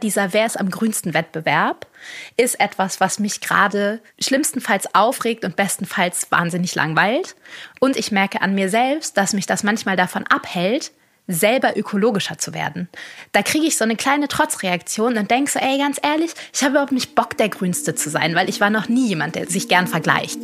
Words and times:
Dieser 0.00 0.32
Wer 0.32 0.46
ist 0.46 0.60
am 0.60 0.70
grünsten 0.70 1.12
Wettbewerb 1.12 1.88
ist 2.36 2.60
etwas, 2.60 3.00
was 3.00 3.18
mich 3.18 3.40
gerade 3.40 4.00
schlimmstenfalls 4.20 4.94
aufregt 4.94 5.44
und 5.44 5.56
bestenfalls 5.56 6.30
wahnsinnig 6.30 6.76
langweilt. 6.76 7.34
Und 7.80 7.96
ich 7.96 8.12
merke 8.12 8.40
an 8.40 8.54
mir 8.54 8.68
selbst, 8.68 9.16
dass 9.16 9.32
mich 9.32 9.46
das 9.46 9.64
manchmal 9.64 9.96
davon 9.96 10.24
abhält, 10.28 10.92
selber 11.26 11.76
ökologischer 11.76 12.38
zu 12.38 12.54
werden. 12.54 12.88
Da 13.32 13.42
kriege 13.42 13.66
ich 13.66 13.76
so 13.76 13.82
eine 13.82 13.96
kleine 13.96 14.28
Trotzreaktion 14.28 15.18
und 15.18 15.32
denke 15.32 15.50
so, 15.50 15.58
ey, 15.58 15.78
ganz 15.78 15.98
ehrlich, 16.00 16.30
ich 16.54 16.62
habe 16.62 16.74
überhaupt 16.74 16.92
nicht 16.92 17.16
Bock, 17.16 17.36
der 17.36 17.48
Grünste 17.48 17.96
zu 17.96 18.08
sein, 18.08 18.36
weil 18.36 18.48
ich 18.48 18.60
war 18.60 18.70
noch 18.70 18.88
nie 18.88 19.08
jemand, 19.08 19.34
der 19.34 19.48
sich 19.48 19.68
gern 19.68 19.88
vergleicht. 19.88 20.38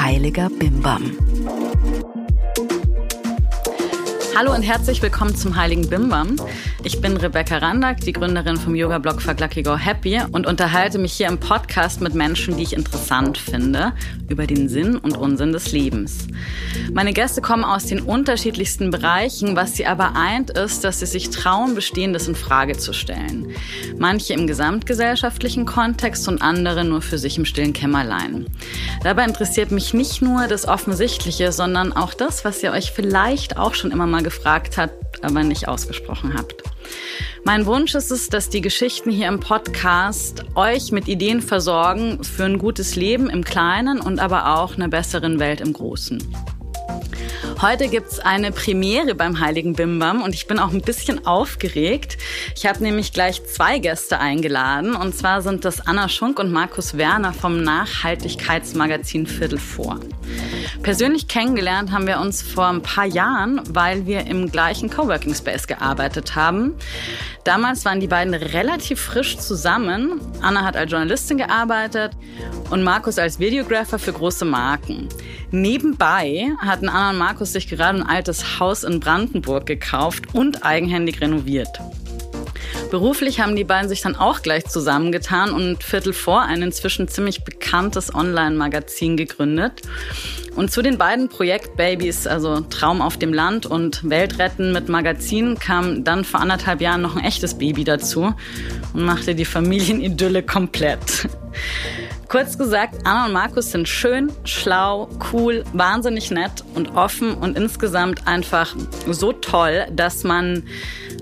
Heiliger 0.00 0.48
Bimbam. 0.48 1.33
Hallo 4.36 4.52
und 4.52 4.62
herzlich 4.62 5.00
willkommen 5.00 5.36
zum 5.36 5.54
Heiligen 5.54 5.88
Bimbam. 5.88 6.34
Ich 6.82 7.00
bin 7.00 7.16
Rebecca 7.16 7.58
Randack, 7.58 8.00
die 8.00 8.12
Gründerin 8.12 8.56
vom 8.56 8.74
Yoga-Blog 8.74 9.22
Fuck 9.22 9.38
Lucky 9.38 9.62
Go 9.62 9.76
Happy 9.76 10.20
und 10.32 10.48
unterhalte 10.48 10.98
mich 10.98 11.12
hier 11.12 11.28
im 11.28 11.38
Podcast 11.38 12.00
mit 12.00 12.16
Menschen, 12.16 12.56
die 12.56 12.64
ich 12.64 12.72
interessant 12.72 13.38
finde, 13.38 13.92
über 14.28 14.48
den 14.48 14.68
Sinn 14.68 14.96
und 14.96 15.16
Unsinn 15.16 15.52
des 15.52 15.70
Lebens. 15.70 16.26
Meine 16.92 17.12
Gäste 17.12 17.42
kommen 17.42 17.62
aus 17.62 17.86
den 17.86 18.00
unterschiedlichsten 18.00 18.90
Bereichen, 18.90 19.54
was 19.54 19.76
sie 19.76 19.86
aber 19.86 20.16
eint, 20.16 20.50
ist, 20.50 20.82
dass 20.82 20.98
sie 20.98 21.06
sich 21.06 21.30
trauen, 21.30 21.76
Bestehendes 21.76 22.26
in 22.26 22.34
Frage 22.34 22.76
zu 22.76 22.92
stellen. 22.92 23.52
Manche 23.98 24.32
im 24.32 24.48
gesamtgesellschaftlichen 24.48 25.64
Kontext 25.64 26.26
und 26.26 26.42
andere 26.42 26.84
nur 26.84 27.02
für 27.02 27.18
sich 27.18 27.38
im 27.38 27.44
stillen 27.44 27.72
Kämmerlein. 27.72 28.46
Dabei 29.04 29.26
interessiert 29.26 29.70
mich 29.70 29.94
nicht 29.94 30.22
nur 30.22 30.48
das 30.48 30.66
Offensichtliche, 30.66 31.52
sondern 31.52 31.92
auch 31.92 32.14
das, 32.14 32.44
was 32.44 32.62
ihr 32.64 32.72
euch 32.72 32.90
vielleicht 32.90 33.58
auch 33.58 33.74
schon 33.74 33.92
immer 33.92 34.06
mal 34.06 34.23
gefragt 34.24 34.76
habt, 34.76 35.22
aber 35.22 35.44
nicht 35.44 35.68
ausgesprochen 35.68 36.34
habt. 36.36 36.62
Mein 37.44 37.66
Wunsch 37.66 37.94
ist 37.94 38.10
es, 38.10 38.28
dass 38.28 38.48
die 38.48 38.60
Geschichten 38.60 39.10
hier 39.10 39.28
im 39.28 39.38
Podcast 39.38 40.44
euch 40.54 40.92
mit 40.92 41.08
Ideen 41.08 41.42
versorgen 41.42 42.24
für 42.24 42.44
ein 42.44 42.58
gutes 42.58 42.96
Leben 42.96 43.30
im 43.30 43.44
Kleinen 43.44 44.00
und 44.00 44.18
aber 44.18 44.58
auch 44.58 44.74
einer 44.74 44.88
besseren 44.88 45.38
Welt 45.38 45.60
im 45.60 45.72
Großen. 45.72 46.22
Heute 47.62 47.88
gibt's 47.88 48.18
eine 48.18 48.52
Premiere 48.52 49.14
beim 49.14 49.40
Heiligen 49.40 49.72
Bimbam 49.72 50.22
und 50.22 50.34
ich 50.34 50.46
bin 50.46 50.58
auch 50.58 50.72
ein 50.72 50.82
bisschen 50.82 51.26
aufgeregt. 51.26 52.18
Ich 52.54 52.66
habe 52.66 52.82
nämlich 52.82 53.12
gleich 53.12 53.42
zwei 53.46 53.78
Gäste 53.78 54.18
eingeladen 54.18 54.94
und 54.94 55.14
zwar 55.14 55.40
sind 55.40 55.64
das 55.64 55.86
Anna 55.86 56.08
Schunk 56.08 56.38
und 56.38 56.52
Markus 56.52 56.98
Werner 56.98 57.32
vom 57.32 57.62
Nachhaltigkeitsmagazin 57.62 59.26
Viertel 59.26 59.58
vor. 59.58 59.98
Persönlich 60.82 61.28
kennengelernt 61.28 61.92
haben 61.92 62.06
wir 62.06 62.20
uns 62.20 62.42
vor 62.42 62.66
ein 62.66 62.82
paar 62.82 63.06
Jahren, 63.06 63.62
weil 63.70 64.04
wir 64.04 64.26
im 64.26 64.50
gleichen 64.50 64.90
Coworking 64.90 65.34
Space 65.34 65.66
gearbeitet 65.66 66.36
haben. 66.36 66.74
Damals 67.44 67.84
waren 67.84 68.00
die 68.00 68.06
beiden 68.06 68.34
relativ 68.34 69.00
frisch 69.00 69.38
zusammen. 69.38 70.20
Anna 70.42 70.64
hat 70.64 70.76
als 70.76 70.90
Journalistin 70.90 71.38
gearbeitet 71.38 72.12
und 72.70 72.82
Markus 72.82 73.18
als 73.18 73.38
Videographer 73.38 73.98
für 73.98 74.12
große 74.12 74.44
Marken. 74.44 75.08
Nebenbei 75.50 76.50
hatten 76.74 76.88
Anna 76.88 77.10
und 77.10 77.18
Markus 77.18 77.52
sich 77.52 77.68
gerade 77.68 78.00
ein 78.00 78.02
altes 78.02 78.58
Haus 78.58 78.82
in 78.82 78.98
Brandenburg 78.98 79.64
gekauft 79.64 80.34
und 80.34 80.64
eigenhändig 80.64 81.20
renoviert. 81.20 81.68
Beruflich 82.90 83.38
haben 83.38 83.54
die 83.54 83.62
beiden 83.62 83.88
sich 83.88 84.00
dann 84.00 84.16
auch 84.16 84.42
gleich 84.42 84.64
zusammengetan 84.66 85.52
und 85.52 85.84
Viertel 85.84 86.12
vor 86.12 86.42
ein 86.42 86.62
inzwischen 86.62 87.06
ziemlich 87.06 87.44
bekanntes 87.44 88.12
Online-Magazin 88.12 89.16
gegründet. 89.16 89.82
Und 90.56 90.72
zu 90.72 90.82
den 90.82 90.98
beiden 90.98 91.28
Projektbabys, 91.28 92.26
also 92.26 92.60
Traum 92.62 93.00
auf 93.00 93.18
dem 93.18 93.32
Land 93.32 93.66
und 93.66 94.08
Weltretten 94.10 94.72
mit 94.72 94.88
Magazin, 94.88 95.56
kam 95.60 96.02
dann 96.02 96.24
vor 96.24 96.40
anderthalb 96.40 96.80
Jahren 96.80 97.02
noch 97.02 97.14
ein 97.14 97.24
echtes 97.24 97.54
Baby 97.54 97.84
dazu 97.84 98.34
und 98.92 99.04
machte 99.04 99.36
die 99.36 99.44
Familienidylle 99.44 100.42
komplett. 100.42 101.28
Kurz 102.34 102.58
gesagt, 102.58 102.96
Anna 103.04 103.26
und 103.26 103.32
Markus 103.32 103.70
sind 103.70 103.88
schön, 103.88 104.32
schlau, 104.42 105.08
cool, 105.32 105.62
wahnsinnig 105.72 106.32
nett 106.32 106.64
und 106.74 106.96
offen 106.96 107.32
und 107.34 107.56
insgesamt 107.56 108.26
einfach 108.26 108.74
so 109.08 109.32
toll, 109.32 109.86
dass 109.92 110.24
man 110.24 110.64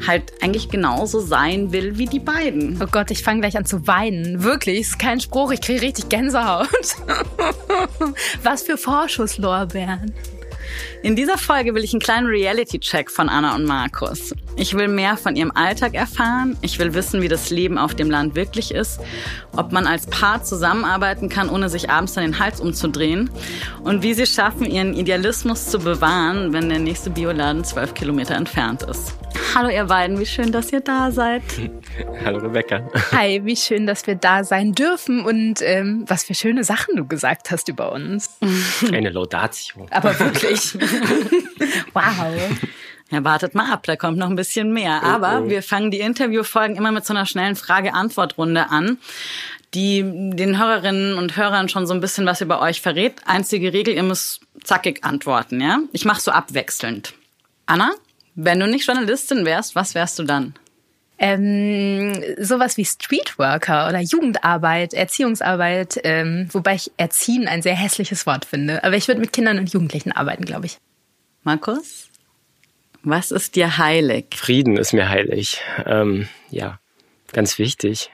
halt 0.06 0.32
eigentlich 0.42 0.70
genauso 0.70 1.20
sein 1.20 1.70
will 1.70 1.98
wie 1.98 2.06
die 2.06 2.18
beiden. 2.18 2.80
Oh 2.82 2.86
Gott, 2.90 3.10
ich 3.10 3.22
fange 3.22 3.42
gleich 3.42 3.58
an 3.58 3.66
zu 3.66 3.86
weinen. 3.86 4.42
Wirklich, 4.42 4.80
ist 4.80 4.98
kein 4.98 5.20
Spruch, 5.20 5.52
ich 5.52 5.60
kriege 5.60 5.82
richtig 5.82 6.08
Gänsehaut. 6.08 6.66
Was 8.42 8.62
für 8.62 8.78
Vorschusslorbeeren. 8.78 10.14
In 11.02 11.16
dieser 11.16 11.36
Folge 11.36 11.74
will 11.74 11.82
ich 11.82 11.92
einen 11.92 12.00
kleinen 12.00 12.28
Reality-Check 12.28 13.10
von 13.10 13.28
Anna 13.28 13.56
und 13.56 13.64
Markus. 13.64 14.36
Ich 14.54 14.74
will 14.74 14.86
mehr 14.86 15.16
von 15.16 15.34
ihrem 15.34 15.50
Alltag 15.50 15.94
erfahren. 15.94 16.56
Ich 16.62 16.78
will 16.78 16.94
wissen, 16.94 17.20
wie 17.22 17.28
das 17.28 17.50
Leben 17.50 17.76
auf 17.76 17.96
dem 17.96 18.08
Land 18.08 18.36
wirklich 18.36 18.70
ist. 18.72 19.00
Ob 19.56 19.72
man 19.72 19.88
als 19.88 20.06
Paar 20.06 20.44
zusammenarbeiten 20.44 21.28
kann, 21.28 21.50
ohne 21.50 21.68
sich 21.68 21.90
abends 21.90 22.16
an 22.16 22.22
den 22.22 22.38
Hals 22.38 22.60
umzudrehen. 22.60 23.30
Und 23.82 24.04
wie 24.04 24.14
sie 24.14 24.26
schaffen, 24.26 24.64
ihren 24.64 24.94
Idealismus 24.94 25.66
zu 25.66 25.80
bewahren, 25.80 26.52
wenn 26.52 26.68
der 26.68 26.78
nächste 26.78 27.10
Bioladen 27.10 27.64
zwölf 27.64 27.94
Kilometer 27.94 28.36
entfernt 28.36 28.84
ist. 28.84 29.16
Hallo 29.54 29.68
ihr 29.68 29.84
beiden, 29.84 30.18
wie 30.18 30.24
schön, 30.24 30.50
dass 30.50 30.72
ihr 30.72 30.80
da 30.80 31.10
seid. 31.10 31.42
Hallo 32.24 32.38
Rebecca. 32.38 32.88
Hi, 33.12 33.42
wie 33.44 33.56
schön, 33.56 33.86
dass 33.86 34.06
wir 34.06 34.14
da 34.14 34.44
sein 34.44 34.72
dürfen 34.72 35.24
und 35.24 35.60
ähm, 35.60 36.04
was 36.06 36.24
für 36.24 36.34
schöne 36.34 36.64
Sachen 36.64 36.96
du 36.96 37.06
gesagt 37.06 37.50
hast 37.50 37.68
über 37.68 37.92
uns. 37.92 38.38
Eine 38.90 39.10
Laudatio. 39.10 39.86
Aber 39.90 40.18
wirklich. 40.18 40.78
wow. 41.92 42.58
Ja, 43.10 43.24
wartet 43.24 43.54
mal 43.54 43.70
ab, 43.70 43.82
da 43.84 43.94
kommt 43.96 44.16
noch 44.16 44.30
ein 44.30 44.36
bisschen 44.36 44.72
mehr. 44.72 45.02
Oh, 45.02 45.06
Aber 45.06 45.42
oh. 45.42 45.48
wir 45.50 45.62
fangen 45.62 45.90
die 45.90 46.00
Interviewfolgen 46.00 46.76
immer 46.76 46.92
mit 46.92 47.04
so 47.04 47.12
einer 47.12 47.26
schnellen 47.26 47.56
Frage-Antwort-Runde 47.56 48.70
an, 48.70 48.96
die 49.74 50.02
den 50.02 50.58
Hörerinnen 50.58 51.18
und 51.18 51.36
Hörern 51.36 51.68
schon 51.68 51.86
so 51.86 51.92
ein 51.92 52.00
bisschen 52.00 52.24
was 52.24 52.40
über 52.40 52.62
euch 52.62 52.80
verrät. 52.80 53.16
Einzige 53.26 53.72
Regel, 53.74 53.94
ihr 53.94 54.02
müsst 54.02 54.40
zackig 54.64 55.04
antworten, 55.04 55.60
ja? 55.60 55.80
Ich 55.92 56.06
mache 56.06 56.22
so 56.22 56.30
abwechselnd. 56.30 57.12
Anna, 57.66 57.92
wenn 58.34 58.60
du 58.60 58.66
nicht 58.66 58.86
Journalistin 58.86 59.44
wärst, 59.44 59.74
was 59.74 59.94
wärst 59.94 60.18
du 60.18 60.24
dann? 60.24 60.54
Ähm, 61.24 62.20
sowas 62.36 62.76
wie 62.76 62.84
Streetworker 62.84 63.88
oder 63.88 64.00
Jugendarbeit, 64.00 64.92
Erziehungsarbeit, 64.92 66.00
ähm, 66.02 66.48
wobei 66.50 66.74
ich 66.74 66.90
Erziehen 66.96 67.46
ein 67.46 67.62
sehr 67.62 67.76
hässliches 67.76 68.26
Wort 68.26 68.44
finde. 68.44 68.82
Aber 68.82 68.96
ich 68.96 69.06
würde 69.06 69.20
mit 69.20 69.32
Kindern 69.32 69.60
und 69.60 69.72
Jugendlichen 69.72 70.10
arbeiten, 70.10 70.44
glaube 70.44 70.66
ich. 70.66 70.78
Markus? 71.44 72.08
Was 73.04 73.30
ist 73.30 73.54
dir 73.54 73.78
heilig? 73.78 74.34
Frieden 74.34 74.76
ist 74.76 74.92
mir 74.92 75.08
heilig. 75.08 75.60
Ähm, 75.86 76.28
ja, 76.50 76.80
ganz 77.32 77.56
wichtig. 77.56 78.10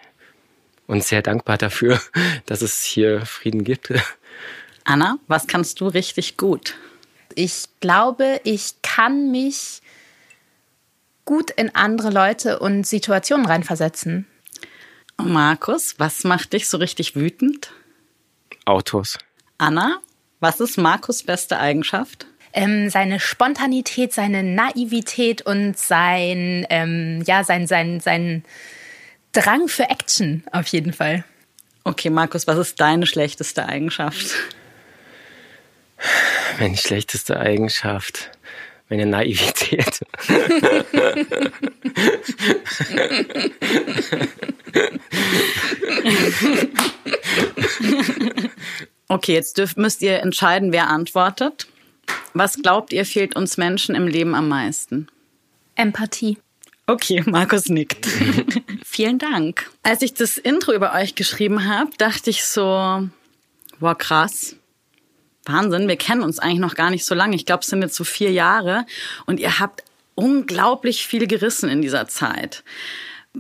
Und 0.87 1.03
sehr 1.03 1.23
dankbar 1.23 1.57
dafür, 1.57 1.99
dass 2.45 2.61
es 2.61 2.85
hier 2.85 3.25
Frieden 3.25 3.65
gibt. 3.65 3.91
Anna, 4.85 5.17
was 5.29 5.47
kannst 5.47 5.81
du 5.81 5.87
richtig 5.87 6.37
gut? 6.37 6.75
Ich 7.35 7.69
glaube, 7.81 8.43
ich 8.45 8.83
kann 8.83 9.31
mich 9.31 9.81
gut 11.29 11.51
in 11.51 11.75
andere 11.75 12.09
Leute 12.09 12.59
und 12.59 12.87
Situationen 12.87 13.45
reinversetzen. 13.45 14.27
Markus, 15.23 15.97
was 15.99 16.25
macht 16.25 16.55
dich 16.55 16.71
so 16.71 16.79
richtig 16.79 17.17
wütend? 17.17 17.71
Autos. 18.65 19.19
Anna, 19.59 19.99
was 20.41 20.59
ist 20.59 20.79
Markus' 20.79 21.23
beste 21.23 21.59
Eigenschaft? 21.59 22.27
Ähm, 22.55 22.89
seine 22.89 23.21
Spontanität, 23.21 24.15
seine 24.15 24.43
Naivität 24.43 25.43
und 25.43 25.77
sein, 25.77 26.67
ähm, 26.71 27.23
ja, 27.27 27.45
sein, 27.45 27.67
sein, 27.67 28.01
sein 28.01 28.43
Drang 29.33 29.69
für 29.69 29.91
Action 29.91 30.45
auf 30.51 30.69
jeden 30.69 30.95
Fall. 30.95 31.25
Okay, 31.85 32.09
Markus, 32.09 32.47
was 32.47 32.57
ist 32.57 32.81
deine 32.81 33.07
schlechteste 33.07 33.67
Eigenschaft? 33.67 34.35
Meine 36.59 36.79
schlechteste 36.79 37.39
Eigenschaft 37.39 38.31
meine 38.89 39.07
Naivität. 39.07 40.01
okay, 49.09 49.35
jetzt 49.35 49.59
dürft, 49.59 49.77
müsst 49.77 50.03
ihr 50.03 50.21
entscheiden, 50.21 50.73
wer 50.73 50.89
antwortet. 50.89 51.67
Was 52.35 52.57
glaubt 52.63 52.93
ihr, 52.93 53.05
fehlt 53.05 53.37
uns 53.37 53.57
Menschen 53.57 53.95
im 53.95 54.07
Leben 54.07 54.35
am 54.35 54.49
meisten? 54.49 55.09
Empathie. 55.75 56.39
Okay, 56.87 57.23
Markus 57.27 57.69
nickt. 57.69 58.07
Vielen 58.85 59.19
Dank. 59.19 59.71
Als 59.83 60.01
ich 60.01 60.15
das 60.15 60.39
Intro 60.39 60.73
über 60.73 60.95
euch 60.95 61.15
geschrieben 61.15 61.69
habe, 61.69 61.91
dachte 61.99 62.31
ich 62.31 62.45
so, 62.45 63.09
wow, 63.79 63.99
krass. 63.99 64.57
Wahnsinn, 65.49 65.89
wir 65.89 65.97
kennen 65.97 66.23
uns 66.23 66.39
eigentlich 66.39 66.61
noch 66.61 66.75
gar 66.75 66.91
nicht 66.91 67.05
so 67.05 67.15
lange. 67.15 67.35
Ich 67.35 67.47
glaube, 67.47 67.63
es 67.63 67.69
sind 67.69 67.83
jetzt 67.83 67.95
so 67.95 68.05
vier 68.05 68.31
Jahre 68.31 68.87
und 69.27 69.41
ihr 69.41 69.59
habt 69.59 69.83
unglaublich 70.15 71.07
viel 71.07 71.27
gerissen 71.27 71.69
in 71.69 71.83
dieser 71.83 72.07
Zeit. 72.09 72.65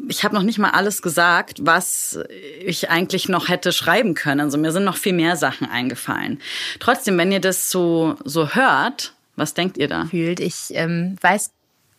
Ich 0.09 0.23
habe 0.23 0.35
noch 0.35 0.43
nicht 0.43 0.59
mal 0.59 0.71
alles 0.71 1.03
gesagt, 1.03 1.59
was 1.63 2.21
ich 2.65 2.91
eigentlich 2.91 3.29
noch 3.29 3.49
hätte 3.49 3.73
schreiben 3.73 4.15
können. 4.15 4.41
Also 4.41 4.59
mir 4.59 4.71
sind 4.71 4.85
noch 4.85 4.97
viel 4.97 5.13
mehr 5.13 5.37
Sachen 5.37 5.69
eingefallen. 5.69 6.41
Trotzdem, 6.79 7.19
wenn 7.19 7.33
ihr 7.33 7.41
das 7.41 7.71
so, 7.71 8.17
so 8.25 8.55
hört, 8.55 9.15
Was 9.39 9.55
denkt 9.55 9.79
ihr 9.79 9.87
da? 9.87 10.07
Fühlt. 10.07 10.41
Ich 10.41 10.71
ähm, 10.71 11.17
weiß 11.21 11.53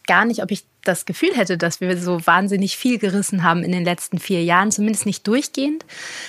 gar 0.06 0.26
nicht, 0.26 0.44
ob 0.44 0.52
ich 0.52 0.66
das 0.84 1.06
Gefühl 1.06 1.36
hätte, 1.36 1.58
dass 1.58 1.80
wir 1.80 1.98
so 1.98 2.26
wahnsinnig 2.28 2.76
viel 2.78 2.98
gerissen 2.98 3.44
haben 3.44 3.64
in 3.64 3.72
den 3.72 3.86
letzten 3.86 4.20
vier 4.20 4.44
Jahren, 4.44 4.72
zumindest 4.72 5.06
nicht 5.06 5.26
durchgehend. 5.26 5.86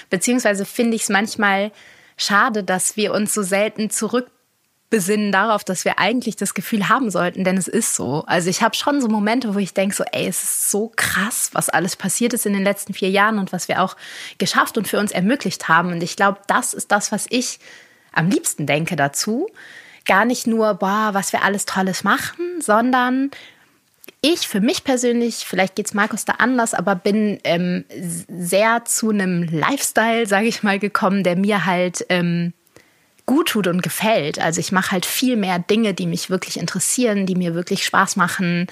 Beziehungsweise 0.09 0.65
finde 0.65 0.95
ich 0.95 1.03
es 1.03 1.09
manchmal 1.09 1.73
schade, 2.23 2.63
dass 2.63 2.97
wir 2.97 3.13
uns 3.13 3.35
so 3.35 3.43
selten 3.43 3.91
zurückbesinnen 3.91 5.33
darauf, 5.33 5.65
dass 5.65 5.85
wir 5.85 5.99
eigentlich 5.99 6.37
das 6.37 6.55
Gefühl 6.55 6.89
haben 6.89 7.11
sollten, 7.11 7.45
denn 7.45 7.57
es 7.57 7.69
ist 7.69 7.95
so. 7.95 8.25
Also 8.27 8.51
ich 8.51 8.63
habe 8.63 8.75
schon 8.77 9.01
so 9.01 9.09
Momente, 9.09 9.55
wo 9.55 9.59
ich 9.59 9.75
denke, 9.75 9.95
so, 9.95 10.05
ey, 10.13 10.27
es 10.27 10.43
ist 10.43 10.71
so 10.71 10.93
krass, 10.95 11.51
was 11.53 11.69
alles 11.69 11.97
passiert 11.97 12.33
ist 12.33 12.47
in 12.47 12.53
den 12.53 12.65
letzten 12.65 12.95
vier 12.95 13.11
Jahren 13.11 13.39
und 13.39 13.53
was 13.53 13.69
wir 13.69 13.83
auch 13.83 13.97
geschafft 14.39 14.77
und 14.77 14.87
für 14.87 14.99
uns 14.99 15.13
ermöglicht 15.13 15.69
haben. 15.69 15.93
Und 15.93 16.03
ich 16.03 16.17
glaube, 16.17 16.41
das 16.47 16.75
ist 16.75 16.93
das, 16.93 17.13
was 17.13 17.27
ich 17.31 17.59
am 18.13 18.29
liebsten 18.29 18.67
denke 18.67 18.97
dazu. 18.97 19.49
Gar 20.05 20.25
nicht 20.25 20.47
nur, 20.47 20.75
boah, 20.75 21.11
was 21.13 21.33
wir 21.33 21.43
alles 21.43 21.67
Tolles 21.67 22.05
machen, 22.05 22.61
sondern 22.61 23.31
ich 24.23 24.47
für 24.47 24.61
mich 24.61 24.85
persönlich, 24.85 25.47
vielleicht 25.47 25.77
geht 25.77 25.87
es 25.87 25.95
Markus 25.95 26.25
da 26.25 26.35
anders, 26.35 26.75
aber 26.75 26.95
bin 26.95 27.39
ähm, 27.45 27.85
sehr 28.29 28.85
zu 28.85 29.11
einem 29.11 29.45
Lifestyle, 29.45 30.27
sage 30.27 30.47
ich 30.47 30.63
mal, 30.63 30.79
gekommen, 30.79 31.25
der 31.25 31.37
mir 31.37 31.65
halt 31.65 32.05
ähm, 32.11 32.53
gut 33.25 33.51
tut 33.51 33.67
und 33.67 33.83
gefällt. 33.83 34.39
Also 34.39 34.61
ich 34.61 34.73
mache 34.73 34.91
halt 34.91 35.07
viel 35.07 35.37
mehr 35.37 35.59
Dinge, 35.59 35.95
die 35.95 36.07
mich 36.07 36.29
wirklich 36.29 36.59
interessieren, 36.59 37.27
die 37.27 37.35
mir 37.35 37.55
wirklich 37.55 37.85
Spaß 37.85 38.17
machen. 38.17 38.67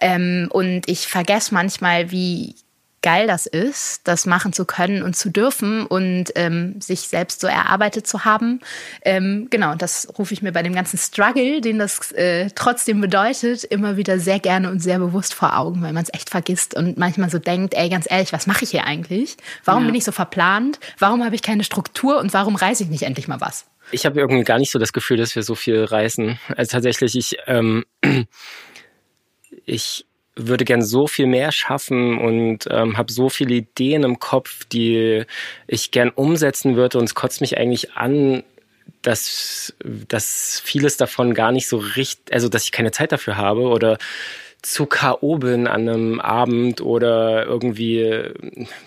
Ähm, 0.00 0.48
und 0.50 0.88
ich 0.88 1.06
vergesse 1.06 1.54
manchmal, 1.54 2.10
wie 2.10 2.56
geil 3.02 3.26
das 3.26 3.46
ist, 3.46 4.06
das 4.08 4.26
machen 4.26 4.52
zu 4.52 4.64
können 4.64 5.02
und 5.02 5.14
zu 5.14 5.30
dürfen 5.30 5.86
und 5.86 6.26
ähm, 6.34 6.80
sich 6.80 7.00
selbst 7.00 7.40
so 7.40 7.46
erarbeitet 7.46 8.06
zu 8.06 8.24
haben. 8.24 8.60
Ähm, 9.02 9.48
genau, 9.50 9.74
das 9.74 10.08
rufe 10.18 10.34
ich 10.34 10.42
mir 10.42 10.52
bei 10.52 10.62
dem 10.62 10.74
ganzen 10.74 10.98
Struggle, 10.98 11.60
den 11.60 11.78
das 11.78 12.12
äh, 12.12 12.50
trotzdem 12.54 13.00
bedeutet, 13.00 13.64
immer 13.64 13.96
wieder 13.96 14.18
sehr 14.18 14.40
gerne 14.40 14.70
und 14.70 14.80
sehr 14.80 14.98
bewusst 14.98 15.34
vor 15.34 15.56
Augen, 15.56 15.82
weil 15.82 15.92
man 15.92 16.02
es 16.02 16.12
echt 16.12 16.30
vergisst 16.30 16.74
und 16.74 16.98
manchmal 16.98 17.30
so 17.30 17.38
denkt, 17.38 17.74
ey, 17.74 17.88
ganz 17.88 18.06
ehrlich, 18.10 18.32
was 18.32 18.46
mache 18.46 18.64
ich 18.64 18.70
hier 18.70 18.84
eigentlich? 18.84 19.36
Warum 19.64 19.82
ja. 19.84 19.88
bin 19.88 19.94
ich 19.94 20.04
so 20.04 20.12
verplant? 20.12 20.80
Warum 20.98 21.24
habe 21.24 21.34
ich 21.34 21.42
keine 21.42 21.64
Struktur 21.64 22.18
und 22.18 22.32
warum 22.34 22.56
reise 22.56 22.82
ich 22.84 22.90
nicht 22.90 23.02
endlich 23.02 23.28
mal 23.28 23.40
was? 23.40 23.66
Ich 23.90 24.04
habe 24.04 24.20
irgendwie 24.20 24.44
gar 24.44 24.58
nicht 24.58 24.70
so 24.70 24.78
das 24.78 24.92
Gefühl, 24.92 25.16
dass 25.16 25.34
wir 25.34 25.42
so 25.42 25.54
viel 25.54 25.84
reisen. 25.84 26.38
Also 26.56 26.72
tatsächlich, 26.72 27.16
ich, 27.16 27.38
ähm, 27.46 27.84
ich 29.64 30.07
würde 30.38 30.64
gern 30.64 30.82
so 30.82 31.06
viel 31.06 31.26
mehr 31.26 31.52
schaffen 31.52 32.18
und 32.18 32.68
ähm, 32.70 32.96
habe 32.96 33.12
so 33.12 33.28
viele 33.28 33.54
Ideen 33.54 34.04
im 34.04 34.18
Kopf, 34.18 34.64
die 34.64 35.24
ich 35.66 35.90
gern 35.90 36.10
umsetzen 36.10 36.76
würde. 36.76 36.98
Und 36.98 37.04
es 37.04 37.14
kotzt 37.14 37.40
mich 37.40 37.58
eigentlich 37.58 37.92
an, 37.94 38.44
dass, 39.02 39.74
dass 39.84 40.60
vieles 40.64 40.96
davon 40.96 41.34
gar 41.34 41.52
nicht 41.52 41.68
so 41.68 41.78
richtig, 41.78 42.32
also 42.32 42.48
dass 42.48 42.64
ich 42.64 42.72
keine 42.72 42.90
Zeit 42.90 43.12
dafür 43.12 43.36
habe 43.36 43.62
oder 43.62 43.98
zu 44.62 44.86
K.O. 44.86 45.38
bin 45.38 45.68
an 45.68 45.88
einem 45.88 46.20
Abend 46.20 46.80
oder 46.80 47.46
irgendwie 47.46 48.00
äh, 48.00 48.34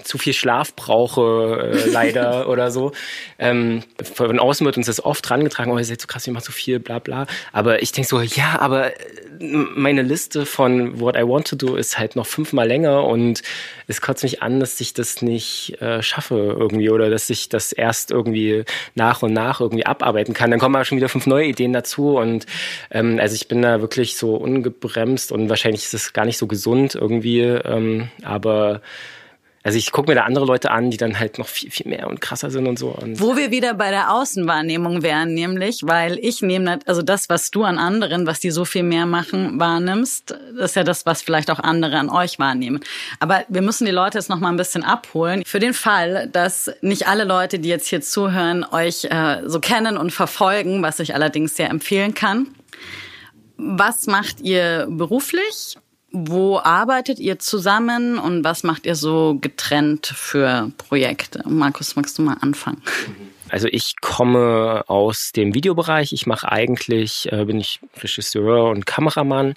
zu 0.04 0.18
viel 0.18 0.34
Schlaf 0.34 0.76
brauche, 0.76 1.72
äh, 1.72 1.90
leider 1.92 2.50
oder 2.50 2.72
so. 2.72 2.92
Ähm, 3.40 3.84
von 4.04 4.38
außen 4.38 4.66
wird 4.66 4.78
uns 4.78 4.88
das 4.88 5.04
oft 5.04 5.30
rangetragen, 5.32 5.72
oh, 5.72 5.78
ihr 5.78 5.86
seid 5.86 6.02
so 6.02 6.08
krass, 6.08 6.28
ihr 6.28 6.34
macht 6.34 6.44
so 6.44 6.52
viel, 6.52 6.80
bla 6.80 7.00
bla. 7.00 7.26
Aber 7.54 7.82
ich 7.82 7.94
denke 7.94 8.10
so, 8.10 8.20
ja, 8.20 8.60
aber 8.60 8.88
äh, 8.88 8.94
meine 9.40 10.02
Liste 10.02 10.46
von 10.46 11.00
What 11.00 11.16
I 11.16 11.24
Want 11.24 11.48
to 11.48 11.56
Do 11.56 11.76
ist 11.76 11.98
halt 11.98 12.16
noch 12.18 12.28
fünfmal 12.28 12.68
länger 12.68 13.06
und 13.06 13.42
es 13.88 14.02
kotzt 14.02 14.24
mich 14.24 14.42
an, 14.42 14.60
dass 14.60 14.80
ich 14.82 14.94
das 14.94 15.22
nicht 15.22 15.82
äh, 15.82 16.04
schaffe 16.04 16.56
irgendwie 16.60 16.90
oder 16.90 17.10
dass 17.10 17.30
ich 17.30 17.50
das 17.50 17.72
erst 17.72 18.12
irgendwie 18.12 18.66
nach 18.96 19.24
und 19.24 19.34
nach 19.34 19.62
irgendwie 19.62 19.86
abarbeiten 19.86 20.34
kann. 20.34 20.52
Dann 20.52 20.60
kommen 20.60 20.76
aber 20.76 20.86
schon 20.86 20.98
wieder 20.98 21.10
fünf 21.10 21.28
neue 21.28 21.48
Ideen 21.48 21.74
dazu 21.74 22.18
und 22.18 22.46
ähm, 22.92 23.20
also 23.20 23.36
ich 23.36 23.48
bin 23.48 23.62
da 23.62 23.82
wirklich 23.82 24.16
so 24.16 24.36
ungebremst 24.36 25.32
und 25.32 25.50
wahrscheinlich 25.50 25.61
ist 25.70 25.94
es 25.94 26.14
gar 26.14 26.26
nicht 26.26 26.38
so 26.38 26.48
gesund 26.48 26.96
irgendwie, 26.96 27.42
ähm, 27.42 28.10
aber 28.24 28.82
also 29.64 29.78
ich 29.78 29.92
gucke 29.92 30.10
mir 30.10 30.16
da 30.16 30.24
andere 30.24 30.46
Leute 30.46 30.72
an, 30.72 30.90
die 30.90 30.98
dann 30.98 31.20
halt 31.20 31.38
noch 31.38 31.48
viel, 31.48 31.70
viel 31.70 31.88
mehr 31.88 32.08
und 32.08 32.20
krasser 32.20 32.50
sind 32.50 32.68
und 32.68 32.80
so. 32.80 32.90
Und 32.90 33.20
Wo 33.20 33.38
wir 33.38 33.52
wieder 33.52 33.76
bei 33.76 33.92
der 33.92 34.12
Außenwahrnehmung 34.12 35.04
wären, 35.04 35.36
nämlich, 35.36 35.82
weil 35.84 36.18
ich 36.20 36.42
nehme, 36.42 36.80
also 36.88 37.04
das, 37.04 37.30
was 37.30 37.52
du 37.52 37.64
an 37.64 37.78
anderen, 37.78 38.26
was 38.26 38.40
die 38.40 38.50
so 38.50 38.66
viel 38.66 38.82
mehr 38.82 39.06
machen, 39.06 39.60
wahrnimmst, 39.60 40.32
ist 40.58 40.76
ja 40.76 40.84
das, 40.84 41.06
was 41.06 41.22
vielleicht 41.22 41.52
auch 41.52 41.60
andere 41.60 41.98
an 42.00 42.10
euch 42.10 42.40
wahrnehmen. 42.40 42.80
Aber 43.20 43.44
wir 43.50 43.62
müssen 43.62 43.86
die 43.86 43.92
Leute 43.92 44.18
jetzt 44.18 44.30
noch 44.30 44.40
mal 44.40 44.50
ein 44.50 44.58
bisschen 44.58 44.84
abholen. 44.84 45.44
Für 45.46 45.60
den 45.60 45.76
Fall, 45.76 46.28
dass 46.32 46.72
nicht 46.82 47.08
alle 47.08 47.24
Leute, 47.24 47.60
die 47.60 47.70
jetzt 47.70 47.88
hier 47.88 48.02
zuhören, 48.02 48.66
euch 48.72 49.06
äh, 49.06 49.42
so 49.46 49.60
kennen 49.60 49.96
und 49.96 50.12
verfolgen, 50.12 50.82
was 50.82 51.00
ich 51.00 51.14
allerdings 51.14 51.56
sehr 51.56 51.70
empfehlen 51.70 52.16
kann. 52.16 52.48
Was 53.64 54.08
macht 54.08 54.42
ihr 54.42 54.88
beruflich? 54.90 55.78
Wo 56.12 56.58
arbeitet 56.58 57.20
ihr 57.20 57.38
zusammen 57.38 58.18
und 58.18 58.44
was 58.44 58.64
macht 58.64 58.88
ihr 58.88 58.96
so 58.96 59.38
getrennt 59.40 60.08
für 60.08 60.72
Projekte? 60.78 61.44
Markus, 61.48 61.96
magst 61.96 62.18
du 62.18 62.24
mal 62.24 62.38
anfangen? 62.42 62.82
Also 63.50 63.68
ich 63.70 63.96
komme 64.02 64.84
aus 64.88 65.32
dem 65.34 65.54
Videobereich. 65.54 66.12
Ich 66.12 66.26
mache 66.26 66.52
eigentlich, 66.52 67.32
äh, 67.32 67.46
bin 67.46 67.60
ich 67.60 67.82
Regisseur 68.02 68.70
und 68.70 68.86
Kameramann. 68.86 69.54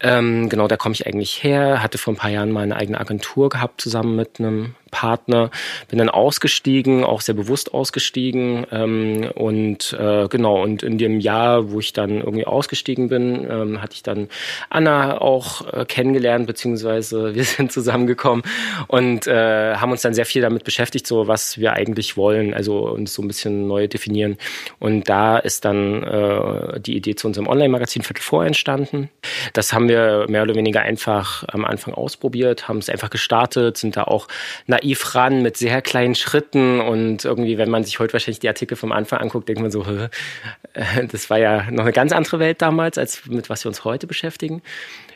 Ähm, 0.00 0.48
genau, 0.48 0.68
da 0.68 0.76
komme 0.76 0.94
ich 0.94 1.06
eigentlich 1.06 1.42
her. 1.42 1.82
Hatte 1.82 1.98
vor 1.98 2.12
ein 2.12 2.18
paar 2.18 2.30
Jahren 2.30 2.52
mal 2.52 2.62
eine 2.62 2.76
eigene 2.76 3.00
Agentur 3.00 3.48
gehabt, 3.48 3.80
zusammen 3.80 4.16
mit 4.16 4.38
einem 4.38 4.74
Partner. 4.90 5.50
Bin 5.88 5.98
dann 5.98 6.08
ausgestiegen, 6.08 7.04
auch 7.04 7.20
sehr 7.20 7.34
bewusst 7.34 7.74
ausgestiegen. 7.74 8.66
Ähm, 8.70 9.30
und 9.34 9.96
äh, 9.98 10.28
genau, 10.28 10.62
und 10.62 10.82
in 10.82 10.98
dem 10.98 11.20
Jahr, 11.20 11.70
wo 11.70 11.80
ich 11.80 11.92
dann 11.92 12.20
irgendwie 12.20 12.46
ausgestiegen 12.46 13.08
bin, 13.08 13.46
ähm, 13.50 13.82
hatte 13.82 13.94
ich 13.94 14.02
dann 14.02 14.28
Anna 14.70 15.20
auch 15.20 15.72
äh, 15.72 15.84
kennengelernt, 15.84 16.46
beziehungsweise 16.46 17.34
wir 17.34 17.44
sind 17.44 17.72
zusammengekommen 17.72 18.42
und 18.88 19.26
äh, 19.26 19.74
haben 19.76 19.92
uns 19.92 20.02
dann 20.02 20.14
sehr 20.14 20.26
viel 20.26 20.42
damit 20.42 20.64
beschäftigt, 20.64 21.06
so 21.06 21.28
was 21.28 21.58
wir 21.58 21.72
eigentlich 21.72 22.16
wollen, 22.16 22.54
also 22.54 22.88
uns 22.88 23.14
so 23.14 23.22
ein 23.22 23.28
bisschen 23.28 23.66
neu 23.66 23.86
definieren. 23.86 24.36
Und 24.78 25.08
da 25.08 25.38
ist 25.38 25.64
dann 25.64 26.02
äh, 26.02 26.80
die 26.80 26.96
Idee 26.96 27.14
zu 27.14 27.26
unserem 27.26 27.46
Online-Magazin 27.46 28.02
Viertel 28.02 28.22
vor 28.22 28.44
entstanden. 28.44 29.10
Das 29.52 29.72
haben 29.72 29.88
wir 29.88 30.26
mehr 30.28 30.42
oder 30.42 30.54
weniger 30.54 30.82
einfach 30.82 31.44
am 31.48 31.64
Anfang 31.64 31.94
ausprobiert, 31.94 32.68
haben 32.68 32.78
es 32.78 32.88
einfach 32.88 33.10
gestartet, 33.10 33.76
sind 33.76 33.96
da 33.96 34.04
auch 34.04 34.28
naiv 34.78 35.14
ran 35.14 35.42
mit 35.42 35.56
sehr 35.56 35.82
kleinen 35.82 36.14
Schritten 36.14 36.80
und 36.80 37.24
irgendwie, 37.24 37.58
wenn 37.58 37.70
man 37.70 37.84
sich 37.84 37.98
heute 37.98 38.12
wahrscheinlich 38.12 38.40
die 38.40 38.48
Artikel 38.48 38.76
vom 38.76 38.92
Anfang 38.92 39.20
anguckt, 39.20 39.48
denkt 39.48 39.62
man 39.62 39.70
so, 39.70 39.84
das 41.10 41.30
war 41.30 41.38
ja 41.38 41.70
noch 41.70 41.84
eine 41.84 41.92
ganz 41.92 42.12
andere 42.12 42.38
Welt 42.38 42.62
damals, 42.62 42.98
als 42.98 43.26
mit 43.26 43.50
was 43.50 43.64
wir 43.64 43.68
uns 43.68 43.84
heute 43.84 44.06
beschäftigen. 44.06 44.62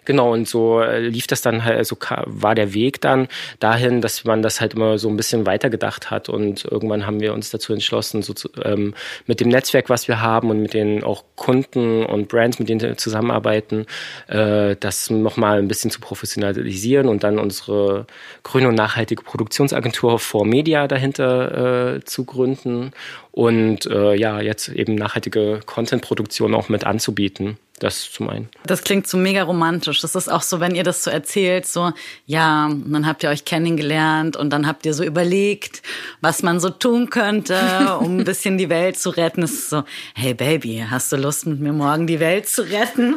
Genau, 0.05 0.33
und 0.33 0.49
so 0.49 0.81
äh, 0.81 1.01
lief 1.01 1.27
das 1.29 1.43
dann 1.43 1.65
halt, 1.65 1.87
so 1.87 1.97
also 1.97 2.25
war 2.27 2.55
der 2.55 2.75
Weg 2.75 3.01
dann 3.01 3.29
dahin, 3.61 4.01
dass 4.01 4.25
man 4.25 4.43
das 4.43 4.61
halt 4.61 4.75
immer 4.75 4.99
so 4.99 5.09
ein 5.09 5.17
bisschen 5.17 5.47
weitergedacht 5.47 6.11
hat. 6.11 6.29
Und 6.29 6.65
irgendwann 6.65 7.07
haben 7.07 7.21
wir 7.21 7.33
uns 7.33 7.51
dazu 7.51 7.73
entschlossen, 7.73 8.23
so 8.23 8.33
zu, 8.35 8.49
ähm, 8.65 8.95
mit 9.27 9.41
dem 9.41 9.49
Netzwerk, 9.49 9.89
was 9.91 10.09
wir 10.09 10.21
haben 10.21 10.51
und 10.51 10.61
mit 10.61 10.75
den 10.75 11.05
auch 11.05 11.25
Kunden 11.37 12.05
und 12.05 12.29
Brands, 12.29 12.59
mit 12.59 12.69
denen 12.69 12.81
wir 12.81 12.97
zusammenarbeiten, 12.97 13.87
äh, 14.27 14.75
das 14.81 15.09
nochmal 15.11 15.59
ein 15.59 15.69
bisschen 15.69 15.91
zu 15.91 16.01
professionalisieren 16.01 17.09
und 17.09 17.23
dann 17.23 17.39
unsere 17.39 18.07
grüne 18.43 18.69
und 18.69 18.75
nachhaltige 18.75 19.23
Produktionsagentur 19.23 20.19
For 20.19 20.45
Media 20.45 20.89
dahinter 20.89 21.97
äh, 21.97 22.05
zu 22.05 22.25
gründen 22.25 22.93
und 23.31 23.87
äh, 23.87 24.15
ja, 24.15 24.41
jetzt 24.41 24.69
eben 24.69 24.95
nachhaltige 24.95 25.61
Content-Produktion 25.65 26.55
auch 26.55 26.69
mit 26.69 26.85
anzubieten. 26.85 27.57
Das 27.83 28.13
zum 28.13 28.29
einen. 28.29 28.49
Das 28.65 28.85
klingt 28.85 29.09
so 29.09 29.17
mega 29.17 29.43
romantisch. 29.43 30.01
Das 30.03 30.15
ist 30.15 30.29
auch 30.29 30.43
so, 30.43 30.61
wenn 30.61 30.77
ihr 30.77 30.85
das 30.85 31.03
so 31.03 31.11
erzählt, 31.11 31.67
so, 31.67 31.93
ja, 32.27 32.71
dann 32.71 33.09
habt 33.09 33.25
ihr 33.25 33.29
euch 33.29 33.45
kennengelernt 33.45 34.37
und 34.37 34.51
dann 34.51 34.69
habt 34.69 34.87
ihr 34.87 34.95
so 34.95 35.03
überlegt, 35.03 35.83
was 36.21 36.45
man 36.45 36.61
so 36.61 36.71
tun 36.71 37.11
könnte, 37.11 37.59
um 37.99 38.19
ein 38.19 38.25
bisschen 38.25 38.57
die 38.57 38.69
Welt 38.69 39.01
zu 39.01 39.11
retten. 39.11 39.43
Es 39.43 39.51
ist 39.51 39.71
so, 39.71 39.83
hey 40.15 40.33
Baby, 40.33 40.85
hast 40.89 41.11
du 41.11 41.17
Lust 41.17 41.45
mit 41.45 41.59
mir 41.59 41.73
morgen 41.73 42.07
die 42.07 42.21
Welt 42.21 42.49
zu 42.49 42.63
retten? 42.63 43.17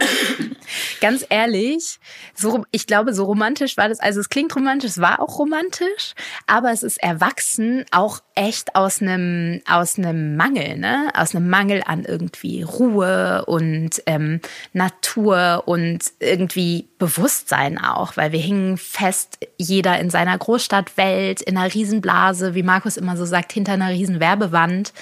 Ganz 0.99 1.23
ehrlich, 1.29 1.99
so, 2.33 2.65
ich 2.71 2.87
glaube, 2.87 3.13
so 3.13 3.25
romantisch 3.25 3.77
war 3.77 3.87
das, 3.87 3.99
also 3.99 4.19
es 4.19 4.29
klingt 4.29 4.55
romantisch, 4.55 4.91
es 4.91 4.99
war 4.99 5.19
auch 5.19 5.37
romantisch, 5.37 6.15
aber 6.47 6.71
es 6.71 6.81
ist 6.81 6.97
erwachsen 7.03 7.85
auch 7.91 8.19
echt 8.33 8.75
aus 8.75 8.99
einem, 8.99 9.61
aus 9.67 9.99
einem 9.99 10.35
Mangel, 10.35 10.79
ne? 10.79 11.11
Aus 11.13 11.35
einem 11.35 11.49
Mangel 11.49 11.83
an 11.85 12.03
irgendwie 12.03 12.63
Ruhe 12.63 13.45
und 13.45 14.01
ähm, 14.07 14.41
Natur 14.73 15.63
und 15.65 15.99
irgendwie 16.19 16.87
Bewusstsein 16.97 17.77
auch, 17.77 18.17
weil 18.17 18.31
wir 18.31 18.39
hingen 18.39 18.77
fest, 18.77 19.39
jeder 19.57 19.99
in 19.99 20.09
seiner 20.09 20.37
Großstadtwelt, 20.37 21.41
in 21.41 21.57
einer 21.57 21.73
Riesenblase, 21.73 22.55
wie 22.55 22.63
Markus 22.63 22.97
immer 22.97 23.17
so 23.17 23.25
sagt, 23.25 23.53
hinter 23.53 23.73
einer 23.73 23.89
riesen 23.89 24.19
Werbewand, 24.19 24.93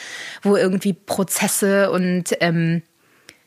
wo 0.41 0.55
irgendwie 0.55 0.93
Prozesse 0.93 1.91
und 1.91 2.35
ähm, 2.39 2.81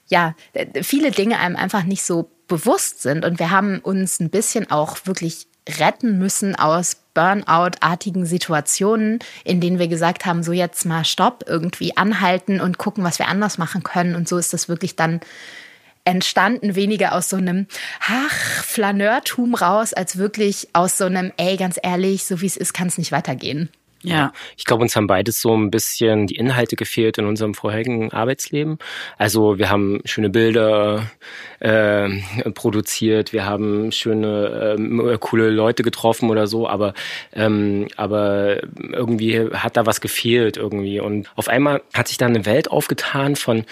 ja, 0.09 0.35
viele 0.83 1.11
Dinge 1.11 1.39
einem 1.39 1.57
einfach 1.57 1.83
nicht 1.83 2.05
so 2.05 2.31
bewusst 2.49 3.03
sind. 3.03 3.25
Und 3.25 3.39
wir 3.39 3.51
haben 3.51 3.79
uns 3.81 4.21
ein 4.21 4.31
bisschen 4.31 4.71
auch 4.71 4.99
wirklich 5.05 5.47
retten 5.81 6.19
müssen 6.19 6.55
aus 6.55 6.97
Burnout-artigen 7.15 8.25
Situationen, 8.25 9.19
in 9.45 9.61
denen 9.61 9.79
wir 9.79 9.89
gesagt 9.89 10.27
haben, 10.27 10.43
so 10.43 10.53
jetzt 10.53 10.85
mal 10.85 11.05
Stopp, 11.05 11.45
irgendwie 11.47 11.97
anhalten 11.97 12.61
und 12.61 12.79
gucken, 12.79 13.03
was 13.05 13.19
wir 13.19 13.29
anders 13.29 13.59
machen 13.59 13.83
können. 13.83 14.15
Und 14.15 14.29
so 14.29 14.39
ist 14.39 14.53
das 14.53 14.69
wirklich 14.69 14.97
dann 14.97 15.21
entstanden 16.07 16.75
weniger 16.75 17.15
aus 17.15 17.29
so 17.29 17.37
einem 17.37 17.67
ach 18.01 18.65
Flaneurtum 18.65 19.55
raus, 19.55 19.93
als 19.93 20.17
wirklich 20.17 20.69
aus 20.73 20.97
so 20.97 21.05
einem 21.05 21.33
ey 21.37 21.57
ganz 21.57 21.79
ehrlich, 21.83 22.25
so 22.25 22.41
wie 22.41 22.47
es 22.47 22.57
ist, 22.57 22.73
kann 22.73 22.89
es 22.89 22.97
nicht 22.97 23.13
weitergehen. 23.13 23.69
Ja. 24.07 24.33
Ich 24.57 24.65
glaube, 24.65 24.83
uns 24.83 24.95
haben 24.95 25.09
beides 25.09 25.41
so 25.41 25.57
ein 25.57 25.71
bisschen 25.71 26.29
die 26.29 26.37
Inhalte 26.37 26.77
gefehlt 26.77 27.19
in 27.19 27.27
unserem 27.27 27.55
vorherigen 27.55 28.13
Arbeitsleben. 28.13 28.79
Also 29.19 29.59
wir 29.59 29.69
haben 29.69 30.01
schöne 30.05 30.31
Bilder 30.31 31.11
äh, 31.59 32.09
produziert, 32.55 33.33
wir 33.33 33.47
haben 33.47 33.91
schöne, 33.91 34.77
äh, 34.79 35.19
coole 35.19 35.51
Leute 35.51 35.83
getroffen 35.83 36.31
oder 36.31 36.47
so, 36.47 36.69
aber, 36.69 36.95
ähm, 37.33 37.89
aber 37.97 38.63
irgendwie 38.93 39.41
hat 39.53 39.77
da 39.77 39.87
was 39.87 40.01
gefehlt 40.01 40.57
irgendwie. 40.57 41.01
Und 41.01 41.29
auf 41.35 41.49
einmal 41.49 41.83
hat 41.93 42.07
sich 42.07 42.17
da 42.17 42.27
eine 42.27 42.47
Welt 42.47 42.71
aufgetan 42.71 43.35
von 43.35 43.65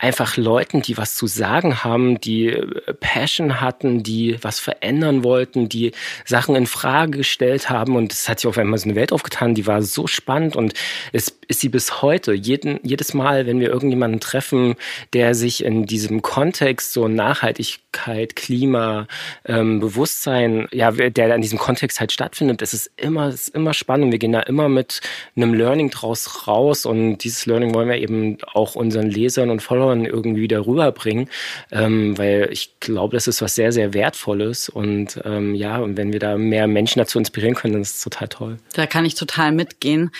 einfach 0.00 0.38
Leuten, 0.38 0.80
die 0.80 0.96
was 0.96 1.14
zu 1.14 1.26
sagen 1.26 1.84
haben, 1.84 2.20
die 2.20 2.48
äh, 2.48 2.94
Passion 2.98 3.60
hatten, 3.60 4.02
die 4.02 4.38
was 4.40 4.58
verändern 4.58 5.22
wollten, 5.22 5.68
die 5.68 5.92
Sachen 6.24 6.56
in 6.56 6.66
Frage 6.66 7.18
gestellt 7.18 7.68
haben 7.68 7.96
und 7.96 8.12
es 8.12 8.28
hat 8.28 8.40
sich 8.40 8.48
auf 8.48 8.56
einmal 8.56 8.78
so 8.78 8.88
eine 8.88 8.96
Welt 8.96 9.12
aufgetan, 9.12 9.54
die 9.54 9.66
war 9.66 9.82
so 9.82 10.06
spannend 10.06 10.56
und 10.56 10.72
es 11.12 11.38
ist 11.48 11.60
sie 11.60 11.68
bis 11.68 12.00
heute. 12.00 12.32
Jeden, 12.32 12.80
jedes 12.82 13.12
Mal, 13.12 13.46
wenn 13.46 13.60
wir 13.60 13.68
irgendjemanden 13.68 14.20
treffen, 14.20 14.76
der 15.12 15.34
sich 15.34 15.64
in 15.64 15.84
diesem 15.84 16.22
Kontext 16.22 16.92
so 16.92 17.08
Nachhaltigkeit, 17.08 18.36
Klima, 18.36 19.06
ähm, 19.44 19.80
Bewusstsein, 19.80 20.68
ja, 20.72 20.92
der 20.92 21.34
in 21.34 21.42
diesem 21.42 21.58
Kontext 21.58 22.00
halt 22.00 22.12
stattfindet, 22.12 22.62
es 22.62 22.72
ist 22.72 22.90
immer, 22.96 23.26
es 23.28 23.48
ist 23.48 23.54
immer 23.54 23.74
spannend. 23.74 24.12
Wir 24.12 24.18
gehen 24.18 24.32
da 24.32 24.40
immer 24.40 24.68
mit 24.68 25.00
einem 25.36 25.52
Learning 25.52 25.90
draus 25.90 26.46
raus 26.46 26.86
und 26.86 27.18
dieses 27.18 27.46
Learning 27.46 27.74
wollen 27.74 27.88
wir 27.88 27.96
eben 27.96 28.38
auch 28.52 28.76
unseren 28.76 29.10
Lesern 29.10 29.50
und 29.50 29.60
Followern 29.60 29.89
Followern 29.90 30.04
irgendwie 30.04 30.42
wieder 30.42 30.66
rüberbringen, 30.66 31.28
ähm, 31.70 32.16
weil 32.16 32.48
ich 32.52 32.78
glaube, 32.80 33.16
das 33.16 33.26
ist 33.26 33.42
was 33.42 33.54
sehr, 33.54 33.72
sehr 33.72 33.92
Wertvolles. 33.94 34.68
Und 34.68 35.20
ähm, 35.24 35.54
ja, 35.54 35.78
und 35.78 35.96
wenn 35.96 36.12
wir 36.12 36.20
da 36.20 36.36
mehr 36.36 36.66
Menschen 36.66 37.00
dazu 37.00 37.18
inspirieren 37.18 37.54
können, 37.54 37.74
dann 37.74 37.82
ist 37.82 37.96
es 37.96 38.02
total 38.02 38.28
toll. 38.28 38.56
Da 38.74 38.86
kann 38.86 39.04
ich 39.04 39.14
total 39.14 39.52
mitgehen. 39.52 40.10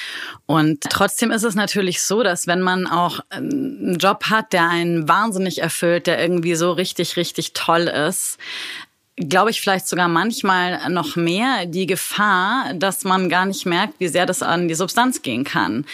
Und 0.46 0.82
trotzdem 0.82 1.30
ist 1.30 1.44
es 1.44 1.54
natürlich 1.54 2.02
so, 2.02 2.22
dass 2.22 2.46
wenn 2.46 2.60
man 2.60 2.86
auch 2.86 3.20
einen 3.30 3.96
Job 3.98 4.24
hat, 4.24 4.52
der 4.52 4.68
einen 4.68 5.08
wahnsinnig 5.08 5.60
erfüllt, 5.60 6.06
der 6.06 6.20
irgendwie 6.20 6.54
so 6.54 6.72
richtig, 6.72 7.16
richtig 7.16 7.52
toll 7.52 7.82
ist, 7.82 8.38
glaube 9.16 9.50
ich, 9.50 9.60
vielleicht 9.60 9.86
sogar 9.86 10.08
manchmal 10.08 10.88
noch 10.88 11.16
mehr 11.16 11.66
die 11.66 11.86
Gefahr, 11.86 12.72
dass 12.74 13.04
man 13.04 13.28
gar 13.28 13.44
nicht 13.44 13.66
merkt, 13.66 14.00
wie 14.00 14.08
sehr 14.08 14.24
das 14.24 14.42
an 14.42 14.68
die 14.68 14.74
Substanz 14.74 15.22
gehen 15.22 15.44
kann. 15.44 15.84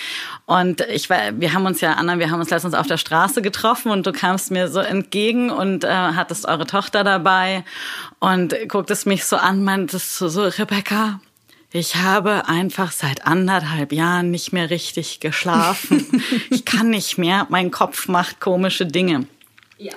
Und 0.44 0.80
ich 0.82 1.08
wir 1.10 1.52
haben 1.52 1.66
uns 1.66 1.80
ja, 1.80 1.94
Anna, 1.94 2.18
wir 2.18 2.30
haben 2.30 2.40
uns 2.40 2.50
letztens 2.50 2.74
auf 2.74 2.86
der 2.86 2.98
Straße 2.98 3.42
getroffen 3.42 3.90
und 3.90 4.06
du 4.06 4.12
kamst 4.12 4.50
mir 4.50 4.68
so 4.68 4.80
entgegen 4.80 5.50
und 5.50 5.84
äh, 5.84 5.88
hattest 5.88 6.46
eure 6.46 6.66
Tochter 6.66 7.02
dabei 7.02 7.64
und 8.20 8.54
gucktest 8.68 9.06
mich 9.06 9.24
so 9.24 9.36
an, 9.36 9.64
meintest 9.64 10.16
so, 10.16 10.28
so 10.28 10.42
Rebecca, 10.42 11.20
ich 11.72 11.96
habe 11.96 12.48
einfach 12.48 12.92
seit 12.92 13.26
anderthalb 13.26 13.92
Jahren 13.92 14.30
nicht 14.30 14.52
mehr 14.52 14.70
richtig 14.70 15.20
geschlafen. 15.20 16.22
ich 16.50 16.64
kann 16.64 16.90
nicht 16.90 17.18
mehr, 17.18 17.46
mein 17.50 17.70
Kopf 17.70 18.08
macht 18.08 18.40
komische 18.40 18.86
Dinge. 18.86 19.26
Ja. 19.78 19.92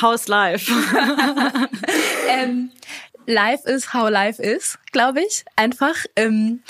How's 0.00 0.28
life? 0.28 0.70
ähm, 2.28 2.70
life 3.26 3.68
is 3.68 3.92
how 3.92 4.10
life 4.10 4.42
is, 4.42 4.78
glaube 4.92 5.20
ich. 5.20 5.44
Einfach 5.56 5.96
ähm, 6.16 6.60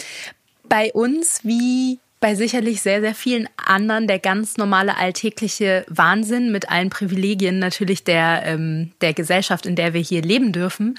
bei 0.69 0.93
uns 0.93 1.41
wie 1.45 2.01
bei 2.21 2.35
sicherlich 2.35 2.83
sehr, 2.83 3.01
sehr 3.01 3.15
vielen 3.15 3.49
anderen 3.57 4.09
der 4.09 4.19
ganz 4.19 4.57
normale 4.57 4.97
alltägliche 4.97 5.85
Wahnsinn 5.89 6.51
mit 6.51 6.69
allen 6.69 6.91
Privilegien 6.91 7.61
natürlich 7.61 8.03
der, 8.03 8.43
ähm, 8.45 8.93
der 9.01 9.15
Gesellschaft, 9.15 9.67
in 9.67 9.77
der 9.77 9.95
wir 9.95 10.01
hier 10.01 10.23
leben 10.23 10.53
dürfen. 10.53 10.99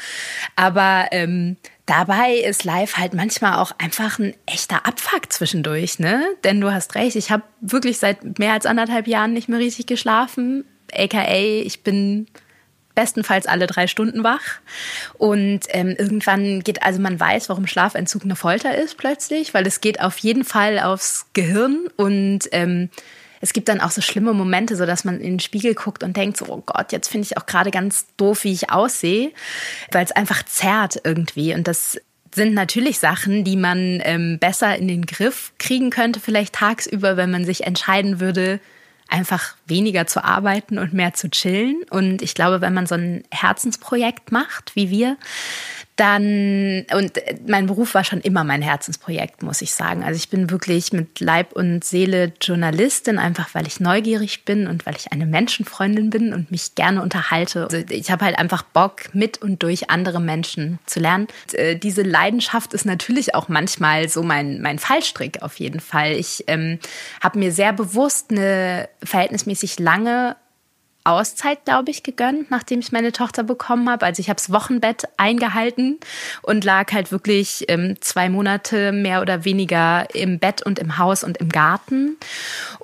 Aber 0.55 1.07
ähm, 1.11 1.57
dabei 1.85 2.35
ist 2.35 2.63
Live 2.63 2.95
halt 2.95 3.13
manchmal 3.13 3.55
auch 3.55 3.73
einfach 3.79 4.17
ein 4.19 4.33
echter 4.45 4.85
Abfuck 4.85 5.31
zwischendurch, 5.31 5.99
ne? 5.99 6.23
Denn 6.45 6.61
du 6.61 6.71
hast 6.71 6.95
recht, 6.95 7.17
ich 7.17 7.31
habe 7.31 7.43
wirklich 7.59 7.97
seit 7.97 8.39
mehr 8.39 8.53
als 8.53 8.65
anderthalb 8.65 9.07
Jahren 9.07 9.33
nicht 9.33 9.49
mehr 9.49 9.59
richtig 9.59 9.87
geschlafen 9.87 10.63
aka 10.93 11.33
ich 11.33 11.83
bin 11.83 12.27
bestenfalls 12.95 13.45
alle 13.45 13.65
drei 13.65 13.87
Stunden 13.87 14.23
wach. 14.23 14.59
Und 15.17 15.61
ähm, 15.69 15.95
irgendwann 15.97 16.61
geht, 16.61 16.83
also 16.83 16.99
man 16.99 17.17
weiß, 17.17 17.47
warum 17.47 17.65
Schlafentzug 17.65 18.23
eine 18.23 18.35
Folter 18.35 18.75
ist 18.77 18.97
plötzlich, 18.97 19.53
weil 19.53 19.65
es 19.65 19.79
geht 19.79 20.01
auf 20.01 20.17
jeden 20.17 20.43
Fall 20.43 20.79
aufs 20.79 21.27
Gehirn 21.33 21.87
und 21.95 22.41
ähm, 22.51 22.89
es 23.41 23.53
gibt 23.53 23.69
dann 23.69 23.79
auch 23.79 23.91
so 23.91 24.01
schlimme 24.01 24.33
Momente, 24.33 24.75
so 24.75 24.85
dass 24.85 25.05
man 25.05 25.21
in 25.21 25.35
den 25.35 25.39
Spiegel 25.39 25.75
guckt 25.75 26.03
und 26.03 26.17
denkt 26.17 26.35
so, 26.35 26.47
oh 26.49 26.61
Gott, 26.65 26.91
jetzt 26.91 27.07
finde 27.07 27.25
ich 27.25 27.37
auch 27.37 27.45
gerade 27.45 27.71
ganz 27.71 28.07
doof, 28.17 28.43
wie 28.43 28.51
ich 28.51 28.69
aussehe, 28.69 29.31
weil 29.91 30.03
es 30.03 30.11
einfach 30.11 30.43
zerrt 30.43 30.99
irgendwie. 31.05 31.53
Und 31.53 31.69
das 31.69 32.01
sind 32.35 32.53
natürlich 32.53 32.99
Sachen, 32.99 33.45
die 33.45 33.55
man 33.55 34.01
ähm, 34.03 34.39
besser 34.39 34.75
in 34.75 34.89
den 34.89 35.05
Griff 35.05 35.53
kriegen 35.57 35.89
könnte, 35.89 36.19
vielleicht 36.19 36.55
tagsüber, 36.55 37.15
wenn 37.15 37.31
man 37.31 37.45
sich 37.45 37.65
entscheiden 37.65 38.19
würde, 38.19 38.59
einfach 39.09 39.55
weniger 39.65 40.07
zu 40.07 40.23
arbeiten 40.23 40.77
und 40.77 40.93
mehr 40.93 41.13
zu 41.13 41.29
chillen. 41.29 41.83
Und 41.89 42.21
ich 42.21 42.35
glaube, 42.35 42.61
wenn 42.61 42.73
man 42.73 42.85
so 42.85 42.95
ein 42.95 43.23
Herzensprojekt 43.31 44.31
macht, 44.31 44.75
wie 44.75 44.89
wir, 44.89 45.17
dann, 45.99 46.85
und 46.93 47.13
mein 47.47 47.65
Beruf 47.65 47.93
war 47.93 48.03
schon 48.03 48.21
immer 48.21 48.43
mein 48.43 48.61
Herzensprojekt, 48.61 49.43
muss 49.43 49.61
ich 49.61 49.73
sagen. 49.73 50.03
Also 50.03 50.15
ich 50.17 50.29
bin 50.29 50.49
wirklich 50.49 50.93
mit 50.93 51.19
Leib 51.19 51.53
und 51.53 51.83
Seele 51.83 52.31
Journalistin, 52.41 53.19
einfach 53.19 53.53
weil 53.53 53.67
ich 53.67 53.79
neugierig 53.79 54.45
bin 54.45 54.67
und 54.67 54.85
weil 54.85 54.95
ich 54.95 55.11
eine 55.11 55.25
Menschenfreundin 55.25 56.09
bin 56.09 56.33
und 56.33 56.51
mich 56.51 56.75
gerne 56.75 57.01
unterhalte. 57.01 57.63
Also 57.63 57.77
ich 57.89 58.11
habe 58.11 58.25
halt 58.25 58.39
einfach 58.39 58.63
Bock, 58.63 59.13
mit 59.13 59.41
und 59.41 59.61
durch 59.61 59.89
andere 59.89 60.21
Menschen 60.21 60.79
zu 60.85 60.99
lernen. 60.99 61.27
Und, 61.47 61.53
äh, 61.55 61.75
diese 61.77 62.01
Leidenschaft 62.01 62.73
ist 62.73 62.85
natürlich 62.85 63.35
auch 63.35 63.49
manchmal 63.49 64.07
so 64.07 64.23
mein, 64.23 64.61
mein 64.61 64.79
Fallstrick 64.79 65.41
auf 65.41 65.59
jeden 65.59 65.79
Fall. 65.79 66.13
Ich 66.13 66.45
ähm, 66.47 66.79
habe 67.21 67.39
mir 67.39 67.51
sehr 67.51 67.73
bewusst 67.73 68.31
eine 68.31 68.87
verhältnismäßig 69.03 69.79
lange 69.79 70.35
Auszeit, 71.09 71.65
glaube 71.65 71.91
ich, 71.91 72.03
gegönnt, 72.03 72.51
nachdem 72.51 72.79
ich 72.79 72.91
meine 72.91 73.11
Tochter 73.11 73.43
bekommen 73.43 73.89
habe. 73.89 74.05
Also 74.05 74.19
ich 74.19 74.29
habe 74.29 74.37
das 74.37 74.51
Wochenbett 74.51 75.07
eingehalten 75.17 75.99
und 76.41 76.63
lag 76.63 76.91
halt 76.91 77.11
wirklich 77.11 77.65
ähm, 77.67 77.95
zwei 78.01 78.29
Monate 78.29 78.91
mehr 78.91 79.21
oder 79.21 79.45
weniger 79.45 80.07
im 80.13 80.39
Bett 80.39 80.61
und 80.65 80.79
im 80.79 80.97
Haus 80.97 81.23
und 81.23 81.37
im 81.37 81.49
Garten. 81.49 82.17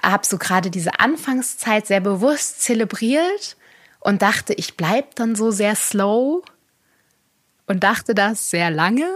Habe 0.03 0.25
so 0.25 0.37
gerade 0.37 0.69
diese 0.69 0.99
Anfangszeit 0.99 1.87
sehr 1.87 2.01
bewusst 2.01 2.61
zelebriert 2.61 3.57
und 3.99 4.21
dachte, 4.21 4.53
ich 4.53 4.77
bleibe 4.77 5.07
dann 5.15 5.35
so 5.35 5.51
sehr 5.51 5.75
slow 5.75 6.43
und 7.67 7.83
dachte 7.83 8.13
das 8.13 8.49
sehr 8.49 8.69
lange 8.69 9.07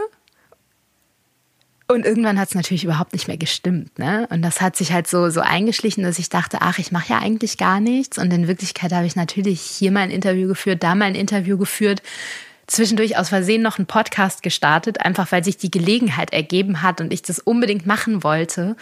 und 1.92 2.06
irgendwann 2.06 2.40
hat 2.40 2.50
es 2.50 2.56
natürlich 2.56 2.84
überhaupt 2.84 3.14
nicht 3.14 3.28
mehr 3.28 3.38
gestimmt. 3.38 3.98
Ne? 3.98 4.28
Und 4.30 4.44
das 4.44 4.62
hat 4.62 4.76
sich 4.76 4.94
halt 4.94 5.08
so, 5.08 5.32
so 5.32 5.42
eingeschlichen, 5.42 6.04
dass 6.04 6.20
ich 6.20 6.30
dachte, 6.30 6.60
ach, 6.62 6.78
ich 6.78 6.92
mache 6.92 7.14
ja 7.14 7.20
eigentlich 7.20 7.58
gar 7.58 7.80
nichts. 7.80 8.20
Und 8.20 8.32
in 8.32 8.48
Wirklichkeit 8.48 8.94
habe 8.94 9.08
ich 9.08 9.16
natürlich 9.16 9.60
hier 9.60 9.92
mal 9.92 10.02
ein 10.02 10.12
Interview 10.12 10.48
geführt, 10.48 10.84
da 10.84 10.94
mal 10.94 11.06
ein 11.06 11.16
Interview 11.16 11.58
geführt, 11.58 12.04
zwischendurch 12.68 13.18
aus 13.18 13.30
Versehen 13.30 13.64
noch 13.64 13.80
einen 13.80 13.88
Podcast 13.88 14.44
gestartet, 14.44 15.02
einfach 15.02 15.32
weil 15.32 15.44
sich 15.44 15.58
die 15.58 15.72
Gelegenheit 15.72 16.32
ergeben 16.32 16.84
hat 16.84 17.02
und 17.02 17.12
ich 17.12 17.24
das 17.24 17.40
unbedingt 17.40 17.88
machen 17.88 18.24
wollte. 18.24 18.76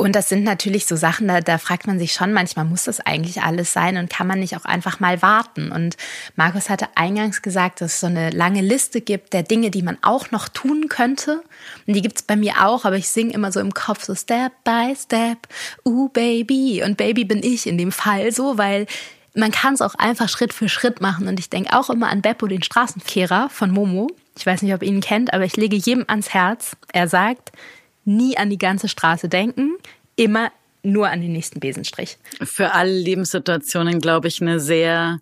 Und 0.00 0.14
das 0.14 0.28
sind 0.28 0.44
natürlich 0.44 0.86
so 0.86 0.94
Sachen, 0.94 1.26
da, 1.26 1.40
da 1.40 1.58
fragt 1.58 1.88
man 1.88 1.98
sich 1.98 2.12
schon 2.12 2.32
manchmal, 2.32 2.64
muss 2.64 2.84
das 2.84 3.00
eigentlich 3.00 3.42
alles 3.42 3.72
sein 3.72 3.96
und 3.96 4.08
kann 4.08 4.28
man 4.28 4.38
nicht 4.38 4.56
auch 4.56 4.64
einfach 4.64 5.00
mal 5.00 5.22
warten? 5.22 5.72
Und 5.72 5.96
Markus 6.36 6.70
hatte 6.70 6.86
eingangs 6.94 7.42
gesagt, 7.42 7.80
dass 7.80 7.94
es 7.94 8.00
so 8.00 8.06
eine 8.06 8.30
lange 8.30 8.60
Liste 8.60 9.00
gibt 9.00 9.32
der 9.32 9.42
Dinge, 9.42 9.72
die 9.72 9.82
man 9.82 9.98
auch 10.02 10.30
noch 10.30 10.48
tun 10.48 10.88
könnte. 10.88 11.42
Und 11.84 11.94
die 11.94 12.00
gibt's 12.00 12.22
bei 12.22 12.36
mir 12.36 12.64
auch, 12.64 12.84
aber 12.84 12.94
ich 12.94 13.08
singe 13.08 13.32
immer 13.34 13.50
so 13.50 13.58
im 13.58 13.74
Kopf 13.74 14.04
so 14.04 14.14
Step 14.14 14.52
by 14.62 14.94
Step, 14.96 15.48
uh 15.84 16.08
Baby. 16.10 16.84
Und 16.84 16.96
Baby 16.96 17.24
bin 17.24 17.42
ich 17.42 17.66
in 17.66 17.76
dem 17.76 17.90
Fall 17.90 18.30
so, 18.30 18.56
weil 18.56 18.86
man 19.34 19.50
kann 19.50 19.74
es 19.74 19.82
auch 19.82 19.96
einfach 19.96 20.28
Schritt 20.28 20.52
für 20.52 20.68
Schritt 20.68 21.00
machen. 21.00 21.26
Und 21.26 21.40
ich 21.40 21.50
denke 21.50 21.76
auch 21.76 21.90
immer 21.90 22.08
an 22.08 22.22
Beppo, 22.22 22.46
den 22.46 22.62
Straßenkehrer 22.62 23.48
von 23.50 23.72
Momo. 23.72 24.06
Ich 24.38 24.46
weiß 24.46 24.62
nicht, 24.62 24.74
ob 24.74 24.84
ihr 24.84 24.90
ihn 24.90 25.00
kennt, 25.00 25.34
aber 25.34 25.44
ich 25.44 25.56
lege 25.56 25.74
jedem 25.74 26.04
ans 26.06 26.28
Herz. 26.28 26.76
Er 26.92 27.08
sagt, 27.08 27.50
nie 28.08 28.36
an 28.36 28.50
die 28.50 28.58
ganze 28.58 28.88
Straße 28.88 29.28
denken, 29.28 29.76
immer 30.16 30.50
nur 30.82 31.08
an 31.08 31.20
den 31.20 31.32
nächsten 31.32 31.60
Besenstrich. 31.60 32.18
Für 32.42 32.72
alle 32.72 32.92
Lebenssituationen, 32.92 34.00
glaube 34.00 34.28
ich, 34.28 34.40
eine 34.40 34.58
sehr, 34.58 35.20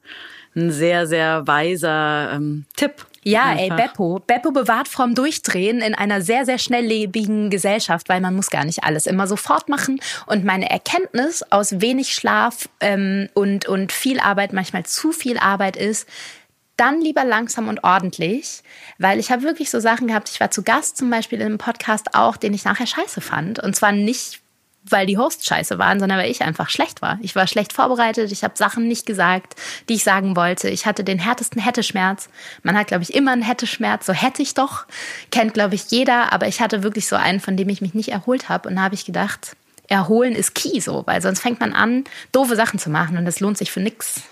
ein 0.55 0.71
sehr, 0.71 1.07
sehr 1.07 1.47
weiser 1.47 2.33
ähm, 2.35 2.65
Tipp. 2.77 3.07
Ja, 3.25 3.47
Einfach. 3.47 3.63
ey, 3.63 3.71
Beppo. 3.71 4.23
Beppo 4.25 4.53
bewahrt 4.53 4.87
vom 4.87 5.17
Durchdrehen 5.17 5.81
in 5.81 5.97
einer 5.97 6.23
sehr, 6.23 6.45
sehr 6.45 6.59
schnelllebigen 6.59 7.51
Gesellschaft, 7.51 8.09
weil 8.09 8.21
man 8.21 8.37
muss 8.37 8.51
gar 8.51 8.65
nicht 8.65 8.85
alles 8.85 9.07
immer 9.07 9.27
sofort 9.27 9.69
machen. 9.69 9.99
Und 10.27 10.45
meine 10.45 10.71
Erkenntnis 10.71 11.43
aus 11.51 11.81
wenig 11.81 12.15
Schlaf 12.15 12.69
ähm, 12.79 13.29
und, 13.35 13.67
und 13.67 13.91
viel 13.91 14.21
Arbeit, 14.21 14.53
manchmal 14.53 14.87
zu 14.87 15.11
viel 15.11 15.39
Arbeit 15.39 15.77
ist, 15.77 16.09
dann 16.77 17.01
lieber 17.01 17.25
langsam 17.25 17.69
und 17.69 17.85
ordentlich, 17.85 18.63
weil 18.99 19.19
ich 19.19 19.31
habe 19.31 19.43
wirklich 19.43 19.71
so 19.71 19.81
Sachen 19.81 20.09
gehabt. 20.09 20.29
Ich 20.29 20.41
war 20.41 20.51
zu 20.51 20.63
Gast 20.63 20.97
zum 20.97 21.11
Beispiel 21.11 21.41
in 21.41 21.47
einem 21.47 21.59
Podcast 21.59 22.15
auch, 22.15 22.37
den 22.37 22.55
ich 22.55 22.65
nachher 22.65 22.87
scheiße 22.87 23.21
fand. 23.21 23.59
Und 23.59 23.75
zwar 23.75 23.93
nicht 23.93 24.41
weil 24.91 25.07
die 25.07 25.19
Hosts 25.19 25.47
scheiße 25.47 25.79
waren, 25.79 25.99
sondern 26.01 26.19
weil 26.19 26.31
ich 26.31 26.43
einfach 26.43 26.71
schlecht 26.71 27.03
war. 27.03 27.19
Ich 27.23 27.35
war 27.35 27.47
schlecht 27.47 27.73
vorbereitet, 27.73 28.31
ich 28.33 28.45
habe 28.45 28.57
Sachen 28.57 28.89
nicht 28.89 29.07
gesagt, 29.07 29.57
die 29.89 29.95
ich 29.95 30.05
sagen 30.05 30.37
wollte. 30.37 30.69
Ich 30.69 30.87
hatte 30.87 31.05
den 31.05 31.19
härtesten 31.19 31.61
Hätte-Schmerz. 31.61 32.29
Man 32.63 32.77
hat, 32.79 32.89
glaube 32.89 33.03
ich, 33.03 33.15
immer 33.15 33.33
einen 33.33 33.43
Hätte-Schmerz, 33.43 34.07
so 34.07 34.13
hätte 34.13 34.43
ich 34.43 34.55
doch. 34.55 34.87
Kennt, 35.31 35.55
glaube 35.55 35.75
ich, 35.75 35.91
jeder, 35.91 36.33
aber 36.33 36.47
ich 36.47 36.61
hatte 36.61 36.83
wirklich 36.83 37.09
so 37.09 37.17
einen, 37.17 37.41
von 37.41 37.57
dem 37.57 37.69
ich 37.69 37.81
mich 37.81 37.95
nicht 37.95 38.11
erholt 38.11 38.49
habe. 38.49 38.69
Und 38.69 38.77
da 38.77 38.83
habe 38.83 38.95
ich 38.95 39.05
gedacht, 39.05 39.57
erholen 39.89 40.35
ist 40.35 40.55
key 40.55 40.81
so, 40.81 41.03
weil 41.07 41.23
sonst 41.23 41.41
fängt 41.41 41.61
man 41.61 41.73
an, 41.73 42.05
doofe 42.33 42.57
Sachen 42.57 42.79
zu 42.79 42.91
machen 42.91 43.17
und 43.17 43.25
das 43.25 43.41
lohnt 43.41 43.59
sich 43.59 43.73
für 43.73 43.81
nix. 43.81 44.23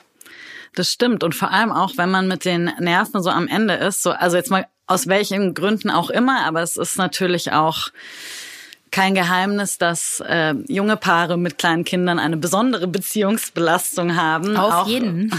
Das 0.75 0.91
stimmt. 0.91 1.23
Und 1.23 1.35
vor 1.35 1.51
allem 1.51 1.73
auch, 1.73 1.93
wenn 1.97 2.11
man 2.11 2.27
mit 2.27 2.45
den 2.45 2.71
Nerven 2.79 3.23
so 3.23 3.31
am 3.31 3.49
Ende 3.49 3.75
ist, 3.75 4.03
so, 4.03 4.11
also 4.11 4.37
jetzt 4.37 4.51
mal 4.51 4.67
aus 4.87 5.07
welchen 5.07 5.55
Gründen 5.55 5.91
auch 5.91 6.11
immer, 6.11 6.45
aber 6.45 6.63
es 6.63 6.77
ist 6.77 6.99
natürlich 6.99 7.53
auch 7.53 7.89
kein 8.91 9.15
Geheimnis, 9.15 9.77
dass 9.77 10.21
äh, 10.21 10.55
junge 10.69 10.97
Paare 10.97 11.37
mit 11.37 11.59
kleinen 11.59 11.85
Kindern 11.85 12.21
eine 12.21 12.37
besondere 12.37 12.87
Beziehungsbelastung 12.87 14.15
haben. 14.15 14.57
Auf 14.57 14.73
auch, 14.73 14.87
jeden. 14.87 15.33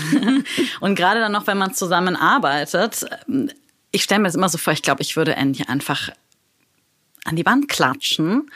und 0.81 0.95
gerade 0.95 1.21
dann 1.21 1.31
noch, 1.31 1.47
wenn 1.47 1.57
man 1.57 1.73
zusammenarbeitet. 1.73 3.05
Ich 3.91 4.03
stelle 4.03 4.19
mir 4.19 4.27
das 4.27 4.35
immer 4.35 4.49
so 4.49 4.57
vor, 4.57 4.73
ich 4.73 4.81
glaube, 4.81 5.01
ich 5.03 5.15
würde 5.15 5.37
Andy 5.37 5.63
einfach 5.63 6.09
an 7.25 7.35
die 7.35 7.45
Wand 7.45 7.67
klatschen, 7.67 8.49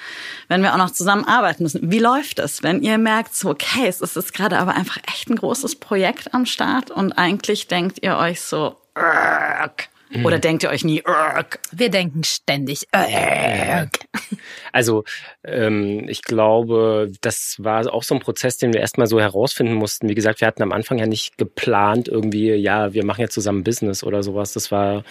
wenn 0.48 0.62
wir 0.62 0.74
auch 0.74 0.78
noch 0.78 0.92
zusammenarbeiten 0.92 1.64
müssen. 1.64 1.92
Wie 1.92 2.00
läuft 2.00 2.40
es, 2.40 2.64
wenn 2.64 2.82
ihr 2.82 2.98
merkt, 2.98 3.36
so, 3.36 3.50
okay, 3.50 3.88
es 3.88 4.02
ist 4.02 4.34
gerade 4.34 4.58
aber 4.58 4.76
einfach 4.76 4.98
echt 5.08 5.30
ein 5.30 5.36
großes 5.36 5.76
Projekt 5.76 6.34
am 6.34 6.46
Start 6.46 6.92
und 6.92 7.14
eigentlich 7.14 7.68
denkt 7.68 8.00
ihr 8.02 8.18
euch 8.18 8.42
so, 8.42 8.76
Urgh. 8.96 9.90
Mhm. 10.12 10.26
Oder 10.26 10.40
denkt 10.40 10.64
ihr 10.64 10.70
euch 10.70 10.84
nie, 10.84 11.04
Urgh. 11.06 11.60
wir 11.72 11.90
denken 11.90 12.24
ständig, 12.24 12.88
Urgh. 12.94 13.90
Also 14.72 15.04
ähm, 15.44 16.08
ich 16.08 16.22
glaube, 16.22 17.12
das 17.22 17.56
war 17.60 17.92
auch 17.92 18.04
so 18.04 18.16
ein 18.16 18.22
Prozess, 18.22 18.58
den 18.58 18.74
wir 18.74 18.82
erstmal 18.82 19.08
so 19.08 19.20
herausfinden 19.20 19.74
mussten. 19.74 20.10
Wie 20.10 20.16
gesagt, 20.16 20.42
wir 20.42 20.48
hatten 20.48 20.64
am 20.64 20.72
Anfang 20.72 21.00
ja 21.00 21.08
nicht 21.08 21.38
geplant, 21.38 22.08
irgendwie, 22.08 22.54
ja, 22.54 22.94
wir 22.94 23.06
machen 23.06 23.22
jetzt 23.22 23.34
zusammen 23.34 23.64
Business 23.64 24.04
oder 24.04 24.22
sowas. 24.24 24.54
Das 24.54 24.72
war, 24.72 25.04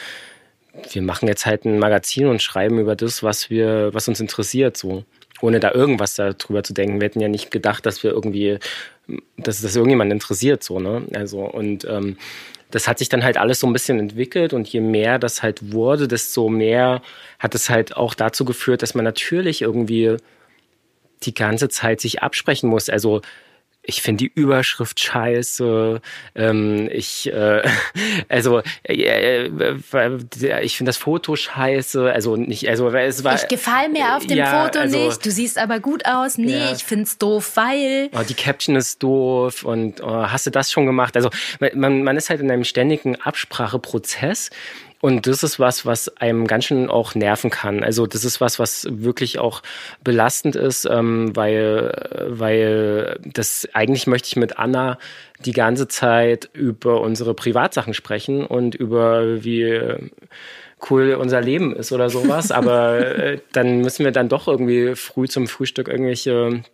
wir 0.93 1.03
machen 1.03 1.29
jetzt 1.29 1.47
halt 1.47 1.65
ein 1.65 1.79
Magazin 1.79 2.27
und 2.27 2.43
schreiben 2.43 2.79
über 2.79 2.97
das, 2.97 3.23
was 3.23 3.51
wir, 3.51 3.93
was 3.93 4.09
uns 4.09 4.21
interessiert, 4.21 4.77
so. 4.77 5.05
Ohne 5.41 5.61
da 5.61 5.73
irgendwas 5.73 6.15
darüber 6.15 6.65
zu 6.65 6.75
denken. 6.75 7.01
Wir 7.01 7.07
hätten 7.07 7.21
ja 7.21 7.29
nicht 7.29 7.53
gedacht, 7.53 7.87
dass 7.87 8.03
wir 8.03 8.11
irgendwie, 8.11 8.59
dass 9.37 9.63
das 9.63 9.77
irgendjemand 9.77 10.13
interessiert, 10.13 10.65
so, 10.65 10.81
ne? 10.81 11.07
Also, 11.15 11.43
und 11.43 11.85
ähm, 11.85 12.17
das 12.71 12.89
hat 12.89 12.99
sich 12.99 13.09
dann 13.09 13.25
halt 13.25 13.39
alles 13.39 13.61
so 13.61 13.67
ein 13.67 13.73
bisschen 13.73 13.99
entwickelt 13.99 14.53
und 14.53 14.69
je 14.69 14.81
mehr 14.81 15.19
das 15.19 15.43
halt 15.43 15.73
wurde, 15.73 16.09
desto 16.09 16.49
mehr 16.49 17.03
hat 17.39 17.55
es 17.55 17.71
halt 17.71 17.97
auch 17.97 18.15
dazu 18.15 18.45
geführt, 18.45 18.83
dass 18.83 18.95
man 18.95 19.05
natürlich 19.05 19.63
irgendwie 19.63 20.17
die 21.23 21.35
ganze 21.35 21.69
Zeit 21.69 22.01
sich 22.01 22.23
absprechen 22.23 22.69
muss. 22.69 22.91
Also 22.91 23.23
ich 23.83 24.03
finde 24.03 24.25
die 24.25 24.33
Überschrift 24.35 25.01
scheiße. 25.01 26.03
Ähm, 26.35 26.91
ich, 26.93 27.33
äh, 27.33 27.63
also, 28.29 28.61
äh, 28.83 29.47
äh, 29.47 30.63
ich 30.63 30.77
finde 30.77 30.89
das 30.91 30.99
Foto 30.99 31.37
scheiße. 31.37 32.13
Also 32.13 32.37
nicht, 32.37 32.69
also 32.69 32.91
es 32.91 33.25
war. 33.25 33.35
Ich 33.35 33.49
gefall 33.49 33.89
mir 33.89 34.17
auf 34.17 34.27
dem 34.27 34.37
ja, 34.37 34.65
Foto 34.65 34.81
also, 34.81 34.99
nicht. 34.99 35.25
Du 35.25 35.31
siehst 35.31 35.57
aber 35.57 35.81
gut 35.81 36.05
aus. 36.05 36.37
Nee, 36.37 36.59
ja. 36.59 36.73
ich 36.73 36.85
find's 36.85 37.17
doof, 37.17 37.53
weil. 37.55 38.11
Oh, 38.13 38.23
die 38.29 38.35
Caption 38.35 38.77
ist 38.77 39.03
doof 39.03 39.65
und 39.65 40.03
oh, 40.03 40.27
hast 40.31 40.47
du 40.47 40.51
das 40.51 40.71
schon 40.71 40.85
gemacht? 40.85 41.17
Also 41.17 41.31
man, 41.75 42.03
man 42.03 42.17
ist 42.19 42.29
halt 42.29 42.41
in 42.41 42.51
einem 42.51 42.65
ständigen 42.65 43.17
Abspracheprozess. 43.17 44.51
Und 45.01 45.29
das 45.29 45.43
ist 45.45 45.61
was, 45.61 45.87
was 45.87 46.09
einem 46.17 46.47
ganz 46.47 46.65
schön 46.65 46.91
auch 46.91 47.15
nerven 47.15 47.51
kann. 47.51 47.85
Also 47.85 48.07
das 48.07 48.25
ist 48.25 48.41
was, 48.41 48.59
was 48.59 48.87
wirklich 48.91 49.39
auch 49.39 49.63
belastend 50.03 50.57
ist, 50.57 50.87
ähm, 50.91 51.37
weil, 51.37 52.27
weil 52.27 53.21
das 53.25 53.69
eigentlich 53.75 54.09
möchte 54.09 54.27
ich 54.27 54.37
mit 54.37 54.59
Anna 54.59 54.99
die 55.45 55.53
ganze 55.53 55.87
Zeit 55.87 56.51
über 56.53 57.01
unsere 57.01 57.35
Privatsachen 57.35 57.95
sprechen 57.95 58.45
und 58.45 58.75
über 58.75 59.45
wie 59.45 59.81
cool 60.91 61.15
unser 61.15 61.41
Leben 61.41 61.75
ist 61.77 61.93
oder 61.93 62.11
sowas. 62.11 62.51
Aber 62.51 62.99
äh, 62.99 63.39
dann 63.53 63.81
müssen 63.83 64.05
wir 64.05 64.13
dann 64.13 64.29
doch 64.29 64.49
irgendwie 64.49 64.97
früh 64.97 65.29
zum 65.29 65.47
Frühstück 65.47 65.89
irgendwelche 65.89 66.65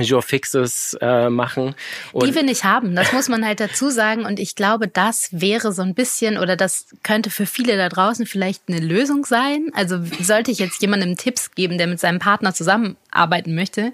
Jour 0.00 0.22
Fixes 0.22 0.96
äh, 1.02 1.28
machen. 1.28 1.74
Und 2.12 2.26
die 2.26 2.34
wir 2.34 2.42
nicht 2.42 2.64
haben, 2.64 2.96
das 2.96 3.12
muss 3.12 3.28
man 3.28 3.44
halt 3.44 3.60
dazu 3.60 3.90
sagen. 3.90 4.24
Und 4.24 4.40
ich 4.40 4.54
glaube, 4.54 4.88
das 4.88 5.28
wäre 5.32 5.72
so 5.72 5.82
ein 5.82 5.94
bisschen 5.94 6.38
oder 6.38 6.56
das 6.56 6.86
könnte 7.02 7.28
für 7.28 7.44
viele 7.44 7.76
da 7.76 7.90
draußen 7.90 8.24
vielleicht 8.24 8.62
eine 8.68 8.80
Lösung 8.80 9.26
sein. 9.26 9.68
Also 9.74 9.98
sollte 10.20 10.50
ich 10.50 10.58
jetzt 10.58 10.80
jemandem 10.80 11.16
Tipps 11.16 11.50
geben, 11.50 11.76
der 11.76 11.88
mit 11.88 12.00
seinem 12.00 12.20
Partner 12.20 12.54
zusammenarbeiten 12.54 13.54
möchte, 13.54 13.92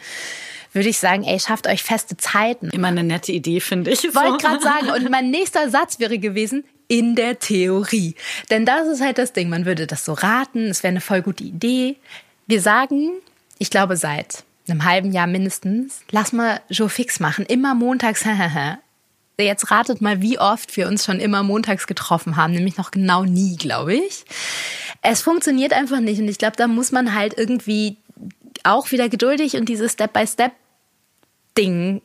würde 0.72 0.88
ich 0.88 0.98
sagen, 0.98 1.24
ey, 1.24 1.40
schafft 1.40 1.66
euch 1.66 1.82
feste 1.82 2.16
Zeiten. 2.16 2.70
Immer 2.70 2.88
eine 2.88 3.02
nette 3.02 3.32
Idee, 3.32 3.58
finde 3.58 3.90
ich. 3.90 4.04
Wollte 4.14 4.46
gerade 4.46 4.62
sagen. 4.62 4.90
Und 4.90 5.10
mein 5.10 5.30
nächster 5.30 5.68
Satz 5.70 5.98
wäre 5.98 6.18
gewesen, 6.18 6.64
in 6.86 7.16
der 7.16 7.38
Theorie. 7.38 8.14
Denn 8.50 8.64
das 8.64 8.86
ist 8.86 9.02
halt 9.02 9.18
das 9.18 9.32
Ding. 9.32 9.48
Man 9.48 9.66
würde 9.66 9.86
das 9.86 10.04
so 10.04 10.12
raten. 10.12 10.68
Es 10.68 10.82
wäre 10.82 10.92
eine 10.92 11.00
voll 11.00 11.22
gute 11.22 11.44
Idee. 11.44 11.96
Wir 12.46 12.60
sagen, 12.60 13.12
ich 13.58 13.70
glaube, 13.70 13.96
seit 13.96 14.44
einem 14.70 14.84
halben 14.84 15.12
Jahr 15.12 15.26
mindestens, 15.26 16.02
lass 16.10 16.32
mal 16.32 16.60
Joe 16.68 16.88
Fix 16.88 17.20
machen, 17.20 17.44
immer 17.46 17.74
montags. 17.74 18.24
Jetzt 19.40 19.70
ratet 19.70 20.00
mal, 20.00 20.20
wie 20.20 20.36
oft 20.38 20.76
wir 20.76 20.88
uns 20.88 21.04
schon 21.04 21.20
immer 21.20 21.44
montags 21.44 21.86
getroffen 21.86 22.36
haben, 22.36 22.52
nämlich 22.52 22.76
noch 22.76 22.90
genau 22.90 23.24
nie, 23.24 23.56
glaube 23.56 23.94
ich. 23.94 24.24
Es 25.02 25.22
funktioniert 25.22 25.72
einfach 25.72 26.00
nicht 26.00 26.20
und 26.20 26.26
ich 26.26 26.38
glaube, 26.38 26.56
da 26.56 26.66
muss 26.66 26.90
man 26.90 27.14
halt 27.14 27.38
irgendwie 27.38 27.98
auch 28.64 28.90
wieder 28.90 29.08
geduldig 29.08 29.54
und 29.54 29.68
dieses 29.68 29.92
Step-by-Step-Ding 29.92 32.02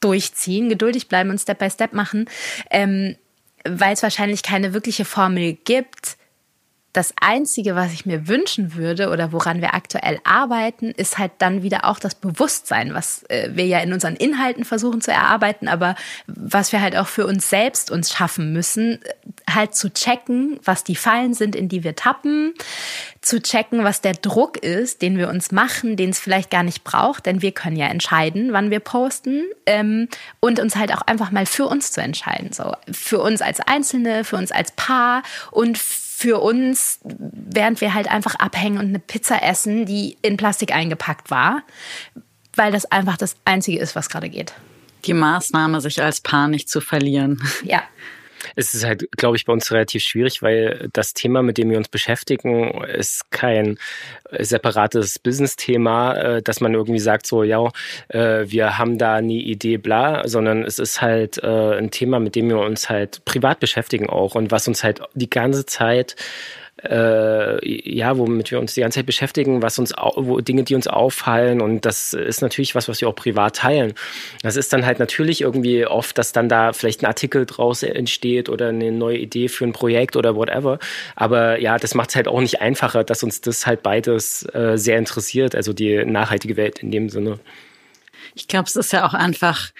durchziehen, 0.00 0.68
geduldig 0.68 1.08
bleiben 1.08 1.30
und 1.30 1.40
Step-by-Step 1.40 1.92
machen, 1.92 2.30
ähm, 2.70 3.16
weil 3.64 3.94
es 3.94 4.04
wahrscheinlich 4.04 4.44
keine 4.44 4.72
wirkliche 4.72 5.04
Formel 5.04 5.54
gibt 5.54 6.16
das 6.96 7.12
Einzige, 7.20 7.74
was 7.74 7.92
ich 7.92 8.06
mir 8.06 8.26
wünschen 8.26 8.74
würde 8.74 9.10
oder 9.10 9.30
woran 9.30 9.60
wir 9.60 9.74
aktuell 9.74 10.18
arbeiten, 10.24 10.92
ist 10.92 11.18
halt 11.18 11.32
dann 11.38 11.62
wieder 11.62 11.84
auch 11.84 11.98
das 11.98 12.14
Bewusstsein, 12.14 12.94
was 12.94 13.22
äh, 13.24 13.50
wir 13.52 13.66
ja 13.66 13.80
in 13.80 13.92
unseren 13.92 14.16
Inhalten 14.16 14.64
versuchen 14.64 15.02
zu 15.02 15.12
erarbeiten, 15.12 15.68
aber 15.68 15.94
was 16.26 16.72
wir 16.72 16.80
halt 16.80 16.96
auch 16.96 17.06
für 17.06 17.26
uns 17.26 17.50
selbst 17.50 17.90
uns 17.90 18.12
schaffen 18.12 18.52
müssen, 18.54 18.98
halt 19.52 19.74
zu 19.74 19.92
checken, 19.92 20.58
was 20.64 20.84
die 20.84 20.96
Fallen 20.96 21.34
sind, 21.34 21.54
in 21.54 21.68
die 21.68 21.84
wir 21.84 21.96
tappen, 21.96 22.54
zu 23.20 23.42
checken, 23.42 23.84
was 23.84 24.00
der 24.00 24.14
Druck 24.14 24.56
ist, 24.56 25.02
den 25.02 25.18
wir 25.18 25.28
uns 25.28 25.52
machen, 25.52 25.96
den 25.96 26.10
es 26.10 26.18
vielleicht 26.18 26.50
gar 26.50 26.62
nicht 26.62 26.82
braucht, 26.82 27.26
denn 27.26 27.42
wir 27.42 27.52
können 27.52 27.76
ja 27.76 27.88
entscheiden, 27.88 28.54
wann 28.54 28.70
wir 28.70 28.80
posten 28.80 29.44
ähm, 29.66 30.08
und 30.40 30.60
uns 30.60 30.76
halt 30.76 30.94
auch 30.94 31.02
einfach 31.02 31.30
mal 31.30 31.44
für 31.44 31.66
uns 31.66 31.92
zu 31.92 32.00
entscheiden, 32.00 32.52
so. 32.52 32.72
Für 32.90 33.18
uns 33.18 33.42
als 33.42 33.60
Einzelne, 33.60 34.24
für 34.24 34.36
uns 34.36 34.50
als 34.50 34.72
Paar 34.72 35.22
und 35.50 35.76
für 35.76 36.05
uns, 36.40 36.98
während 37.02 37.80
wir 37.80 37.94
halt 37.94 38.10
einfach 38.10 38.36
abhängen 38.36 38.78
und 38.78 38.86
eine 38.86 38.98
Pizza 38.98 39.42
essen, 39.42 39.84
die 39.86 40.16
in 40.22 40.36
Plastik 40.36 40.74
eingepackt 40.74 41.30
war, 41.30 41.62
weil 42.54 42.72
das 42.72 42.86
einfach 42.86 43.16
das 43.16 43.36
Einzige 43.44 43.78
ist, 43.78 43.94
was 43.94 44.08
gerade 44.08 44.30
geht. 44.30 44.54
Die 45.04 45.12
Maßnahme, 45.12 45.80
sich 45.80 46.02
als 46.02 46.20
Paar 46.20 46.48
nicht 46.48 46.68
zu 46.68 46.80
verlieren. 46.80 47.42
Ja. 47.62 47.82
Es 48.56 48.74
ist 48.74 48.84
halt, 48.84 49.08
glaube 49.12 49.36
ich, 49.36 49.44
bei 49.44 49.52
uns 49.52 49.70
relativ 49.70 50.02
schwierig, 50.02 50.42
weil 50.42 50.88
das 50.92 51.12
Thema, 51.12 51.42
mit 51.42 51.58
dem 51.58 51.70
wir 51.70 51.78
uns 51.78 51.88
beschäftigen, 51.88 52.82
ist 52.84 53.30
kein 53.30 53.78
separates 54.30 55.18
Business-Thema, 55.18 56.14
äh, 56.14 56.42
dass 56.42 56.60
man 56.60 56.74
irgendwie 56.74 56.98
sagt, 56.98 57.26
so, 57.26 57.42
ja, 57.42 57.70
äh, 58.08 58.44
wir 58.46 58.78
haben 58.78 58.98
da 58.98 59.16
eine 59.16 59.32
Idee, 59.32 59.76
bla, 59.76 60.26
sondern 60.26 60.64
es 60.64 60.78
ist 60.78 61.00
halt 61.00 61.38
äh, 61.38 61.78
ein 61.78 61.90
Thema, 61.90 62.18
mit 62.18 62.34
dem 62.34 62.48
wir 62.48 62.58
uns 62.58 62.88
halt 62.88 63.24
privat 63.24 63.60
beschäftigen 63.60 64.08
auch 64.08 64.34
und 64.34 64.50
was 64.50 64.66
uns 64.66 64.82
halt 64.82 65.00
die 65.14 65.30
ganze 65.30 65.66
Zeit 65.66 66.16
äh, 66.82 67.90
ja, 67.90 68.18
womit 68.18 68.50
wir 68.50 68.58
uns 68.58 68.74
die 68.74 68.82
ganze 68.82 68.98
Zeit 68.98 69.06
beschäftigen, 69.06 69.62
was 69.62 69.78
uns, 69.78 69.92
wo 69.96 70.40
Dinge, 70.40 70.62
die 70.62 70.74
uns 70.74 70.86
auffallen 70.86 71.60
und 71.62 71.86
das 71.86 72.12
ist 72.12 72.42
natürlich 72.42 72.74
was, 72.74 72.88
was 72.88 73.00
wir 73.00 73.08
auch 73.08 73.14
privat 73.14 73.56
teilen. 73.56 73.94
Das 74.42 74.56
ist 74.56 74.72
dann 74.72 74.84
halt 74.84 74.98
natürlich 74.98 75.40
irgendwie 75.40 75.86
oft, 75.86 76.18
dass 76.18 76.32
dann 76.32 76.48
da 76.48 76.72
vielleicht 76.72 77.02
ein 77.02 77.06
Artikel 77.06 77.46
draus 77.46 77.82
entsteht 77.82 78.48
oder 78.48 78.68
eine 78.68 78.92
neue 78.92 79.18
Idee 79.18 79.48
für 79.48 79.64
ein 79.64 79.72
Projekt 79.72 80.16
oder 80.16 80.36
whatever. 80.36 80.78
Aber 81.14 81.58
ja, 81.60 81.78
das 81.78 81.94
macht 81.94 82.10
es 82.10 82.16
halt 82.16 82.28
auch 82.28 82.40
nicht 82.40 82.60
einfacher, 82.60 83.04
dass 83.04 83.22
uns 83.22 83.40
das 83.40 83.66
halt 83.66 83.82
beides 83.82 84.46
äh, 84.54 84.76
sehr 84.76 84.98
interessiert, 84.98 85.54
also 85.54 85.72
die 85.72 86.04
nachhaltige 86.04 86.56
Welt 86.56 86.80
in 86.80 86.90
dem 86.90 87.08
Sinne. 87.08 87.38
Ich 88.34 88.48
glaube, 88.48 88.66
es 88.66 88.76
ist 88.76 88.92
ja 88.92 89.06
auch 89.06 89.14
einfach 89.14 89.70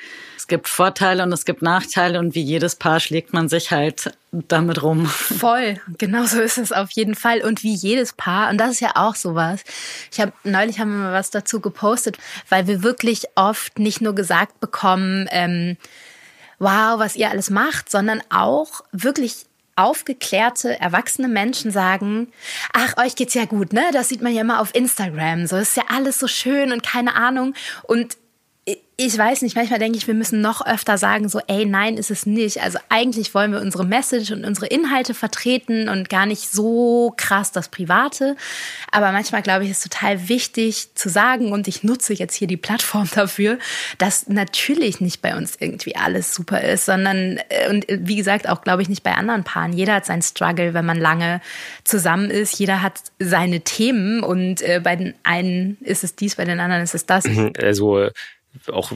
es 0.47 0.49
gibt 0.49 0.69
Vorteile 0.69 1.25
und 1.25 1.33
es 1.33 1.45
gibt 1.45 1.61
Nachteile 1.61 2.21
und 2.21 2.37
wie 2.37 2.41
jedes 2.41 2.77
Paar 2.77 3.01
schlägt 3.01 3.33
man 3.33 3.49
sich 3.49 3.73
halt 3.73 4.13
damit 4.31 4.81
rum. 4.81 5.07
Voll, 5.07 5.81
genau 5.99 6.25
so 6.27 6.41
ist 6.41 6.57
es 6.57 6.71
auf 6.71 6.93
jeden 6.93 7.17
Fall 7.17 7.41
und 7.41 7.65
wie 7.65 7.75
jedes 7.75 8.13
Paar 8.13 8.49
und 8.51 8.59
das 8.59 8.71
ist 8.71 8.81
ja 8.81 8.93
auch 8.95 9.17
sowas. 9.17 9.65
Ich 10.13 10.21
habe 10.21 10.33
neulich 10.45 10.79
haben 10.79 10.93
wir 10.93 11.09
mal 11.09 11.13
was 11.13 11.31
dazu 11.31 11.59
gepostet, 11.59 12.19
weil 12.49 12.69
wir 12.69 12.85
wirklich 12.85 13.25
oft 13.35 13.81
nicht 13.81 14.01
nur 14.01 14.15
gesagt 14.15 14.61
bekommen, 14.61 15.27
ähm, 15.33 15.79
wow, 16.61 16.97
was 17.01 17.17
ihr 17.17 17.29
alles 17.29 17.51
macht, 17.51 17.91
sondern 17.91 18.23
auch 18.31 18.83
wirklich 18.93 19.47
aufgeklärte, 19.75 20.79
erwachsene 20.79 21.27
Menschen 21.27 21.73
sagen, 21.73 22.29
ach, 22.73 22.97
euch 22.99 23.17
geht's 23.17 23.35
ja 23.35 23.47
gut, 23.47 23.73
ne? 23.73 23.83
Das 23.93 24.11
sieht 24.11 24.23
man 24.23 24.33
ja 24.33 24.43
immer 24.43 24.61
auf 24.61 24.73
Instagram. 24.77 25.49
So 25.49 25.57
ist 25.57 25.77
ja 25.77 25.83
alles 25.89 26.21
so 26.21 26.29
schön 26.29 26.71
und 26.71 26.85
keine 26.85 27.17
Ahnung. 27.17 27.53
Und 27.83 28.17
ich 28.99 29.19
weiß 29.19 29.43
nicht, 29.43 29.57
manchmal 29.57 29.79
denke 29.79 29.99
ich, 29.99 30.07
wir 30.07 30.15
müssen 30.15 30.41
noch 30.41 30.65
öfter 30.65 30.97
sagen, 30.97 31.29
so, 31.29 31.39
ey, 31.49 31.67
nein, 31.67 31.99
ist 31.99 32.11
es 32.11 32.25
nicht. 32.25 32.63
Also 32.63 32.79
eigentlich 32.89 33.35
wollen 33.35 33.53
wir 33.53 33.61
unsere 33.61 33.85
Message 33.85 34.31
und 34.31 34.47
unsere 34.47 34.69
Inhalte 34.69 35.13
vertreten 35.13 35.91
und 35.91 36.09
gar 36.09 36.25
nicht 36.25 36.51
so 36.51 37.13
krass 37.19 37.53
das 37.53 37.69
Private. 37.69 38.37
Aber 38.91 39.13
manchmal 39.13 39.43
glaube 39.43 39.65
ich, 39.65 39.71
ist 39.71 39.83
total 39.83 40.31
wichtig 40.31 40.95
zu 40.95 41.11
sagen, 41.11 41.53
und 41.53 41.69
ich 41.69 41.83
nutze 41.83 42.15
jetzt 42.15 42.35
hier 42.35 42.49
die 42.49 42.57
Plattform 42.57 43.07
dafür, 43.15 43.59
dass 43.99 44.29
natürlich 44.29 45.03
nicht 45.03 45.21
bei 45.21 45.37
uns 45.37 45.57
irgendwie 45.61 45.95
alles 45.95 46.35
super 46.35 46.63
ist, 46.63 46.87
sondern, 46.87 47.39
äh, 47.51 47.69
und 47.69 47.85
wie 47.89 48.17
gesagt, 48.17 48.49
auch 48.49 48.63
glaube 48.63 48.81
ich 48.81 48.89
nicht 48.89 49.03
bei 49.03 49.13
anderen 49.13 49.45
Paaren. 49.45 49.75
Jeder 49.75 49.97
hat 49.97 50.07
seinen 50.07 50.23
Struggle, 50.23 50.73
wenn 50.73 50.87
man 50.87 50.99
lange 50.99 51.43
zusammen 51.85 52.31
ist. 52.31 52.59
Jeder 52.59 52.81
hat 52.81 52.95
seine 53.19 53.61
Themen 53.61 54.23
und 54.23 54.63
äh, 54.63 54.81
bei 54.83 54.97
den 54.97 55.13
einen 55.23 55.77
ist 55.83 56.03
es 56.03 56.17
dies, 56.17 56.37
bei 56.37 56.47
den 56.47 56.61
anderen 56.61 56.83
ist 56.83 56.95
es 56.95 57.05
das. 57.05 57.27
Also 57.63 58.09
auch 58.73 58.93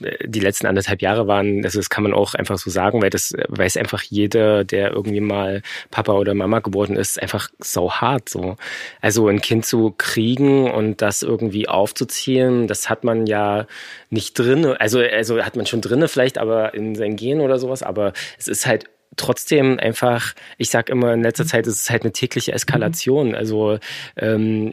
äh, 0.00 0.26
die 0.26 0.40
letzten 0.40 0.66
anderthalb 0.66 1.02
Jahre 1.02 1.26
waren, 1.26 1.64
also 1.64 1.78
das 1.78 1.90
kann 1.90 2.04
man 2.04 2.14
auch 2.14 2.34
einfach 2.34 2.58
so 2.58 2.70
sagen, 2.70 3.02
weil 3.02 3.10
das 3.10 3.32
weiß 3.48 3.76
einfach 3.76 4.02
jeder, 4.02 4.64
der 4.64 4.92
irgendwie 4.92 5.20
mal 5.20 5.62
Papa 5.90 6.12
oder 6.12 6.34
Mama 6.34 6.60
geworden 6.60 6.96
ist, 6.96 7.20
einfach 7.20 7.48
so 7.58 7.92
hart 7.92 8.28
so. 8.28 8.56
Also 9.00 9.28
ein 9.28 9.40
Kind 9.40 9.66
zu 9.66 9.94
kriegen 9.96 10.70
und 10.70 11.02
das 11.02 11.22
irgendwie 11.22 11.68
aufzuziehen, 11.68 12.66
das 12.66 12.88
hat 12.88 13.04
man 13.04 13.26
ja 13.26 13.66
nicht 14.10 14.38
drin, 14.38 14.64
also 14.66 15.00
also 15.00 15.42
hat 15.42 15.56
man 15.56 15.66
schon 15.66 15.80
drinne 15.80 16.08
vielleicht, 16.08 16.38
aber 16.38 16.74
in 16.74 16.94
sein 16.94 17.16
Gen 17.16 17.40
oder 17.40 17.58
sowas, 17.58 17.82
aber 17.82 18.12
es 18.38 18.48
ist 18.48 18.66
halt 18.66 18.86
trotzdem 19.16 19.78
einfach, 19.78 20.34
ich 20.58 20.70
sag 20.70 20.88
immer, 20.88 21.14
in 21.14 21.22
letzter 21.22 21.44
mhm. 21.44 21.48
Zeit 21.48 21.66
ist 21.66 21.82
es 21.82 21.90
halt 21.90 22.02
eine 22.02 22.12
tägliche 22.12 22.52
Eskalation, 22.52 23.28
mhm. 23.28 23.34
also 23.34 23.78
ähm, 24.16 24.72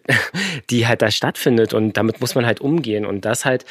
die 0.70 0.86
halt 0.86 1.02
da 1.02 1.10
stattfindet 1.10 1.74
und 1.74 1.96
damit 1.96 2.20
muss 2.20 2.34
man 2.34 2.46
halt 2.46 2.60
umgehen 2.60 3.06
und 3.06 3.24
das 3.24 3.44
halt 3.44 3.64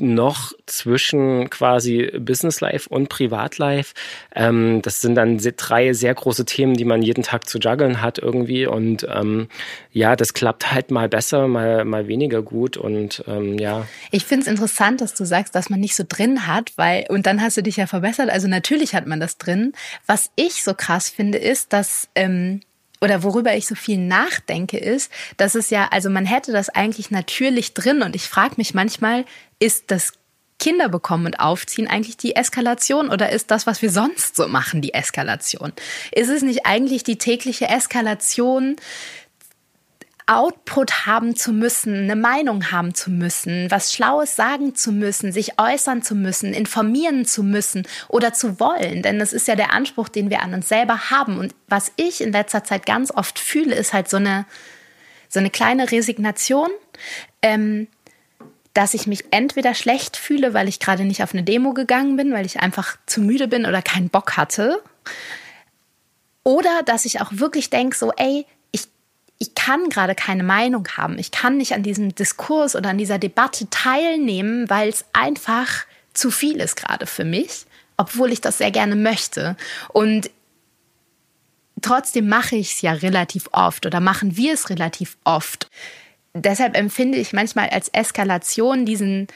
noch 0.00 0.52
zwischen 0.66 1.50
quasi 1.50 2.12
Business 2.18 2.60
Life 2.60 2.88
und 2.88 3.08
Privatlife. 3.08 3.94
Ähm, 4.34 4.82
das 4.82 5.00
sind 5.00 5.14
dann 5.14 5.38
drei 5.38 5.92
sehr 5.92 6.14
große 6.14 6.44
Themen, 6.44 6.74
die 6.74 6.84
man 6.84 7.02
jeden 7.02 7.22
Tag 7.22 7.48
zu 7.48 7.58
juggeln 7.58 8.02
hat 8.02 8.18
irgendwie. 8.18 8.66
Und 8.66 9.06
ähm, 9.10 9.48
ja, 9.92 10.16
das 10.16 10.34
klappt 10.34 10.72
halt 10.72 10.90
mal 10.90 11.08
besser, 11.08 11.48
mal, 11.48 11.84
mal 11.84 12.08
weniger 12.08 12.42
gut. 12.42 12.76
Und 12.76 13.24
ähm, 13.26 13.58
ja. 13.58 13.86
Ich 14.10 14.24
finde 14.24 14.42
es 14.42 14.48
interessant, 14.48 15.00
dass 15.00 15.14
du 15.14 15.24
sagst, 15.24 15.54
dass 15.54 15.70
man 15.70 15.80
nicht 15.80 15.96
so 15.96 16.04
drin 16.06 16.46
hat, 16.46 16.72
weil, 16.76 17.06
und 17.08 17.26
dann 17.26 17.40
hast 17.40 17.56
du 17.56 17.62
dich 17.62 17.76
ja 17.76 17.86
verbessert. 17.86 18.30
Also 18.30 18.48
natürlich 18.48 18.94
hat 18.94 19.06
man 19.06 19.20
das 19.20 19.38
drin. 19.38 19.72
Was 20.06 20.30
ich 20.36 20.62
so 20.62 20.74
krass 20.74 21.08
finde, 21.08 21.38
ist, 21.38 21.72
dass 21.72 22.08
ähm, 22.14 22.60
oder 23.00 23.22
worüber 23.22 23.54
ich 23.54 23.66
so 23.66 23.74
viel 23.74 23.98
nachdenke, 23.98 24.78
ist, 24.78 25.10
dass 25.36 25.54
es 25.54 25.70
ja, 25.70 25.88
also 25.90 26.10
man 26.10 26.26
hätte 26.26 26.52
das 26.52 26.68
eigentlich 26.68 27.10
natürlich 27.10 27.74
drin 27.74 28.02
und 28.02 28.16
ich 28.16 28.28
frage 28.28 28.54
mich 28.56 28.74
manchmal, 28.74 29.24
ist 29.58 29.90
das 29.90 30.12
Kinder 30.58 30.88
bekommen 30.88 31.26
und 31.26 31.40
aufziehen 31.40 31.86
eigentlich 31.86 32.16
die 32.16 32.34
Eskalation 32.34 33.10
oder 33.10 33.30
ist 33.30 33.50
das, 33.50 33.66
was 33.66 33.82
wir 33.82 33.90
sonst 33.90 34.36
so 34.36 34.48
machen, 34.48 34.80
die 34.80 34.94
Eskalation? 34.94 35.72
Ist 36.12 36.30
es 36.30 36.42
nicht 36.42 36.64
eigentlich 36.64 37.04
die 37.04 37.18
tägliche 37.18 37.68
Eskalation, 37.68 38.76
Output 40.26 41.06
haben 41.06 41.36
zu 41.36 41.52
müssen, 41.52 41.94
eine 41.94 42.16
Meinung 42.16 42.72
haben 42.72 42.94
zu 42.94 43.10
müssen, 43.10 43.70
was 43.70 43.92
Schlaues 43.92 44.34
sagen 44.34 44.74
zu 44.74 44.90
müssen, 44.90 45.30
sich 45.30 45.60
äußern 45.60 46.02
zu 46.02 46.16
müssen, 46.16 46.52
informieren 46.52 47.24
zu 47.24 47.44
müssen 47.44 47.86
oder 48.08 48.32
zu 48.32 48.58
wollen. 48.58 49.02
Denn 49.02 49.20
das 49.20 49.32
ist 49.32 49.46
ja 49.46 49.54
der 49.54 49.72
Anspruch, 49.72 50.08
den 50.08 50.28
wir 50.28 50.42
an 50.42 50.52
uns 50.52 50.68
selber 50.68 51.10
haben. 51.10 51.38
Und 51.38 51.54
was 51.68 51.92
ich 51.94 52.20
in 52.20 52.32
letzter 52.32 52.64
Zeit 52.64 52.86
ganz 52.86 53.12
oft 53.12 53.38
fühle, 53.38 53.76
ist 53.76 53.92
halt 53.92 54.10
so 54.10 54.16
eine, 54.16 54.46
so 55.28 55.38
eine 55.38 55.50
kleine 55.50 55.92
Resignation. 55.92 56.70
Ähm, 57.42 57.86
dass 58.74 58.92
ich 58.92 59.06
mich 59.06 59.24
entweder 59.30 59.72
schlecht 59.72 60.18
fühle, 60.18 60.52
weil 60.52 60.68
ich 60.68 60.80
gerade 60.80 61.04
nicht 61.04 61.22
auf 61.22 61.32
eine 61.32 61.42
Demo 61.42 61.72
gegangen 61.72 62.16
bin, 62.16 62.34
weil 62.34 62.44
ich 62.44 62.60
einfach 62.60 62.98
zu 63.06 63.22
müde 63.22 63.48
bin 63.48 63.64
oder 63.64 63.80
keinen 63.80 64.10
Bock 64.10 64.36
hatte. 64.36 64.82
Oder 66.42 66.82
dass 66.84 67.06
ich 67.06 67.22
auch 67.22 67.30
wirklich 67.32 67.70
denke, 67.70 67.96
so, 67.96 68.12
ey, 68.12 68.44
ich, 69.38 69.54
kann 69.54 69.88
gerade 69.88 70.14
keine 70.14 70.42
Meinung 70.42 70.86
haben. 70.96 71.18
Ich 71.18 71.30
kann 71.30 71.56
nicht 71.56 71.74
an 71.74 71.82
diesem 71.82 72.14
Diskurs 72.14 72.76
oder 72.76 72.90
an 72.90 72.98
dieser 72.98 73.18
Debatte 73.18 73.68
teilnehmen, 73.70 74.70
weil 74.70 74.88
es 74.88 75.04
einfach 75.12 75.84
zu 76.14 76.30
viel 76.30 76.56
ist 76.60 76.76
gerade 76.76 77.06
für 77.06 77.24
mich, 77.24 77.66
obwohl 77.96 78.32
ich 78.32 78.40
das 78.40 78.58
sehr 78.58 78.70
gerne 78.70 78.96
möchte. 78.96 79.56
Und 79.92 80.30
trotzdem 81.82 82.28
mache 82.28 82.56
ich 82.56 82.72
es 82.72 82.80
ja 82.80 82.92
relativ 82.92 83.48
oft 83.52 83.84
oder 83.86 84.00
machen 84.00 84.36
wir 84.36 84.54
es 84.54 84.70
relativ 84.70 85.16
oft 85.24 85.68
deshalb 86.42 86.76
empfinde 86.76 87.18
ich 87.18 87.32
manchmal 87.32 87.68
als 87.70 87.88
Eskalation 87.88 88.86
diesen 88.86 89.26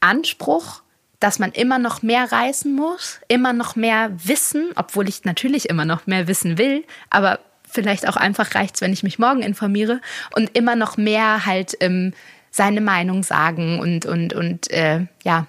Anspruch, 0.00 0.82
dass 1.20 1.38
man 1.38 1.52
immer 1.52 1.78
noch 1.78 2.02
mehr 2.02 2.30
reißen 2.30 2.74
muss, 2.74 3.20
immer 3.28 3.52
noch 3.52 3.76
mehr 3.76 4.10
wissen, 4.24 4.72
obwohl 4.74 5.08
ich 5.08 5.24
natürlich 5.24 5.68
immer 5.68 5.84
noch 5.84 6.06
mehr 6.06 6.26
wissen 6.26 6.58
will, 6.58 6.84
aber 7.10 7.38
vielleicht 7.72 8.08
auch 8.08 8.16
einfach 8.16 8.54
reicht 8.54 8.76
es, 8.76 8.80
wenn 8.80 8.92
ich 8.92 9.02
mich 9.02 9.18
morgen 9.18 9.42
informiere 9.42 10.00
und 10.34 10.56
immer 10.56 10.76
noch 10.76 10.96
mehr 10.96 11.46
halt 11.46 11.76
ähm, 11.80 12.12
seine 12.50 12.80
Meinung 12.80 13.22
sagen 13.22 13.80
und, 13.80 14.06
und, 14.06 14.34
und 14.34 14.70
äh, 14.70 15.06
ja, 15.24 15.46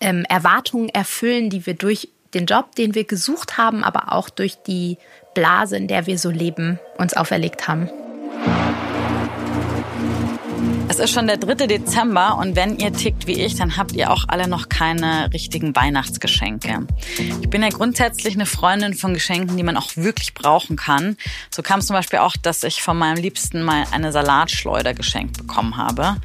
ähm, 0.00 0.24
Erwartungen 0.28 0.88
erfüllen, 0.90 1.50
die 1.50 1.66
wir 1.66 1.74
durch 1.74 2.08
den 2.34 2.46
Job, 2.46 2.74
den 2.76 2.94
wir 2.94 3.04
gesucht 3.04 3.56
haben, 3.56 3.82
aber 3.82 4.12
auch 4.12 4.28
durch 4.28 4.56
die 4.62 4.98
Blase, 5.34 5.76
in 5.76 5.88
der 5.88 6.06
wir 6.06 6.18
so 6.18 6.30
leben, 6.30 6.78
uns 6.98 7.14
auferlegt 7.14 7.68
haben. 7.68 7.88
Es 10.98 11.04
ist 11.04 11.14
schon 11.14 11.28
der 11.28 11.36
3. 11.36 11.68
Dezember 11.68 12.38
und 12.38 12.56
wenn 12.56 12.76
ihr 12.76 12.92
tickt 12.92 13.28
wie 13.28 13.40
ich, 13.40 13.54
dann 13.54 13.76
habt 13.76 13.92
ihr 13.92 14.10
auch 14.10 14.24
alle 14.26 14.48
noch 14.48 14.68
keine 14.68 15.32
richtigen 15.32 15.76
Weihnachtsgeschenke. 15.76 16.88
Ich 17.40 17.48
bin 17.48 17.62
ja 17.62 17.68
grundsätzlich 17.68 18.34
eine 18.34 18.46
Freundin 18.46 18.94
von 18.94 19.14
Geschenken, 19.14 19.56
die 19.56 19.62
man 19.62 19.76
auch 19.76 19.94
wirklich 19.94 20.34
brauchen 20.34 20.74
kann. 20.74 21.16
So 21.54 21.62
kam 21.62 21.78
es 21.78 21.86
zum 21.86 21.94
Beispiel 21.94 22.18
auch, 22.18 22.34
dass 22.36 22.64
ich 22.64 22.82
von 22.82 22.98
meinem 22.98 23.22
Liebsten 23.22 23.62
mal 23.62 23.84
eine 23.92 24.10
Salatschleuder 24.10 24.92
geschenkt 24.92 25.38
bekommen 25.38 25.76
habe. 25.76 26.16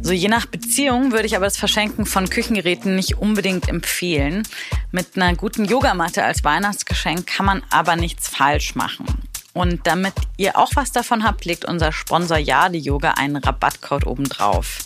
So 0.00 0.12
je 0.12 0.28
nach 0.28 0.46
Beziehung 0.46 1.12
würde 1.12 1.26
ich 1.26 1.36
aber 1.36 1.44
das 1.44 1.58
Verschenken 1.58 2.06
von 2.06 2.30
Küchengeräten 2.30 2.96
nicht 2.96 3.18
unbedingt 3.18 3.68
empfehlen. 3.68 4.48
Mit 4.90 5.16
einer 5.16 5.36
guten 5.36 5.66
Yogamatte 5.66 6.24
als 6.24 6.44
Weihnachtsgeschenk 6.44 7.26
kann 7.26 7.44
man 7.44 7.62
aber 7.68 7.96
nichts 7.96 8.26
falsch 8.28 8.74
machen. 8.74 9.04
Und 9.58 9.88
damit 9.88 10.14
ihr 10.36 10.56
auch 10.56 10.70
was 10.76 10.92
davon 10.92 11.24
habt, 11.24 11.44
legt 11.44 11.64
unser 11.64 11.90
Sponsor 11.90 12.38
Jade 12.38 12.78
Yoga 12.78 13.14
einen 13.18 13.38
Rabattcode 13.38 14.06
obendrauf. 14.06 14.84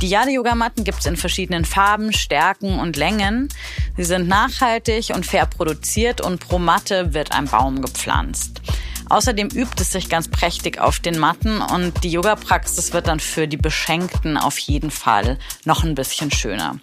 Die 0.00 0.08
Jade 0.08 0.30
Yogamatten 0.30 0.82
gibt 0.84 1.00
es 1.00 1.04
in 1.04 1.18
verschiedenen 1.18 1.66
Farben, 1.66 2.14
Stärken 2.14 2.78
und 2.78 2.96
Längen. 2.96 3.50
Sie 3.98 4.04
sind 4.04 4.28
nachhaltig 4.28 5.10
und 5.14 5.26
fair 5.26 5.44
produziert 5.44 6.22
und 6.22 6.40
pro 6.40 6.58
Matte 6.58 7.12
wird 7.12 7.32
ein 7.32 7.44
Baum 7.44 7.82
gepflanzt. 7.82 8.62
Außerdem 9.10 9.48
übt 9.48 9.82
es 9.82 9.92
sich 9.92 10.08
ganz 10.08 10.26
prächtig 10.26 10.80
auf 10.80 10.98
den 10.98 11.18
Matten 11.18 11.60
und 11.60 12.02
die 12.02 12.12
Yoga-Praxis 12.12 12.94
wird 12.94 13.08
dann 13.08 13.20
für 13.20 13.46
die 13.46 13.58
Beschenkten 13.58 14.38
auf 14.38 14.56
jeden 14.56 14.90
Fall 14.90 15.38
noch 15.66 15.84
ein 15.84 15.94
bisschen 15.94 16.30
schöner. 16.30 16.78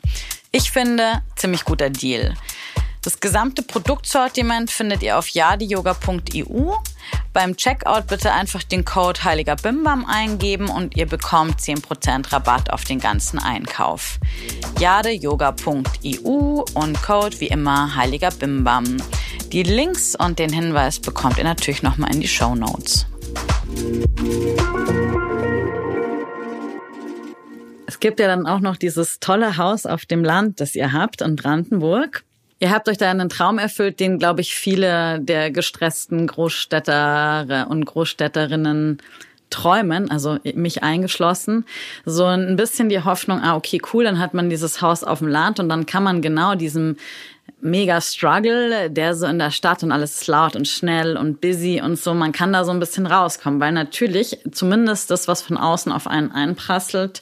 Ich 0.52 0.70
finde, 0.70 1.24
ziemlich 1.36 1.66
guter 1.66 1.90
Deal. 1.90 2.36
Das 3.02 3.22
gesamte 3.22 3.64
Produktsortiment 3.64 4.70
findet 4.72 5.02
ihr 5.04 5.18
auf 5.18 5.30
yadiyoga.eu. 5.30 6.74
Beim 7.32 7.56
Checkout 7.56 8.08
bitte 8.08 8.34
einfach 8.34 8.62
den 8.62 8.84
Code 8.84 9.24
Heiliger 9.24 9.56
Bimbam 9.56 10.06
eingeben 10.06 10.70
und 10.70 10.98
ihr 10.98 11.06
bekommt 11.06 11.62
10% 11.62 12.34
Rabatt 12.34 12.72
auf 12.72 12.84
den 12.84 13.00
ganzen 13.00 13.40
Einkauf. 13.40 14.20
jadeyoga.eu 14.80 16.66
und 16.74 17.02
Code 17.02 17.40
wie 17.40 17.48
immer 17.48 17.96
Heiliger 17.96 18.32
Bimbam. 18.32 18.98
Die 19.54 19.64
Links 19.64 20.18
und 20.18 20.38
den 20.38 20.52
Hinweis 20.52 21.00
bekommt 21.00 21.38
ihr 21.38 21.46
natürlich 21.46 21.82
nochmal 21.82 22.14
in 22.14 22.20
die 22.20 22.28
Show 22.28 22.54
Notes. 22.54 23.06
Es 27.88 28.00
gibt 28.02 28.20
ja 28.20 28.28
dann 28.28 28.46
auch 28.46 28.60
noch 28.60 28.76
dieses 28.76 29.20
tolle 29.22 29.56
Haus 29.56 29.86
auf 29.86 30.06
dem 30.06 30.24
Land, 30.24 30.60
das 30.60 30.76
ihr 30.76 30.92
habt 30.92 31.22
in 31.22 31.38
Brandenburg. 31.38 32.26
Ihr 32.60 32.72
habt 32.72 32.90
euch 32.90 32.98
da 32.98 33.10
einen 33.10 33.30
Traum 33.30 33.58
erfüllt, 33.58 34.00
den, 34.02 34.20
glaube 34.20 34.42
ich, 34.42 34.54
viele 34.54 35.20
der 35.22 35.50
gestressten 35.50 36.28
Großstädter 36.28 37.68
und 37.70 37.86
Großstädterinnen 37.86 39.02
träumen, 39.50 40.12
also 40.12 40.38
mich 40.44 40.84
eingeschlossen, 40.84 41.66
so 42.06 42.26
ein 42.26 42.56
bisschen 42.56 42.90
die 42.90 43.04
Hoffnung, 43.04 43.42
ah, 43.42 43.56
okay, 43.56 43.82
cool, 43.94 44.04
dann 44.04 44.20
hat 44.20 44.34
man 44.34 44.50
dieses 44.50 44.82
Haus 44.82 45.04
auf 45.04 45.20
dem 45.20 45.28
Land 45.28 45.60
und 45.60 45.70
dann 45.70 45.86
kann 45.86 46.04
man 46.04 46.22
genau 46.22 46.54
diesem 46.54 46.98
mega 47.62 48.00
Struggle, 48.00 48.90
der 48.92 49.16
so 49.16 49.26
in 49.26 49.40
der 49.40 49.52
Stadt 49.52 49.82
und 49.82 49.92
alles 49.92 50.28
laut 50.28 50.56
und 50.56 50.68
schnell 50.68 51.18
und 51.18 51.42
busy 51.42 51.82
und 51.82 51.98
so, 51.98 52.14
man 52.14 52.32
kann 52.32 52.54
da 52.54 52.64
so 52.64 52.72
ein 52.72 52.80
bisschen 52.80 53.08
rauskommen, 53.08 53.60
weil 53.60 53.72
natürlich 53.72 54.38
zumindest 54.52 55.10
das, 55.10 55.28
was 55.28 55.42
von 55.42 55.58
außen 55.58 55.92
auf 55.92 56.08
einen 56.08 56.32
einprasselt, 56.32 57.22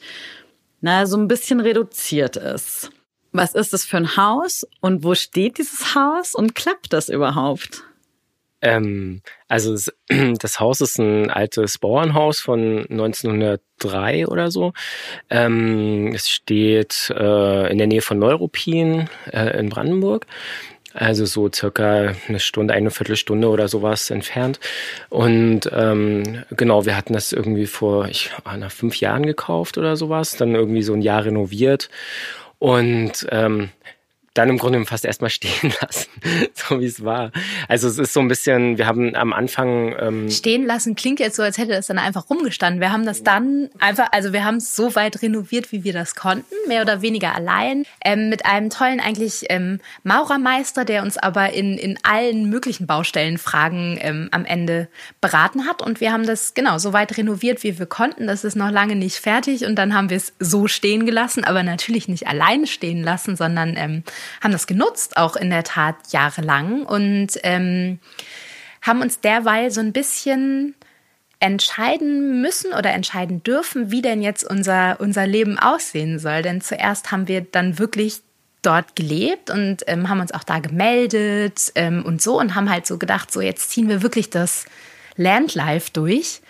naja, 0.81 1.05
so 1.05 1.17
ein 1.17 1.27
bisschen 1.27 1.59
reduziert 1.59 2.35
ist. 2.35 2.91
Was 3.31 3.55
ist 3.55 3.73
das 3.73 3.85
für 3.85 3.97
ein 3.97 4.17
Haus 4.17 4.65
und 4.81 5.03
wo 5.03 5.15
steht 5.15 5.57
dieses 5.57 5.95
Haus 5.95 6.33
und 6.33 6.55
klappt 6.55 6.93
das 6.93 7.09
überhaupt? 7.09 7.83
Ähm, 8.61 9.21
also 9.47 9.75
das, 10.39 10.59
Haus 10.59 10.81
ist 10.81 10.97
ein 10.97 11.29
altes 11.29 11.77
Bauernhaus 11.77 12.39
von 12.39 12.85
1903 12.89 14.27
oder 14.27 14.51
so. 14.51 14.73
Ähm, 15.29 16.11
es 16.13 16.29
steht 16.29 17.13
äh, 17.15 17.71
in 17.71 17.77
der 17.77 17.87
Nähe 17.87 18.01
von 18.01 18.19
Neuruppin 18.19 19.09
äh, 19.31 19.59
in 19.59 19.69
Brandenburg. 19.69 20.25
Also 20.93 21.25
so 21.25 21.51
circa 21.53 22.15
eine 22.27 22.39
Stunde, 22.39 22.73
eine 22.73 22.89
Viertelstunde 22.89 23.49
oder 23.49 23.67
sowas 23.67 24.09
entfernt. 24.09 24.59
Und 25.09 25.69
ähm, 25.71 26.43
genau, 26.49 26.87
wir 26.87 26.97
hatten 26.97 27.13
das 27.13 27.33
irgendwie 27.33 27.67
vor 27.67 28.07
ich, 28.07 28.31
nach 28.57 28.71
fünf 28.71 28.99
Jahren 28.99 29.23
gekauft 29.23 29.77
oder 29.77 29.95
sowas, 29.95 30.37
dann 30.37 30.55
irgendwie 30.55 30.81
so 30.81 30.93
ein 30.93 31.03
Jahr 31.03 31.25
renoviert. 31.25 31.89
Und 32.59 33.27
ähm, 33.29 33.69
dann 34.37 34.49
im 34.49 34.57
Grunde 34.57 34.85
fast 34.85 35.05
erstmal 35.05 35.29
stehen 35.37 35.73
lassen, 35.81 36.09
so 36.53 36.79
wie 36.79 36.85
es 36.85 37.03
war. 37.03 37.31
Also 37.67 37.87
es 37.87 37.97
ist 37.97 38.13
so 38.13 38.19
ein 38.19 38.27
bisschen, 38.27 38.77
wir 38.77 38.87
haben 38.87 39.15
am 39.15 39.33
Anfang 39.33 39.95
ähm 39.99 40.29
stehen 40.29 40.65
lassen 40.65 40.95
klingt 40.95 41.19
jetzt 41.19 41.35
so, 41.35 41.43
als 41.43 41.57
hätte 41.57 41.71
das 41.71 41.87
dann 41.87 41.99
einfach 41.99 42.29
rumgestanden. 42.29 42.81
Wir 42.81 42.91
haben 42.91 43.05
das 43.05 43.23
dann 43.23 43.69
einfach, 43.79 44.07
also 44.11 44.33
wir 44.33 44.43
haben 44.43 44.57
es 44.57 44.75
so 44.75 44.95
weit 44.95 45.21
renoviert, 45.21 45.71
wie 45.71 45.83
wir 45.83 45.93
das 45.93 46.15
konnten, 46.15 46.53
mehr 46.67 46.81
oder 46.81 47.01
weniger 47.01 47.35
allein, 47.35 47.85
ähm, 48.03 48.29
mit 48.29 48.45
einem 48.45 48.69
tollen 48.69 48.99
eigentlich 48.99 49.45
ähm, 49.49 49.79
Maurermeister, 50.03 50.85
der 50.85 51.03
uns 51.03 51.17
aber 51.17 51.53
in 51.53 51.77
in 51.77 51.97
allen 52.03 52.49
möglichen 52.49 52.87
Baustellenfragen 52.87 53.97
ähm, 54.01 54.29
am 54.31 54.45
Ende 54.45 54.87
beraten 55.21 55.65
hat. 55.65 55.81
Und 55.81 56.01
wir 56.01 56.11
haben 56.11 56.25
das 56.25 56.53
genau 56.53 56.77
so 56.77 56.93
weit 56.93 57.17
renoviert, 57.17 57.63
wie 57.63 57.79
wir 57.79 57.85
konnten. 57.85 58.27
Das 58.27 58.43
ist 58.43 58.55
noch 58.55 58.71
lange 58.71 58.95
nicht 58.95 59.17
fertig 59.17 59.65
und 59.65 59.75
dann 59.75 59.93
haben 59.93 60.09
wir 60.09 60.17
es 60.17 60.33
so 60.39 60.67
stehen 60.67 61.05
gelassen, 61.05 61.43
aber 61.43 61.63
natürlich 61.63 62.07
nicht 62.07 62.27
allein 62.27 62.67
stehen 62.67 63.03
lassen, 63.03 63.35
sondern 63.35 63.75
ähm, 63.77 64.03
haben 64.41 64.51
das 64.51 64.67
genutzt, 64.67 65.17
auch 65.17 65.35
in 65.35 65.49
der 65.49 65.63
Tat 65.63 65.95
jahrelang 66.11 66.83
und 66.85 67.29
ähm, 67.43 67.99
haben 68.81 69.01
uns 69.01 69.19
derweil 69.19 69.71
so 69.71 69.81
ein 69.81 69.93
bisschen 69.93 70.75
entscheiden 71.39 72.41
müssen 72.41 72.73
oder 72.73 72.91
entscheiden 72.91 73.43
dürfen, 73.43 73.91
wie 73.91 74.01
denn 74.01 74.21
jetzt 74.21 74.43
unser, 74.43 74.99
unser 74.99 75.27
Leben 75.27 75.59
aussehen 75.59 76.19
soll. 76.19 76.41
Denn 76.41 76.61
zuerst 76.61 77.11
haben 77.11 77.27
wir 77.27 77.41
dann 77.41 77.77
wirklich 77.77 78.21
dort 78.63 78.95
gelebt 78.95 79.49
und 79.49 79.83
ähm, 79.87 80.09
haben 80.09 80.19
uns 80.19 80.33
auch 80.33 80.43
da 80.43 80.59
gemeldet 80.59 81.71
ähm, 81.75 82.03
und 82.05 82.21
so 82.21 82.39
und 82.39 82.55
haben 82.55 82.69
halt 82.69 82.87
so 82.87 82.97
gedacht, 82.97 83.31
so 83.31 83.39
jetzt 83.39 83.69
ziehen 83.69 83.87
wir 83.87 84.01
wirklich 84.01 84.29
das 84.29 84.65
Landlife 85.15 85.91
durch. 85.93 86.41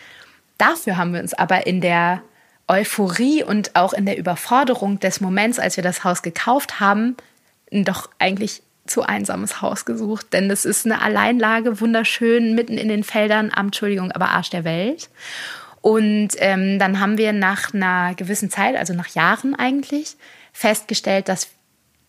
Dafür 0.57 0.97
haben 0.97 1.13
wir 1.13 1.19
uns 1.19 1.33
aber 1.33 1.67
in 1.67 1.81
der 1.81 2.21
Euphorie 2.67 3.43
und 3.43 3.75
auch 3.75 3.93
in 3.93 4.05
der 4.05 4.17
Überforderung 4.17 4.99
des 4.99 5.21
Moments, 5.21 5.59
als 5.59 5.77
wir 5.77 5.83
das 5.83 6.03
Haus 6.03 6.21
gekauft 6.21 6.79
haben, 6.79 7.15
doch 7.71 8.09
eigentlich 8.19 8.61
zu 8.85 9.03
einsames 9.03 9.61
Haus 9.61 9.85
gesucht, 9.85 10.31
denn 10.33 10.49
das 10.49 10.65
ist 10.65 10.85
eine 10.85 11.01
Alleinlage, 11.01 11.81
wunderschön, 11.81 12.55
mitten 12.55 12.77
in 12.77 12.87
den 12.87 13.03
Feldern 13.03 13.51
am, 13.53 13.67
Entschuldigung, 13.67 14.11
aber 14.11 14.29
Arsch 14.29 14.49
der 14.49 14.63
Welt. 14.63 15.09
Und 15.81 16.29
ähm, 16.37 16.79
dann 16.79 16.99
haben 16.99 17.17
wir 17.17 17.33
nach 17.33 17.73
einer 17.73 18.15
gewissen 18.15 18.49
Zeit, 18.49 18.75
also 18.75 18.93
nach 18.93 19.09
Jahren 19.09 19.55
eigentlich, 19.55 20.15
festgestellt, 20.53 21.29
dass 21.29 21.49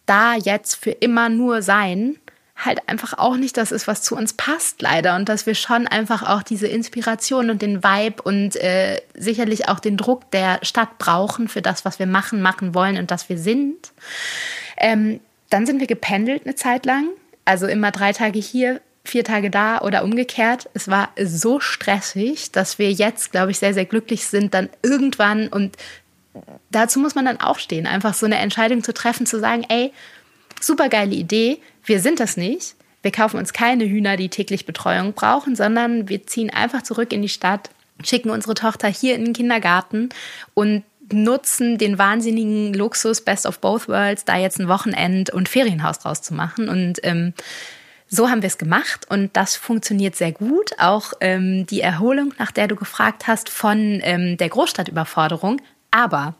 da 0.06 0.34
jetzt 0.34 0.76
für 0.76 0.90
immer 0.90 1.28
nur 1.28 1.62
sein 1.62 2.16
halt 2.56 2.88
einfach 2.88 3.16
auch 3.16 3.36
nicht 3.36 3.56
das 3.56 3.70
ist, 3.70 3.86
was 3.86 4.02
zu 4.02 4.16
uns 4.16 4.32
passt, 4.32 4.82
leider. 4.82 5.14
Und 5.14 5.28
dass 5.28 5.46
wir 5.46 5.54
schon 5.54 5.86
einfach 5.86 6.24
auch 6.24 6.42
diese 6.42 6.66
Inspiration 6.66 7.50
und 7.50 7.62
den 7.62 7.84
Vibe 7.84 8.22
und 8.22 8.56
äh, 8.56 9.00
sicherlich 9.14 9.68
auch 9.68 9.78
den 9.78 9.96
Druck 9.96 10.28
der 10.32 10.58
Stadt 10.62 10.98
brauchen 10.98 11.46
für 11.46 11.62
das, 11.62 11.84
was 11.84 12.00
wir 12.00 12.06
machen, 12.06 12.42
machen 12.42 12.74
wollen 12.74 12.98
und 12.98 13.12
das 13.12 13.28
wir 13.28 13.38
sind. 13.38 13.92
Ähm, 14.76 15.20
dann 15.50 15.66
sind 15.66 15.80
wir 15.80 15.86
gependelt 15.86 16.42
eine 16.44 16.54
Zeit 16.54 16.86
lang, 16.86 17.08
also 17.44 17.66
immer 17.66 17.90
drei 17.90 18.12
Tage 18.12 18.38
hier, 18.38 18.80
vier 19.04 19.24
Tage 19.24 19.50
da 19.50 19.80
oder 19.80 20.04
umgekehrt. 20.04 20.68
Es 20.74 20.88
war 20.88 21.08
so 21.20 21.60
stressig, 21.60 22.52
dass 22.52 22.78
wir 22.78 22.92
jetzt, 22.92 23.32
glaube 23.32 23.50
ich, 23.50 23.58
sehr, 23.58 23.74
sehr 23.74 23.86
glücklich 23.86 24.26
sind, 24.26 24.54
dann 24.54 24.68
irgendwann 24.82 25.48
und 25.48 25.76
dazu 26.70 27.00
muss 27.00 27.14
man 27.14 27.24
dann 27.24 27.40
auch 27.40 27.58
stehen, 27.58 27.86
einfach 27.86 28.14
so 28.14 28.26
eine 28.26 28.36
Entscheidung 28.36 28.84
zu 28.84 28.92
treffen, 28.92 29.26
zu 29.26 29.40
sagen, 29.40 29.64
ey, 29.68 29.92
super 30.60 30.88
geile 30.88 31.14
Idee, 31.14 31.58
wir 31.84 32.00
sind 32.00 32.20
das 32.20 32.36
nicht. 32.36 32.74
Wir 33.02 33.12
kaufen 33.12 33.38
uns 33.38 33.52
keine 33.52 33.84
Hühner, 33.84 34.16
die 34.16 34.28
täglich 34.28 34.66
Betreuung 34.66 35.12
brauchen, 35.12 35.54
sondern 35.56 36.08
wir 36.08 36.26
ziehen 36.26 36.50
einfach 36.50 36.82
zurück 36.82 37.12
in 37.12 37.22
die 37.22 37.28
Stadt, 37.28 37.70
schicken 38.04 38.30
unsere 38.30 38.54
Tochter 38.54 38.88
hier 38.88 39.14
in 39.14 39.24
den 39.24 39.34
Kindergarten 39.34 40.08
und 40.54 40.82
nutzen 41.12 41.78
den 41.78 41.98
wahnsinnigen 41.98 42.74
Luxus 42.74 43.20
Best 43.20 43.46
of 43.46 43.60
Both 43.60 43.88
Worlds, 43.88 44.24
da 44.24 44.36
jetzt 44.36 44.58
ein 44.58 44.68
Wochenend- 44.68 45.30
und 45.30 45.48
Ferienhaus 45.48 45.98
draus 45.98 46.22
zu 46.22 46.34
machen. 46.34 46.68
Und 46.68 46.98
ähm, 47.02 47.34
so 48.08 48.30
haben 48.30 48.42
wir 48.42 48.46
es 48.46 48.58
gemacht 48.58 49.06
und 49.10 49.36
das 49.36 49.56
funktioniert 49.56 50.16
sehr 50.16 50.32
gut. 50.32 50.72
Auch 50.78 51.12
ähm, 51.20 51.66
die 51.66 51.80
Erholung, 51.80 52.32
nach 52.38 52.50
der 52.50 52.66
du 52.66 52.76
gefragt 52.76 53.26
hast, 53.26 53.50
von 53.50 54.00
ähm, 54.02 54.36
der 54.38 54.48
Großstadtüberforderung. 54.48 55.60
Aber 55.90 56.34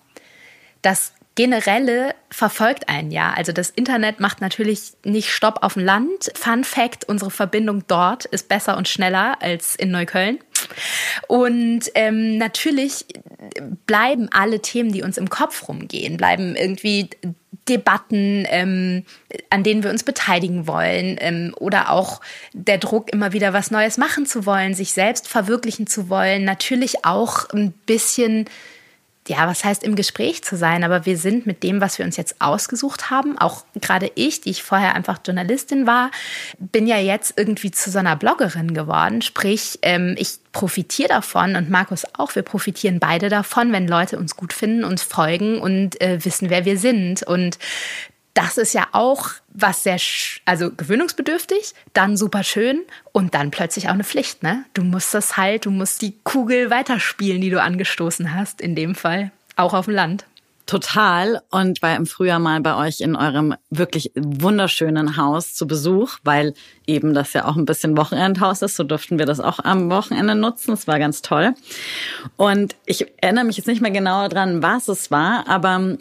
das 0.83 1.13
Generelle 1.35 2.17
verfolgt 2.31 2.89
einen 2.89 3.13
ja. 3.13 3.33
Also 3.33 3.53
das 3.53 3.71
Internet 3.71 4.19
macht 4.19 4.41
natürlich 4.41 4.95
nicht 5.05 5.31
Stopp 5.31 5.63
auf 5.63 5.75
dem 5.75 5.85
Land. 5.85 6.33
Fun 6.35 6.65
Fact, 6.65 7.05
unsere 7.05 7.31
Verbindung 7.31 7.85
dort 7.87 8.25
ist 8.25 8.49
besser 8.49 8.77
und 8.77 8.89
schneller 8.89 9.41
als 9.41 9.77
in 9.77 9.93
Neukölln. 9.93 10.41
Und 11.29 11.81
ähm, 11.95 12.39
natürlich 12.39 13.05
bleiben 13.87 14.29
alle 14.33 14.61
Themen, 14.61 14.93
die 14.93 15.03
uns 15.03 15.19
im 15.19 15.29
Kopf 15.29 15.69
rumgehen, 15.69 16.17
bleiben 16.17 16.57
irgendwie 16.57 17.11
Debatten, 17.69 18.47
ähm, 18.49 19.05
an 19.51 19.63
denen 19.63 19.83
wir 19.83 19.91
uns 19.91 20.05
beteiligen 20.05 20.67
wollen 20.67 21.19
ähm, 21.21 21.55
oder 21.59 21.91
auch 21.91 22.23
der 22.55 22.79
Druck, 22.79 23.13
immer 23.13 23.35
wieder 23.35 23.53
was 23.53 23.71
Neues 23.71 23.99
machen 23.99 24.25
zu 24.25 24.47
wollen, 24.47 24.73
sich 24.73 24.93
selbst 24.93 25.29
verwirklichen 25.29 25.87
zu 25.87 26.09
wollen, 26.09 26.45
natürlich 26.45 27.05
auch 27.05 27.51
ein 27.51 27.73
bisschen 27.73 28.47
ja, 29.29 29.47
was 29.47 29.65
heißt 29.65 29.85
im 29.85 29.95
Gespräch 29.95 30.43
zu 30.43 30.57
sein, 30.57 30.85
aber 30.85 31.07
wir 31.07 31.19
sind 31.19 31.47
mit 31.47 31.63
dem, 31.63 31.81
was 31.81 31.99
wir 31.99 32.07
uns 32.07 32.17
jetzt 32.17 32.41
ausgesucht 32.41 33.11
haben, 33.11 33.39
auch 33.39 33.65
gerade 33.81 34.11
ich, 34.15 34.41
die 34.41 34.51
ich 34.51 34.63
vorher 34.63 34.95
einfach 34.95 35.21
Journalistin 35.25 35.87
war, 35.87 36.11
bin 36.59 36.87
ja 36.87 36.99
jetzt 36.99 37.35
irgendwie 37.37 37.71
zu 37.71 37.91
so 37.91 37.99
einer 37.99 38.17
Bloggerin 38.17 38.75
geworden. 38.75 39.23
Sprich, 39.23 39.79
ähm, 39.83 40.15
ich 40.19 40.39
profitiere 40.53 41.09
davon 41.09 41.57
und 41.57 41.71
Markus 41.71 42.05
auch. 42.15 42.35
Wir 42.35 42.43
profitieren 42.43 42.99
beide 42.99 43.29
davon, 43.29 43.73
wenn 43.73 43.87
Leute 43.87 44.19
uns 44.19 44.37
gut 44.37 44.53
finden, 44.53 44.85
uns 44.85 45.03
folgen 45.03 45.61
und 45.61 46.01
äh, 46.01 46.25
wissen, 46.25 46.51
wer 46.51 46.65
wir 46.65 46.79
sind. 46.79 47.23
Und 47.23 47.59
das 48.39 48.57
ist 48.57 48.73
ja 48.73 48.87
auch 48.93 49.31
was 49.49 49.83
sehr, 49.83 49.99
also 50.45 50.71
gewöhnungsbedürftig, 50.71 51.75
dann 51.93 52.17
super 52.17 52.45
schön 52.45 52.83
und 53.11 53.35
dann 53.35 53.51
plötzlich 53.51 53.89
auch 53.89 53.95
eine 53.95 54.05
Pflicht, 54.05 54.45
ne? 54.45 54.65
Du 54.75 54.85
musst 54.85 55.13
das 55.13 55.37
halt, 55.37 55.67
du 55.67 55.73
musst 55.73 56.03
die 56.03 56.15
Kugel 56.23 56.71
weiterspielen, 56.71 57.41
die 57.41 57.51
du 57.51 57.61
angestoßen 57.61 58.33
hast, 58.33 58.61
in 58.61 58.77
dem 58.77 58.95
Fall, 58.95 59.33
auch 59.57 59.75
auf 59.75 59.87
dem 59.87 59.95
Land. 59.95 60.25
Total. 60.67 61.41
Und 61.51 61.81
war 61.81 61.97
im 61.97 62.07
Frühjahr 62.07 62.39
mal 62.39 62.61
bei 62.61 62.77
euch 62.77 63.01
in 63.01 63.17
eurem 63.17 63.55
wirklich 63.71 64.13
wunderschönen 64.15 65.17
Haus 65.17 65.55
zu 65.55 65.67
Besuch, 65.67 66.19
weil 66.23 66.53
eben 66.87 67.15
das 67.15 67.33
ja 67.33 67.47
auch 67.47 67.57
ein 67.57 67.65
bisschen 67.65 67.97
Wochenendhaus 67.97 68.61
ist. 68.61 68.77
So 68.77 68.85
durften 68.85 69.19
wir 69.19 69.25
das 69.25 69.41
auch 69.41 69.61
am 69.61 69.91
Wochenende 69.91 70.35
nutzen. 70.35 70.75
Es 70.75 70.87
war 70.87 70.99
ganz 70.99 71.23
toll. 71.23 71.55
Und 72.37 72.77
ich 72.85 73.07
erinnere 73.23 73.47
mich 73.47 73.57
jetzt 73.57 73.67
nicht 73.67 73.81
mehr 73.81 73.91
genauer 73.91 74.29
dran, 74.29 74.63
was 74.63 74.89
es 74.89 75.11
war, 75.11 75.49
aber 75.49 75.97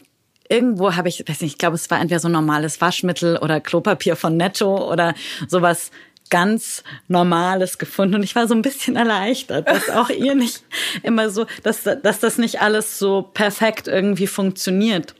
irgendwo 0.49 0.95
habe 0.95 1.09
ich, 1.09 1.23
weiß 1.27 1.41
nicht, 1.41 1.53
ich 1.53 1.57
glaube, 1.57 1.75
es 1.75 1.89
war 1.89 1.99
entweder 1.99 2.19
so 2.19 2.29
normales 2.29 2.79
Waschmittel 2.81 3.37
oder 3.37 3.59
Klopapier 3.59 4.15
von 4.15 4.37
Netto 4.37 4.91
oder 4.91 5.13
sowas 5.47 5.91
ganz 6.29 6.83
Normales 7.07 7.77
gefunden. 7.77 8.15
Und 8.15 8.23
ich 8.23 8.35
war 8.35 8.47
so 8.47 8.53
ein 8.53 8.61
bisschen 8.61 8.95
erleichtert, 8.95 9.67
dass 9.67 9.89
auch 9.89 10.09
ihr 10.09 10.35
nicht 10.35 10.63
immer 11.03 11.29
so, 11.29 11.45
dass, 11.63 11.83
dass 11.83 12.19
das 12.19 12.37
nicht 12.37 12.61
alles 12.61 12.99
so 12.99 13.21
perfekt 13.21 13.87
irgendwie 13.87 14.27
funktioniert. 14.27 15.15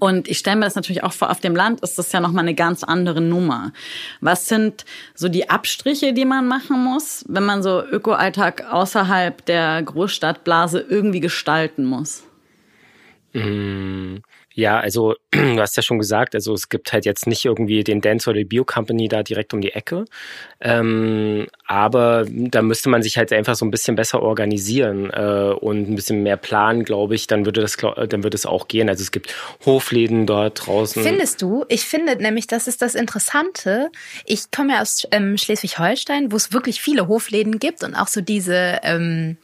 Und 0.00 0.28
ich 0.28 0.38
stelle 0.38 0.56
mir 0.56 0.66
das 0.66 0.74
natürlich 0.74 1.02
auch 1.02 1.14
vor, 1.14 1.30
auf 1.30 1.40
dem 1.40 1.56
Land 1.56 1.80
ist 1.80 1.98
das 1.98 2.12
ja 2.12 2.20
nochmal 2.20 2.44
eine 2.44 2.54
ganz 2.54 2.84
andere 2.84 3.22
Nummer. 3.22 3.72
Was 4.20 4.46
sind 4.46 4.84
so 5.14 5.28
die 5.28 5.48
Abstriche, 5.48 6.12
die 6.12 6.26
man 6.26 6.46
machen 6.46 6.84
muss, 6.84 7.24
wenn 7.26 7.44
man 7.44 7.62
so 7.62 7.82
Ökoalltag 7.82 8.70
außerhalb 8.70 9.44
der 9.46 9.82
Großstadtblase 9.82 10.80
irgendwie 10.80 11.20
gestalten 11.20 11.86
muss? 11.86 12.24
Mmh. 13.32 14.20
Ja, 14.58 14.80
also 14.80 15.14
du 15.30 15.60
hast 15.60 15.76
ja 15.76 15.84
schon 15.84 16.00
gesagt, 16.00 16.34
also 16.34 16.52
es 16.52 16.68
gibt 16.68 16.92
halt 16.92 17.06
jetzt 17.06 17.28
nicht 17.28 17.44
irgendwie 17.44 17.84
den 17.84 18.00
Dance 18.00 18.28
oder 18.28 18.40
die 18.40 18.44
Bio 18.44 18.64
Company 18.64 19.06
da 19.06 19.22
direkt 19.22 19.54
um 19.54 19.60
die 19.60 19.70
Ecke. 19.70 20.04
Ähm, 20.60 21.46
aber 21.68 22.26
da 22.28 22.60
müsste 22.60 22.88
man 22.88 23.00
sich 23.00 23.18
halt 23.18 23.32
einfach 23.32 23.54
so 23.54 23.64
ein 23.64 23.70
bisschen 23.70 23.94
besser 23.94 24.20
organisieren 24.20 25.10
äh, 25.10 25.54
und 25.60 25.88
ein 25.88 25.94
bisschen 25.94 26.24
mehr 26.24 26.36
planen, 26.36 26.82
glaube 26.82 27.14
ich, 27.14 27.28
dann 27.28 27.46
würde 27.46 27.60
das 27.60 27.76
dann 27.76 28.24
würde 28.24 28.34
es 28.34 28.46
auch 28.46 28.66
gehen. 28.66 28.88
Also 28.88 29.02
es 29.02 29.12
gibt 29.12 29.32
Hofläden 29.64 30.26
dort 30.26 30.66
draußen. 30.66 31.04
Findest 31.04 31.40
du? 31.40 31.64
Ich 31.68 31.84
finde 31.84 32.16
nämlich, 32.16 32.48
das 32.48 32.66
ist 32.66 32.82
das 32.82 32.96
Interessante. 32.96 33.90
Ich 34.26 34.50
komme 34.50 34.72
ja 34.72 34.80
aus 34.80 35.06
ähm, 35.12 35.38
Schleswig-Holstein, 35.38 36.32
wo 36.32 36.36
es 36.36 36.52
wirklich 36.52 36.80
viele 36.80 37.06
Hofläden 37.06 37.60
gibt 37.60 37.84
und 37.84 37.94
auch 37.94 38.08
so 38.08 38.20
diese 38.20 38.80
ähm, 38.82 39.36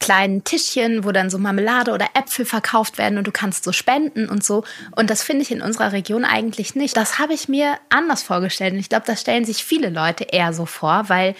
kleinen 0.00 0.44
Tischchen, 0.44 1.04
wo 1.04 1.12
dann 1.12 1.30
so 1.30 1.38
Marmelade 1.38 1.92
oder 1.92 2.08
Äpfel 2.14 2.44
verkauft 2.44 2.98
werden 2.98 3.18
und 3.18 3.26
du 3.26 3.32
kannst 3.32 3.64
so 3.64 3.72
spenden 3.72 4.28
und 4.28 4.44
so. 4.44 4.64
Und 4.94 5.10
das 5.10 5.22
finde 5.22 5.42
ich 5.42 5.50
in 5.50 5.62
unserer 5.62 5.92
Region 5.92 6.24
eigentlich 6.24 6.74
nicht. 6.74 6.96
Das 6.96 7.18
habe 7.18 7.34
ich 7.34 7.48
mir 7.48 7.78
anders 7.88 8.22
vorgestellt. 8.22 8.74
Und 8.74 8.78
ich 8.78 8.88
glaube, 8.88 9.06
das 9.06 9.20
stellen 9.20 9.44
sich 9.44 9.64
viele 9.64 9.90
Leute 9.90 10.24
eher 10.24 10.52
so 10.52 10.66
vor, 10.66 11.08
weil 11.08 11.34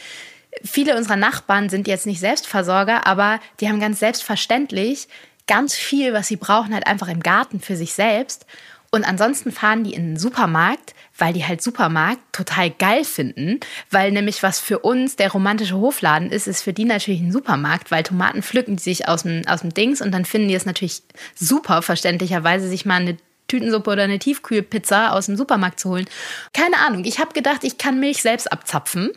viele 0.64 0.97
unserer 0.97 1.16
Nachbarn 1.16 1.68
sind 1.68 1.87
jetzt 1.87 2.07
nicht 2.07 2.21
Selbstversorger, 2.21 3.07
aber 3.07 3.40
die 3.61 3.68
haben 3.68 3.81
ganz 3.81 4.01
selbstverständlich 4.01 5.09
ganz 5.47 5.75
viel, 5.75 6.12
was 6.12 6.29
sie 6.29 6.37
brauchen, 6.37 6.75
halt 6.75 6.87
einfach 6.87 7.09
im 7.09 7.21
Garten 7.21 7.61
für 7.61 7.77
sich 7.77 7.94
selbst. 7.94 8.47
Und 8.90 9.05
ansonsten 9.05 9.53
fahren 9.53 9.85
die 9.85 9.94
in 9.94 10.11
den 10.11 10.16
Supermarkt, 10.18 10.94
weil 11.18 11.33
die 11.33 11.44
halt 11.44 11.62
Supermarkt 11.62 12.20
total 12.33 12.70
geil 12.70 13.04
finden, 13.04 13.61
weil 13.90 14.12
nämlich 14.12 14.42
was 14.42 14.61
für 14.61 14.78
uns 14.78 15.16
der 15.16 15.33
romantische 15.33 15.76
Hofladen 15.76 16.31
ist, 16.31 16.46
ist 16.46 16.62
für 16.62 16.72
die 16.72 16.85
natürlich 16.85 17.20
ein 17.20 17.33
Supermarkt, 17.33 17.90
weil 17.90 18.04
Tomaten 18.04 18.42
pflücken 18.42 18.76
die 18.76 18.83
sich 18.83 19.09
aus 19.09 19.24
dem, 19.24 19.42
aus 19.46 19.61
dem 19.61 19.74
Dings 19.74 20.00
und 20.00 20.12
dann 20.12 20.24
finden 20.24 20.48
die 20.48 20.54
es 20.54 20.66
natürlich 20.66 21.02
super, 21.35 21.83
verständlicherweise, 21.83 22.68
sich 22.68 22.87
mal 22.87 23.00
eine 23.00 23.16
Tütensuppe 23.48 23.90
oder 23.90 24.04
eine 24.04 24.18
Tiefkühlpizza 24.18 25.11
aus 25.11 25.26
dem 25.26 25.37
Supermarkt 25.37 25.81
zu 25.81 25.90
holen. 25.90 26.07
Keine 26.52 26.76
Ahnung, 26.87 27.04
ich 27.04 27.18
habe 27.18 27.33
gedacht, 27.33 27.64
ich 27.64 27.78
kann 27.78 27.98
Milch 27.98 28.22
selbst 28.22 28.50
abzapfen, 28.52 29.11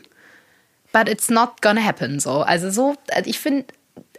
but 0.92 1.08
it's 1.08 1.30
not 1.30 1.62
gonna 1.62 1.84
happen 1.84 2.20
so. 2.20 2.42
Also 2.42 2.72
so, 2.72 2.96
ich 3.26 3.40
finde 3.40 3.66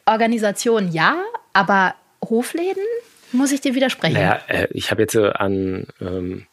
Organisation 0.07 0.93
ja, 0.93 1.17
aber 1.53 1.95
Hofläden 2.23 2.85
muss 3.33 3.53
ich 3.53 3.61
dir 3.61 3.75
widersprechen. 3.75 4.15
Naja, 4.15 4.41
äh, 4.47 4.69
ich 4.73 4.91
habe 4.91 5.03
jetzt 5.03 5.15
äh, 5.15 5.31
an 5.31 5.87
ähm, 6.01 6.47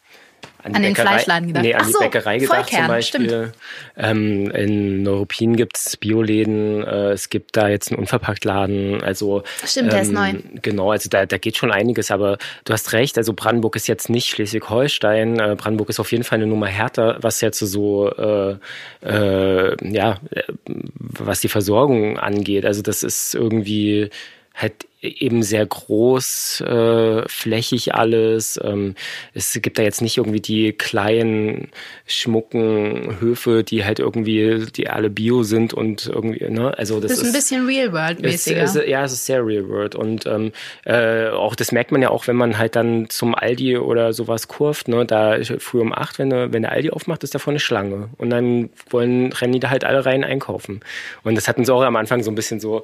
an, 0.62 0.74
an 0.74 0.82
den 0.82 0.94
Fleischladen 0.94 1.48
gedacht. 1.48 1.64
Nee, 1.64 1.74
an 1.74 1.80
Ach 1.82 1.86
die 1.86 1.92
so, 1.92 1.98
Bäckerei 2.00 2.38
gedacht 2.38 2.70
Vollkern, 2.70 2.84
zum 2.84 2.88
Beispiel. 2.88 3.52
Ähm, 3.96 4.50
in 4.50 5.02
Neuruppin 5.02 5.56
gibt's 5.56 5.96
Bioläden, 5.96 6.82
äh, 6.84 7.10
es 7.12 7.30
gibt 7.30 7.56
da 7.56 7.68
jetzt 7.68 7.90
einen 7.90 7.98
Unverpacktladen. 7.98 9.02
Also, 9.02 9.42
Stimmt, 9.64 9.88
ähm, 9.88 9.90
der 9.90 10.02
ist 10.02 10.12
neu. 10.12 10.32
Genau, 10.62 10.90
also 10.90 11.08
da, 11.08 11.26
da 11.26 11.38
geht 11.38 11.56
schon 11.56 11.70
einiges, 11.70 12.10
aber 12.10 12.38
du 12.64 12.72
hast 12.72 12.92
recht, 12.92 13.18
also 13.18 13.32
Brandenburg 13.32 13.76
ist 13.76 13.88
jetzt 13.88 14.10
nicht 14.10 14.28
Schleswig-Holstein. 14.28 15.38
Äh, 15.38 15.56
Brandenburg 15.56 15.88
ist 15.88 16.00
auf 16.00 16.12
jeden 16.12 16.24
Fall 16.24 16.38
eine 16.38 16.46
Nummer 16.46 16.66
härter, 16.66 17.18
was 17.20 17.40
jetzt 17.40 17.58
so 17.58 18.10
äh, 18.10 18.56
äh, 19.02 19.76
ja, 19.82 20.18
was 20.66 21.40
die 21.40 21.48
Versorgung 21.48 22.18
angeht. 22.18 22.64
Also 22.66 22.82
das 22.82 23.02
ist 23.02 23.34
irgendwie 23.34 24.10
halt 24.54 24.86
eben 25.02 25.42
sehr 25.42 25.64
groß, 25.64 26.60
äh, 26.60 27.26
flächig 27.26 27.94
alles. 27.94 28.60
Ähm, 28.62 28.94
es 29.32 29.58
gibt 29.62 29.78
da 29.78 29.82
jetzt 29.82 30.02
nicht 30.02 30.18
irgendwie 30.18 30.40
die 30.40 30.72
kleinen, 30.72 31.70
schmucken 32.06 33.16
Höfe, 33.18 33.64
die 33.64 33.84
halt 33.84 33.98
irgendwie, 33.98 34.66
die 34.74 34.88
alle 34.88 35.08
bio 35.08 35.42
sind 35.42 35.72
und 35.72 36.06
irgendwie, 36.06 36.44
ne? 36.50 36.76
Also 36.76 37.00
das, 37.00 37.12
das 37.12 37.20
ist 37.20 37.26
ein 37.28 37.32
bisschen 37.32 37.66
Real 37.66 37.92
World 37.92 38.20
mäßiger. 38.20 38.62
Ist, 38.62 38.76
ist, 38.76 38.86
ja, 38.86 39.04
es 39.04 39.12
ist 39.12 39.24
sehr 39.24 39.44
Real 39.44 39.68
World 39.68 39.94
und 39.94 40.26
ähm, 40.26 40.52
äh, 40.84 41.28
auch 41.28 41.54
das 41.54 41.72
merkt 41.72 41.92
man 41.92 42.02
ja 42.02 42.10
auch, 42.10 42.26
wenn 42.26 42.36
man 42.36 42.58
halt 42.58 42.76
dann 42.76 43.08
zum 43.08 43.34
Aldi 43.34 43.78
oder 43.78 44.12
sowas 44.12 44.48
kurft, 44.48 44.88
ne? 44.88 45.06
Da 45.06 45.38
früh 45.58 45.80
um 45.80 45.94
acht, 45.94 46.18
wenn, 46.18 46.30
wenn 46.30 46.62
der 46.62 46.72
Aldi 46.72 46.90
aufmacht, 46.90 47.24
ist 47.24 47.34
da 47.34 47.38
vorne 47.38 47.60
Schlange 47.60 48.10
und 48.18 48.28
dann 48.28 48.68
wollen 48.90 49.32
rennen 49.32 49.54
die 49.54 49.60
da 49.60 49.70
halt 49.70 49.84
alle 49.84 50.04
rein 50.04 50.24
einkaufen 50.24 50.80
und 51.22 51.36
das 51.36 51.48
hatten 51.48 51.64
sie 51.64 51.72
auch 51.72 51.82
am 51.82 51.96
Anfang 51.96 52.22
so 52.22 52.30
ein 52.30 52.34
bisschen 52.34 52.60
so 52.60 52.82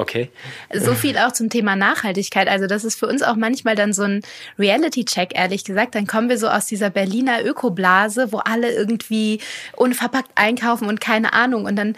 Okay. 0.00 0.30
So 0.72 0.94
viel 0.94 1.18
auch 1.18 1.32
zum 1.32 1.50
Thema 1.50 1.74
Nachhaltigkeit. 1.74 2.46
Also 2.46 2.68
das 2.68 2.84
ist 2.84 2.96
für 2.96 3.08
uns 3.08 3.20
auch 3.24 3.34
manchmal 3.34 3.74
dann 3.74 3.92
so 3.92 4.04
ein 4.04 4.22
Reality-Check, 4.56 5.36
ehrlich 5.36 5.64
gesagt. 5.64 5.96
Dann 5.96 6.06
kommen 6.06 6.28
wir 6.28 6.38
so 6.38 6.46
aus 6.46 6.66
dieser 6.66 6.88
Berliner 6.88 7.44
Ökoblase, 7.44 8.32
wo 8.32 8.38
alle 8.38 8.72
irgendwie 8.72 9.40
unverpackt 9.74 10.30
einkaufen 10.36 10.86
und 10.86 11.00
keine 11.00 11.32
Ahnung. 11.32 11.64
Und 11.64 11.74
dann 11.74 11.96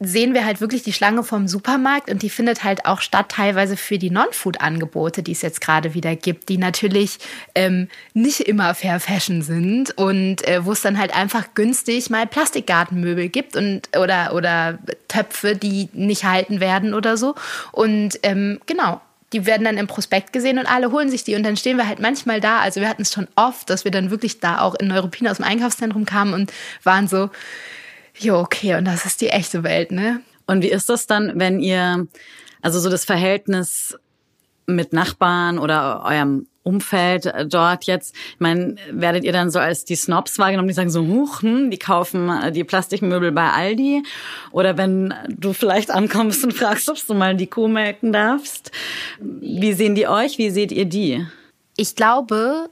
sehen 0.00 0.32
wir 0.32 0.46
halt 0.46 0.62
wirklich 0.62 0.82
die 0.82 0.92
Schlange 0.94 1.22
vom 1.22 1.48
Supermarkt 1.48 2.10
und 2.10 2.22
die 2.22 2.30
findet 2.30 2.64
halt 2.64 2.86
auch 2.86 3.02
statt 3.02 3.26
teilweise 3.28 3.76
für 3.76 3.98
die 3.98 4.10
Non-Food-Angebote, 4.10 5.22
die 5.22 5.32
es 5.32 5.42
jetzt 5.42 5.60
gerade 5.60 5.92
wieder 5.92 6.16
gibt, 6.16 6.48
die 6.48 6.56
natürlich 6.56 7.18
ähm, 7.54 7.88
nicht 8.14 8.40
immer 8.40 8.74
Fair 8.74 9.00
Fashion 9.00 9.42
sind 9.42 9.96
und 9.98 10.46
äh, 10.48 10.64
wo 10.64 10.72
es 10.72 10.80
dann 10.80 10.98
halt 10.98 11.14
einfach 11.14 11.54
günstig 11.54 12.08
mal 12.08 12.26
Plastikgartenmöbel 12.26 13.28
gibt 13.28 13.54
und 13.54 13.90
oder 13.98 14.34
oder 14.34 14.78
Töpfe, 15.08 15.56
die 15.56 15.90
nicht 15.92 16.24
halten 16.24 16.60
werden 16.60 16.94
oder 16.94 17.18
so 17.18 17.34
und 17.72 18.18
ähm, 18.22 18.60
genau 18.64 19.02
die 19.32 19.44
werden 19.44 19.64
dann 19.64 19.76
im 19.76 19.88
Prospekt 19.88 20.32
gesehen 20.32 20.58
und 20.58 20.66
alle 20.66 20.92
holen 20.92 21.10
sich 21.10 21.24
die 21.24 21.34
und 21.34 21.42
dann 21.42 21.56
stehen 21.56 21.76
wir 21.76 21.88
halt 21.88 21.98
manchmal 21.98 22.40
da. 22.40 22.60
Also 22.60 22.80
wir 22.80 22.88
hatten 22.88 23.02
es 23.02 23.12
schon 23.12 23.26
oft, 23.34 23.68
dass 23.68 23.84
wir 23.84 23.90
dann 23.90 24.10
wirklich 24.10 24.38
da 24.38 24.60
auch 24.60 24.76
in 24.76 24.86
Neuruppin 24.86 25.26
aus 25.26 25.38
dem 25.38 25.44
Einkaufszentrum 25.44 26.06
kamen 26.06 26.32
und 26.32 26.52
waren 26.84 27.08
so, 27.08 27.30
Jo, 28.18 28.40
okay, 28.40 28.76
und 28.76 28.84
das 28.86 29.04
ist 29.04 29.20
die 29.20 29.28
echte 29.28 29.62
Welt, 29.62 29.92
ne? 29.92 30.22
Und 30.46 30.62
wie 30.62 30.70
ist 30.70 30.88
das 30.88 31.06
dann, 31.06 31.32
wenn 31.34 31.60
ihr, 31.60 32.06
also 32.62 32.78
so 32.80 32.88
das 32.88 33.04
Verhältnis 33.04 33.98
mit 34.66 34.92
Nachbarn 34.92 35.58
oder 35.58 36.02
eurem 36.04 36.46
Umfeld 36.62 37.26
äh, 37.26 37.46
dort 37.46 37.84
jetzt, 37.84 38.14
ich 38.14 38.40
meine, 38.40 38.74
werdet 38.90 39.24
ihr 39.24 39.32
dann 39.32 39.50
so 39.50 39.58
als 39.58 39.84
die 39.84 39.94
Snobs 39.94 40.38
wahrgenommen, 40.38 40.68
die 40.68 40.74
sagen 40.74 40.90
so, 40.90 41.06
huch, 41.06 41.42
hm, 41.42 41.70
die 41.70 41.78
kaufen 41.78 42.28
äh, 42.28 42.50
die 42.50 42.64
Plastikmöbel 42.64 43.30
bei 43.32 43.50
Aldi? 43.50 44.02
Oder 44.50 44.76
wenn 44.76 45.14
du 45.28 45.52
vielleicht 45.52 45.90
ankommst 45.90 46.44
und 46.44 46.52
fragst, 46.54 46.88
ob 46.90 46.96
du 47.06 47.14
mal 47.14 47.36
die 47.36 47.46
Kuh 47.46 47.68
melken 47.68 48.12
darfst, 48.12 48.72
wie 49.20 49.72
sehen 49.72 49.94
die 49.94 50.08
euch, 50.08 50.38
wie 50.38 50.50
seht 50.50 50.72
ihr 50.72 50.86
die? 50.86 51.24
Ich 51.76 51.94
glaube, 51.94 52.68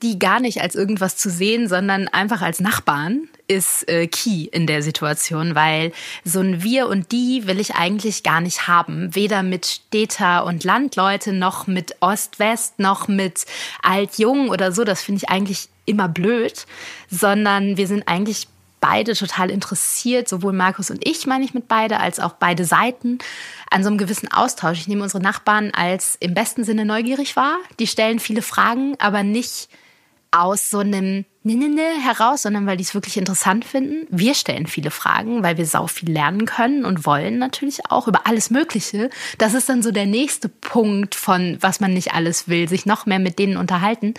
die 0.00 0.18
gar 0.18 0.40
nicht 0.40 0.60
als 0.60 0.74
irgendwas 0.74 1.16
zu 1.16 1.30
sehen, 1.30 1.68
sondern 1.68 2.08
einfach 2.08 2.42
als 2.42 2.60
Nachbarn 2.60 3.28
ist 3.48 3.88
äh, 3.88 4.06
key 4.06 4.44
in 4.44 4.66
der 4.66 4.82
Situation, 4.82 5.54
weil 5.54 5.92
so 6.24 6.40
ein 6.40 6.62
Wir 6.62 6.88
und 6.88 7.12
die 7.12 7.46
will 7.46 7.60
ich 7.60 7.74
eigentlich 7.74 8.22
gar 8.22 8.40
nicht 8.40 8.68
haben. 8.68 9.14
Weder 9.14 9.42
mit 9.42 9.66
Städter 9.66 10.44
und 10.44 10.64
Landleute, 10.64 11.32
noch 11.32 11.66
mit 11.66 11.96
Ost-West, 12.00 12.78
noch 12.78 13.08
mit 13.08 13.44
Alt-Jung 13.82 14.48
oder 14.48 14.72
so. 14.72 14.84
Das 14.84 15.02
finde 15.02 15.22
ich 15.22 15.30
eigentlich 15.30 15.68
immer 15.84 16.08
blöd, 16.08 16.66
sondern 17.10 17.76
wir 17.76 17.86
sind 17.86 18.06
eigentlich 18.06 18.46
beide 18.80 19.14
total 19.14 19.50
interessiert, 19.50 20.28
sowohl 20.28 20.52
Markus 20.52 20.90
und 20.90 21.06
ich, 21.06 21.26
meine 21.26 21.44
ich 21.44 21.54
mit 21.54 21.68
beide, 21.68 22.00
als 22.00 22.18
auch 22.18 22.32
beide 22.32 22.64
Seiten, 22.64 23.18
an 23.70 23.82
so 23.82 23.88
einem 23.88 23.96
gewissen 23.96 24.30
Austausch. 24.30 24.78
Ich 24.78 24.88
nehme 24.88 25.04
unsere 25.04 25.22
Nachbarn 25.22 25.70
als 25.72 26.16
im 26.20 26.34
besten 26.34 26.64
Sinne 26.64 26.84
neugierig 26.84 27.36
wahr. 27.36 27.58
Die 27.78 27.86
stellen 27.86 28.18
viele 28.18 28.42
Fragen, 28.42 28.96
aber 28.98 29.22
nicht 29.22 29.68
aus 30.32 30.70
so 30.70 30.80
einem 30.80 31.24
ne, 31.44 31.56
ne, 31.56 31.68
ne 31.68 31.82
heraus, 32.00 32.42
sondern 32.42 32.66
weil 32.66 32.76
die 32.76 32.84
es 32.84 32.94
wirklich 32.94 33.16
interessant 33.16 33.64
finden. 33.64 34.06
Wir 34.10 34.34
stellen 34.34 34.66
viele 34.66 34.90
Fragen, 34.90 35.42
weil 35.42 35.56
wir 35.56 35.66
sau 35.66 35.86
viel 35.86 36.10
lernen 36.10 36.46
können 36.46 36.84
und 36.84 37.04
wollen 37.04 37.38
natürlich 37.38 37.90
auch 37.90 38.08
über 38.08 38.26
alles 38.26 38.50
Mögliche. 38.50 39.10
Das 39.38 39.54
ist 39.54 39.68
dann 39.68 39.82
so 39.82 39.90
der 39.90 40.06
nächste 40.06 40.48
Punkt 40.48 41.14
von, 41.14 41.58
was 41.60 41.80
man 41.80 41.94
nicht 41.94 42.14
alles 42.14 42.48
will, 42.48 42.68
sich 42.68 42.86
noch 42.86 43.06
mehr 43.06 43.18
mit 43.18 43.38
denen 43.38 43.56
unterhalten. 43.56 44.14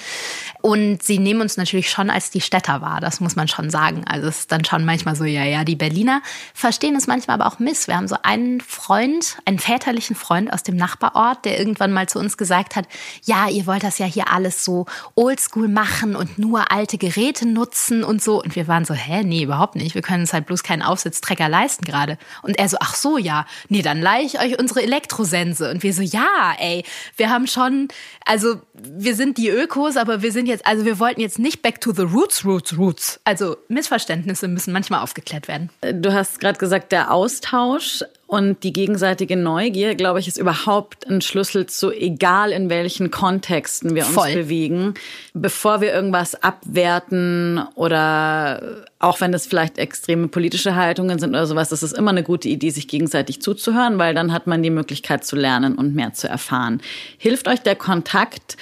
Und 0.61 1.03
sie 1.03 1.19
nehmen 1.19 1.41
uns 1.41 1.57
natürlich 1.57 1.89
schon 1.89 2.09
als 2.09 2.29
die 2.29 2.41
Städter 2.41 2.81
wahr, 2.81 2.99
das 2.99 3.19
muss 3.19 3.35
man 3.35 3.47
schon 3.47 3.69
sagen. 3.69 4.03
Also 4.07 4.27
es 4.27 4.39
ist 4.39 4.51
dann 4.51 4.65
schon 4.65 4.85
manchmal 4.85 5.15
so, 5.15 5.23
ja, 5.23 5.43
ja, 5.43 5.63
die 5.63 5.75
Berliner 5.75 6.21
verstehen 6.53 6.95
es 6.95 7.07
manchmal 7.07 7.39
aber 7.39 7.47
auch 7.47 7.59
miss. 7.59 7.87
Wir 7.87 7.95
haben 7.95 8.07
so 8.07 8.17
einen 8.23 8.61
Freund, 8.61 9.37
einen 9.45 9.59
väterlichen 9.59 10.15
Freund 10.15 10.51
aus 10.51 10.63
dem 10.63 10.75
Nachbarort, 10.75 11.45
der 11.45 11.57
irgendwann 11.57 11.91
mal 11.91 12.07
zu 12.07 12.19
uns 12.19 12.37
gesagt 12.37 12.75
hat, 12.75 12.87
ja, 13.23 13.47
ihr 13.49 13.65
wollt 13.65 13.83
das 13.83 13.97
ja 13.97 14.05
hier 14.05 14.31
alles 14.31 14.63
so 14.63 14.85
oldschool 15.15 15.67
machen 15.67 16.15
und 16.15 16.37
nur 16.37 16.71
alte 16.71 16.97
Geräte 16.97 17.12
Geräte 17.13 17.47
nutzen 17.47 18.03
und 18.03 18.21
so. 18.21 18.41
Und 18.41 18.55
wir 18.55 18.67
waren 18.67 18.85
so, 18.85 18.93
hä, 18.93 19.23
nee, 19.23 19.43
überhaupt 19.43 19.75
nicht. 19.75 19.95
Wir 19.95 20.01
können 20.01 20.21
uns 20.21 20.33
halt 20.33 20.45
bloß 20.45 20.63
keinen 20.63 20.81
Aufsitztrecker 20.81 21.49
leisten 21.49 21.85
gerade. 21.85 22.17
Und 22.41 22.57
er 22.57 22.69
so, 22.69 22.77
ach 22.79 22.95
so, 22.95 23.17
ja, 23.17 23.45
nee, 23.69 23.81
dann 23.81 24.01
leihe 24.01 24.25
ich 24.25 24.39
euch 24.39 24.59
unsere 24.59 24.81
Elektrosense. 24.81 25.69
Und 25.69 25.83
wir 25.83 25.93
so, 25.93 26.01
ja, 26.01 26.53
ey, 26.59 26.83
wir 27.17 27.29
haben 27.29 27.47
schon, 27.47 27.87
also 28.25 28.61
wir 28.73 29.15
sind 29.15 29.37
die 29.37 29.49
Ökos, 29.49 29.97
aber 29.97 30.21
wir 30.21 30.31
sind 30.31 30.47
jetzt, 30.47 30.65
also 30.65 30.85
wir 30.85 30.99
wollten 30.99 31.21
jetzt 31.21 31.39
nicht 31.39 31.61
back 31.61 31.81
to 31.81 31.93
the 31.93 32.03
roots, 32.03 32.45
roots, 32.45 32.77
roots. 32.77 33.19
Also 33.23 33.57
Missverständnisse 33.67 34.47
müssen 34.47 34.73
manchmal 34.73 35.01
aufgeklärt 35.01 35.47
werden. 35.47 35.69
Du 35.81 36.13
hast 36.13 36.39
gerade 36.39 36.57
gesagt, 36.57 36.91
der 36.91 37.11
Austausch 37.11 38.03
und 38.25 38.63
die 38.63 38.73
gegenseitige 38.73 39.35
Neugier, 39.35 39.95
glaube 39.95 40.19
ich, 40.19 40.27
ist 40.27 40.37
überhaupt 40.37 41.07
ein 41.07 41.21
Schlüssel 41.21 41.67
zu, 41.67 41.91
egal 41.91 42.51
in 42.51 42.69
welchen 42.69 43.11
Kontexten 43.11 43.93
wir 43.93 44.05
uns 44.05 44.15
Voll. 44.15 44.33
bewegen. 44.33 44.95
Bevor 45.33 45.81
wir 45.81 45.93
irgendwas 45.93 46.41
abwerten 46.41 47.61
oder 47.75 48.85
auch 48.97 49.21
wenn 49.21 49.31
das 49.31 49.45
vielleicht 49.45 49.77
extreme 49.77 50.29
politische 50.29 50.75
Haltungen 50.75 51.19
sind 51.19 51.29
oder 51.29 51.45
sowas, 51.45 51.69
das 51.69 51.83
ist 51.83 51.95
immer 51.95 52.11
eine 52.11 52.23
gute 52.23 52.49
Idee, 52.49 52.71
sich 52.71 52.87
gegenseitig 52.87 53.41
zuzuhören, 53.41 53.99
weil 53.99 54.15
dann 54.15 54.31
hat 54.33 54.47
man 54.47 54.63
die 54.63 54.71
Möglichkeit 54.71 55.25
zu 55.25 55.35
lernen 55.35 55.75
und 55.75 55.93
mehr 55.93 56.13
zu 56.13 56.27
erfahren. 56.27 56.81
Hilft 57.17 57.47
euch 57.47 57.61
der 57.61 57.75
Kontakt 57.75 58.57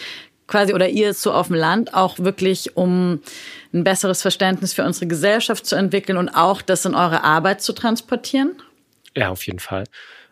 quasi 0.48 0.74
oder 0.74 0.90
ihr 0.90 1.14
so 1.14 1.32
auf 1.32 1.48
dem 1.48 1.56
Land 1.56 1.94
auch 1.94 2.20
wirklich, 2.20 2.76
um 2.76 3.22
ein 3.74 3.84
besseres 3.86 4.22
Verständnis 4.22 4.74
für 4.74 4.84
unsere 4.84 5.08
Gesellschaft 5.08 5.66
zu 5.66 5.76
entwickeln 5.76 6.18
und 6.18 6.30
auch 6.30 6.62
das 6.62 6.84
in 6.84 6.94
eure 6.94 7.24
Arbeit 7.24 7.62
zu 7.62 7.72
transportieren? 7.72 8.52
Ja, 9.16 9.30
auf 9.30 9.46
jeden 9.46 9.60
Fall. 9.60 9.84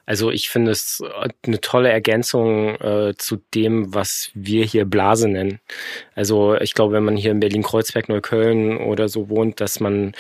Also 0.06 0.32
ich 0.32 0.50
finde 0.50 0.72
es 0.72 1.04
eine 1.46 1.62
tolle 1.62 1.90
Ergänzung 1.92 2.76
äh, 2.82 3.14
zu 3.16 3.44
dem, 3.54 3.94
was 3.94 4.32
wir 4.34 4.66
hier 4.66 4.86
Blase 4.86 5.28
nennen. 5.28 5.60
Also 6.16 6.56
ich 6.56 6.74
glaube, 6.74 6.94
wenn 6.94 7.04
man 7.04 7.16
hier 7.16 7.30
in 7.30 7.40
Berlin-Kreuzberg, 7.40 8.10
Neukölln 8.10 8.78
oder 8.78 9.08
so 9.08 9.30
wohnt, 9.30 9.62
dass 9.62 9.80
man 9.80 10.14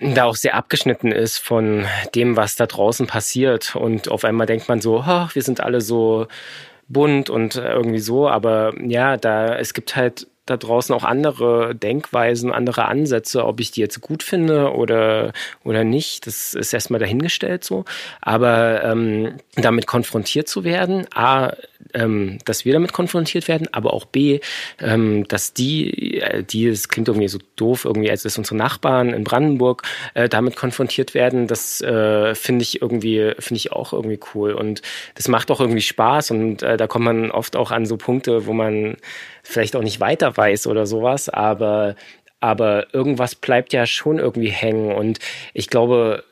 da 0.00 0.24
auch 0.24 0.36
sehr 0.36 0.54
abgeschnitten 0.54 1.10
ist 1.10 1.38
von 1.38 1.86
dem, 2.14 2.36
was 2.36 2.54
da 2.54 2.66
draußen 2.66 3.08
passiert. 3.08 3.74
Und 3.74 4.08
auf 4.08 4.24
einmal 4.24 4.46
denkt 4.46 4.68
man 4.68 4.80
so, 4.80 5.00
oh, 5.00 5.28
wir 5.32 5.42
sind 5.42 5.60
alle 5.60 5.80
so 5.80 6.28
bunt 6.86 7.28
und 7.28 7.56
irgendwie 7.56 7.98
so. 7.98 8.28
Aber 8.28 8.72
ja, 8.80 9.16
da 9.16 9.56
es 9.56 9.74
gibt 9.74 9.96
halt 9.96 10.28
da 10.50 10.56
draußen 10.56 10.94
auch 10.94 11.04
andere 11.04 11.74
Denkweisen, 11.74 12.52
andere 12.52 12.86
Ansätze, 12.86 13.44
ob 13.44 13.60
ich 13.60 13.70
die 13.70 13.80
jetzt 13.80 14.00
gut 14.00 14.22
finde 14.22 14.72
oder, 14.72 15.32
oder 15.64 15.84
nicht, 15.84 16.26
das 16.26 16.54
ist 16.54 16.72
erstmal 16.72 17.00
dahingestellt 17.00 17.64
so. 17.64 17.84
Aber 18.20 18.82
ähm, 18.84 19.34
damit 19.54 19.86
konfrontiert 19.86 20.48
zu 20.48 20.64
werden, 20.64 21.06
A, 21.14 21.52
ähm, 21.94 22.38
dass 22.44 22.64
wir 22.64 22.72
damit 22.72 22.92
konfrontiert 22.92 23.48
werden, 23.48 23.68
aber 23.72 23.92
auch 23.92 24.04
B, 24.04 24.40
ähm, 24.80 25.26
dass 25.28 25.52
die, 25.52 26.20
äh, 26.20 26.42
die, 26.42 26.66
es 26.66 26.88
klingt 26.88 27.08
irgendwie 27.08 27.28
so 27.28 27.38
doof, 27.56 27.84
irgendwie, 27.84 28.10
als 28.10 28.22
dass 28.22 28.38
unsere 28.38 28.56
Nachbarn 28.56 29.12
in 29.12 29.24
Brandenburg 29.24 29.82
äh, 30.14 30.28
damit 30.28 30.56
konfrontiert 30.56 31.14
werden, 31.14 31.46
das 31.46 31.80
äh, 31.80 32.34
finde 32.34 32.62
ich 32.62 32.82
irgendwie, 32.82 33.32
finde 33.38 33.56
ich 33.56 33.72
auch 33.72 33.92
irgendwie 33.92 34.20
cool. 34.34 34.52
Und 34.52 34.82
das 35.14 35.28
macht 35.28 35.50
auch 35.50 35.60
irgendwie 35.60 35.80
Spaß 35.80 36.30
und 36.32 36.62
äh, 36.62 36.76
da 36.76 36.86
kommt 36.86 37.04
man 37.04 37.30
oft 37.30 37.56
auch 37.56 37.70
an 37.70 37.86
so 37.86 37.96
Punkte, 37.96 38.46
wo 38.46 38.52
man 38.52 38.96
vielleicht 39.42 39.76
auch 39.76 39.82
nicht 39.82 40.00
weiter 40.00 40.36
weiß 40.36 40.66
oder 40.66 40.86
sowas, 40.86 41.28
aber, 41.28 41.96
aber 42.40 42.92
irgendwas 42.94 43.34
bleibt 43.34 43.72
ja 43.72 43.86
schon 43.86 44.18
irgendwie 44.18 44.50
hängen. 44.50 44.92
Und 44.92 45.18
ich 45.54 45.68
glaube, 45.68 46.24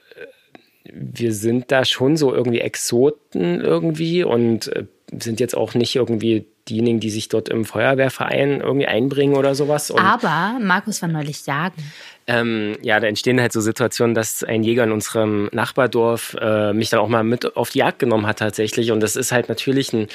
wir 0.92 1.32
sind 1.32 1.70
da 1.70 1.84
schon 1.84 2.16
so 2.16 2.34
irgendwie 2.34 2.60
Exoten 2.60 3.60
irgendwie 3.60 4.24
und 4.24 4.68
äh, 4.68 4.84
sind 5.12 5.40
jetzt 5.40 5.56
auch 5.56 5.74
nicht 5.74 5.96
irgendwie 5.96 6.46
diejenigen, 6.68 7.00
die 7.00 7.10
sich 7.10 7.28
dort 7.28 7.48
im 7.48 7.64
Feuerwehrverein 7.64 8.60
irgendwie 8.60 8.86
einbringen 8.86 9.36
oder 9.36 9.54
sowas. 9.54 9.90
Und 9.90 10.00
Aber 10.00 10.58
Markus 10.60 11.00
war 11.00 11.08
neulich 11.08 11.46
jagen. 11.46 11.82
Ähm, 12.26 12.76
ja, 12.82 13.00
da 13.00 13.06
entstehen 13.06 13.40
halt 13.40 13.52
so 13.52 13.60
Situationen, 13.60 14.14
dass 14.14 14.44
ein 14.44 14.62
Jäger 14.62 14.84
in 14.84 14.92
unserem 14.92 15.48
Nachbardorf 15.52 16.36
äh, 16.38 16.74
mich 16.74 16.90
dann 16.90 17.00
auch 17.00 17.08
mal 17.08 17.24
mit 17.24 17.56
auf 17.56 17.70
die 17.70 17.78
Jagd 17.78 18.00
genommen 18.00 18.26
hat 18.26 18.38
tatsächlich. 18.38 18.92
Und 18.92 19.00
das 19.00 19.16
ist 19.16 19.32
halt 19.32 19.48
natürlich 19.48 19.92
ein 19.94 20.08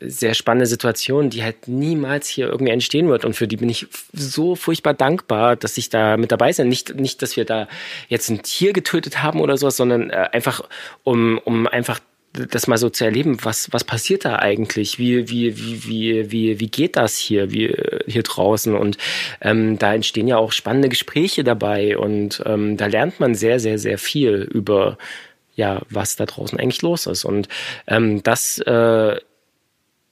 sehr 0.00 0.34
spannende 0.34 0.66
Situation, 0.66 1.30
die 1.30 1.42
halt 1.42 1.68
niemals 1.68 2.28
hier 2.28 2.48
irgendwie 2.48 2.72
entstehen 2.72 3.08
wird. 3.08 3.24
Und 3.24 3.34
für 3.34 3.46
die 3.46 3.56
bin 3.56 3.68
ich 3.68 3.86
so 4.12 4.56
furchtbar 4.56 4.94
dankbar, 4.94 5.56
dass 5.56 5.76
ich 5.76 5.90
da 5.90 6.16
mit 6.16 6.32
dabei 6.32 6.52
bin. 6.52 6.68
Nicht, 6.68 6.94
nicht, 6.96 7.22
dass 7.22 7.36
wir 7.36 7.44
da 7.44 7.68
jetzt 8.08 8.30
ein 8.30 8.42
Tier 8.42 8.72
getötet 8.72 9.22
haben 9.22 9.40
oder 9.40 9.56
sowas, 9.56 9.76
sondern 9.76 10.10
äh, 10.10 10.28
einfach, 10.32 10.62
um, 11.04 11.38
um 11.44 11.66
einfach 11.66 12.00
das 12.32 12.68
mal 12.68 12.78
so 12.78 12.88
zu 12.88 13.04
erleben, 13.04 13.38
was, 13.42 13.72
was 13.72 13.84
passiert 13.84 14.24
da 14.24 14.38
eigentlich? 14.38 14.98
Wie, 14.98 15.28
wie, 15.28 15.58
wie, 15.58 15.84
wie, 15.84 16.30
wie, 16.30 16.60
wie 16.60 16.68
geht 16.68 16.96
das 16.96 17.16
hier, 17.16 17.50
wie, 17.50 17.74
hier 18.06 18.22
draußen? 18.22 18.74
Und 18.76 18.98
ähm, 19.40 19.78
da 19.78 19.94
entstehen 19.94 20.28
ja 20.28 20.36
auch 20.36 20.52
spannende 20.52 20.88
Gespräche 20.88 21.42
dabei 21.42 21.98
und 21.98 22.42
ähm, 22.46 22.76
da 22.76 22.86
lernt 22.86 23.18
man 23.18 23.34
sehr, 23.34 23.58
sehr, 23.58 23.78
sehr 23.78 23.98
viel 23.98 24.48
über 24.50 24.96
ja, 25.56 25.82
was 25.90 26.16
da 26.16 26.24
draußen 26.24 26.58
eigentlich 26.58 26.82
los 26.82 27.06
ist. 27.06 27.24
Und 27.24 27.48
ähm, 27.86 28.22
das 28.22 28.58
äh, 28.60 29.16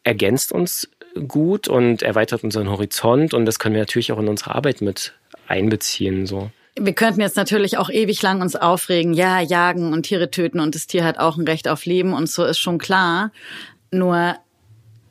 ergänzt 0.09 0.53
uns 0.53 0.89
gut 1.29 1.69
und 1.69 2.03
erweitert 2.03 2.43
unseren 2.43 2.71
Horizont 2.71 3.35
und 3.35 3.45
das 3.45 3.59
können 3.59 3.75
wir 3.75 3.83
natürlich 3.83 4.11
auch 4.13 4.19
in 4.19 4.29
unsere 4.29 4.55
Arbeit 4.55 4.81
mit 4.81 5.15
einbeziehen. 5.47 6.27
So. 6.27 6.51
Wir 6.79 6.95
könnten 6.95 7.21
jetzt 7.21 7.37
natürlich 7.37 7.77
auch 7.77 7.91
ewig 7.91 8.23
lang 8.23 8.41
uns 8.41 8.57
aufregen, 8.57 9.13
ja, 9.13 9.41
jagen 9.41 9.93
und 9.93 10.05
Tiere 10.05 10.31
töten 10.31 10.61
und 10.61 10.75
das 10.75 10.87
Tier 10.87 11.05
hat 11.05 11.19
auch 11.19 11.37
ein 11.37 11.47
Recht 11.47 11.69
auf 11.69 11.85
Leben 11.85 12.15
und 12.15 12.29
so 12.29 12.45
ist 12.45 12.59
schon 12.59 12.79
klar. 12.79 13.33
Nur 13.91 14.37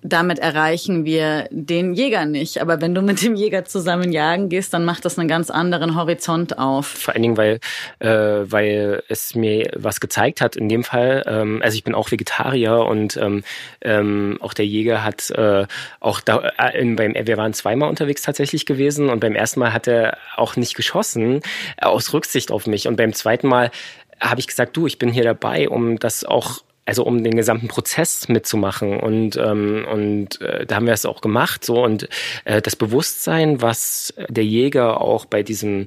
damit 0.01 0.39
erreichen 0.39 1.05
wir 1.05 1.47
den 1.51 1.93
Jäger 1.93 2.25
nicht. 2.25 2.61
Aber 2.61 2.81
wenn 2.81 2.93
du 2.93 3.01
mit 3.01 3.21
dem 3.21 3.35
Jäger 3.35 3.65
zusammen 3.65 4.11
jagen 4.11 4.49
gehst, 4.49 4.73
dann 4.73 4.85
macht 4.85 5.05
das 5.05 5.17
einen 5.17 5.27
ganz 5.27 5.49
anderen 5.49 5.95
Horizont 5.95 6.57
auf. 6.57 6.87
Vor 6.87 7.13
allen 7.13 7.23
Dingen, 7.23 7.37
weil, 7.37 7.59
äh, 7.99 8.09
weil 8.09 9.03
es 9.09 9.35
mir 9.35 9.71
was 9.75 9.99
gezeigt 9.99 10.41
hat 10.41 10.55
in 10.55 10.69
dem 10.69 10.83
Fall. 10.83 11.23
Ähm, 11.27 11.61
also 11.63 11.75
ich 11.75 11.83
bin 11.83 11.95
auch 11.95 12.11
Vegetarier 12.11 12.85
und 12.85 13.17
ähm, 13.17 13.43
ähm, 13.81 14.37
auch 14.41 14.53
der 14.53 14.65
Jäger 14.65 15.03
hat 15.03 15.29
äh, 15.31 15.65
auch 15.99 16.21
da, 16.21 16.51
äh, 16.57 16.85
beim, 16.95 17.13
wir 17.13 17.37
waren 17.37 17.53
zweimal 17.53 17.89
unterwegs 17.89 18.21
tatsächlich 18.21 18.65
gewesen 18.65 19.09
und 19.09 19.19
beim 19.19 19.35
ersten 19.35 19.59
Mal 19.59 19.73
hat 19.73 19.87
er 19.87 20.17
auch 20.35 20.55
nicht 20.55 20.75
geschossen, 20.75 21.41
äh, 21.77 21.85
aus 21.85 22.13
Rücksicht 22.13 22.51
auf 22.51 22.67
mich. 22.67 22.87
Und 22.87 22.95
beim 22.95 23.13
zweiten 23.13 23.47
Mal 23.47 23.71
habe 24.19 24.39
ich 24.39 24.47
gesagt, 24.47 24.75
du, 24.77 24.87
ich 24.87 24.97
bin 24.97 25.09
hier 25.09 25.23
dabei, 25.23 25.69
um 25.69 25.99
das 25.99 26.23
auch 26.23 26.61
also 26.87 27.03
um 27.03 27.21
den 27.23 27.35
gesamten 27.35 27.67
Prozess 27.67 28.29
mitzumachen. 28.29 28.99
Und 28.99 29.35
ähm, 29.35 29.85
und 29.91 30.41
äh, 30.41 30.65
da 30.65 30.77
haben 30.77 30.85
wir 30.85 30.93
es 30.93 31.05
auch 31.05 31.21
gemacht 31.21 31.65
so. 31.65 31.83
Und 31.83 32.07
äh, 32.45 32.61
das 32.61 32.75
Bewusstsein, 32.75 33.61
was 33.61 34.13
der 34.29 34.45
Jäger 34.45 35.01
auch 35.01 35.25
bei 35.25 35.43
diesem 35.43 35.85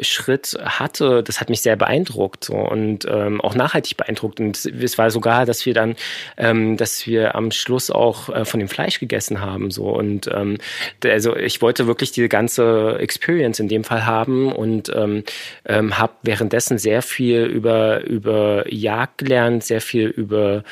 Schritt 0.00 0.56
hatte, 0.62 1.22
das 1.22 1.40
hat 1.40 1.50
mich 1.50 1.60
sehr 1.60 1.76
beeindruckt 1.76 2.44
so 2.44 2.54
und 2.54 3.06
ähm, 3.08 3.40
auch 3.40 3.54
nachhaltig 3.54 3.96
beeindruckt. 3.96 4.40
Und 4.40 4.64
es 4.64 4.98
war 4.98 5.10
sogar, 5.10 5.46
dass 5.46 5.64
wir 5.66 5.74
dann, 5.74 5.96
ähm, 6.36 6.76
dass 6.76 7.06
wir 7.06 7.34
am 7.34 7.50
Schluss 7.50 7.90
auch 7.90 8.28
äh, 8.28 8.44
von 8.44 8.60
dem 8.60 8.68
Fleisch 8.68 9.00
gegessen 9.00 9.40
haben. 9.40 9.70
So 9.70 9.88
und 9.88 10.28
ähm, 10.32 10.58
also 11.04 11.36
ich 11.36 11.62
wollte 11.62 11.86
wirklich 11.86 12.12
diese 12.12 12.28
ganze 12.28 12.98
Experience 12.98 13.60
in 13.60 13.68
dem 13.68 13.84
Fall 13.84 14.06
haben 14.06 14.52
und 14.52 14.90
ähm, 14.94 15.24
ähm, 15.66 15.98
habe 15.98 16.14
währenddessen 16.22 16.78
sehr 16.78 17.02
viel 17.02 17.44
über 17.44 18.02
über 18.04 18.64
Jagd 18.72 19.18
gelernt, 19.18 19.64
sehr 19.64 19.80
viel 19.80 20.08
über 20.08 20.64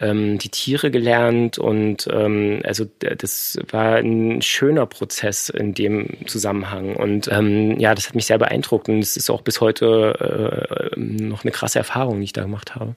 ähm, 0.00 0.38
die 0.38 0.48
Tiere 0.48 0.90
gelernt 0.90 1.58
und 1.58 2.08
ähm, 2.12 2.60
also 2.64 2.86
das 3.00 3.58
war 3.70 3.96
ein 3.96 4.42
schöner 4.42 4.86
Prozess 4.86 5.48
in 5.48 5.74
dem 5.74 6.26
Zusammenhang 6.26 6.94
und 6.94 7.28
ähm, 7.28 7.78
ja, 7.80 7.94
das 7.94 8.08
hat 8.08 8.14
mich 8.14 8.26
sehr 8.26 8.38
beeindruckt 8.38 8.88
und 8.88 9.00
es 9.00 9.16
ist 9.16 9.28
auch 9.30 9.42
bis 9.42 9.60
heute 9.60 10.92
äh, 10.96 11.00
noch 11.00 11.44
eine 11.44 11.50
krasse 11.50 11.78
Erfahrung, 11.78 12.18
die 12.18 12.24
ich 12.24 12.32
da 12.32 12.42
gemacht 12.42 12.76
habe. 12.76 12.94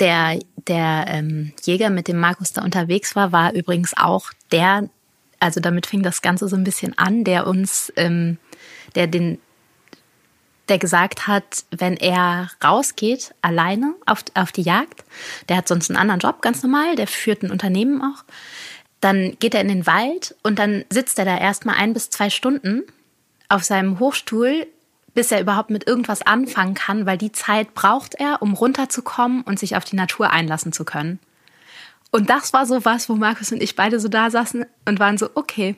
Der, 0.00 0.38
der 0.66 1.04
ähm, 1.08 1.52
Jäger, 1.62 1.90
mit 1.90 2.08
dem 2.08 2.18
Markus 2.18 2.52
da 2.52 2.62
unterwegs 2.62 3.14
war, 3.14 3.30
war 3.30 3.52
übrigens 3.52 3.94
auch 3.96 4.30
der, 4.50 4.88
also 5.38 5.60
damit 5.60 5.86
fing 5.86 6.02
das 6.02 6.22
Ganze 6.22 6.48
so 6.48 6.56
ein 6.56 6.64
bisschen 6.64 6.98
an, 6.98 7.22
der 7.22 7.46
uns, 7.46 7.92
ähm, 7.96 8.38
der 8.96 9.06
den 9.06 9.38
der 10.72 10.78
gesagt 10.78 11.26
hat, 11.26 11.66
wenn 11.70 11.98
er 11.98 12.50
rausgeht, 12.64 13.34
alleine 13.42 13.94
auf, 14.06 14.24
auf 14.32 14.52
die 14.52 14.62
Jagd, 14.62 15.04
der 15.50 15.58
hat 15.58 15.68
sonst 15.68 15.90
einen 15.90 15.98
anderen 15.98 16.20
Job, 16.20 16.40
ganz 16.40 16.62
normal, 16.62 16.96
der 16.96 17.06
führt 17.06 17.42
ein 17.42 17.50
Unternehmen 17.50 18.00
auch, 18.00 18.24
dann 19.00 19.36
geht 19.38 19.54
er 19.54 19.60
in 19.60 19.68
den 19.68 19.86
Wald 19.86 20.34
und 20.42 20.58
dann 20.58 20.86
sitzt 20.88 21.18
er 21.18 21.26
da 21.26 21.36
erstmal 21.36 21.74
ein 21.74 21.92
bis 21.92 22.08
zwei 22.08 22.30
Stunden 22.30 22.84
auf 23.50 23.64
seinem 23.64 23.98
Hochstuhl, 23.98 24.66
bis 25.12 25.30
er 25.30 25.42
überhaupt 25.42 25.68
mit 25.68 25.86
irgendwas 25.86 26.22
anfangen 26.22 26.72
kann, 26.72 27.04
weil 27.04 27.18
die 27.18 27.32
Zeit 27.32 27.74
braucht 27.74 28.14
er, 28.14 28.40
um 28.40 28.54
runterzukommen 28.54 29.42
und 29.42 29.58
sich 29.58 29.76
auf 29.76 29.84
die 29.84 29.96
Natur 29.96 30.30
einlassen 30.30 30.72
zu 30.72 30.86
können. 30.86 31.18
Und 32.10 32.30
das 32.30 32.54
war 32.54 32.64
so 32.64 32.82
was, 32.86 33.10
wo 33.10 33.14
Markus 33.14 33.52
und 33.52 33.62
ich 33.62 33.76
beide 33.76 34.00
so 34.00 34.08
da 34.08 34.30
saßen 34.30 34.64
und 34.86 35.00
waren 35.00 35.18
so, 35.18 35.28
okay, 35.34 35.76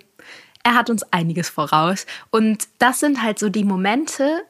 er 0.63 0.77
hat 0.77 0.89
uns 0.89 1.03
einiges 1.13 1.49
voraus. 1.49 2.07
Und 2.31 2.69
das 2.79 3.01
sind 3.01 3.25
halt 3.25 3.41
so 3.41 3.49
die 3.49 3.65
Momente, 3.65 4.45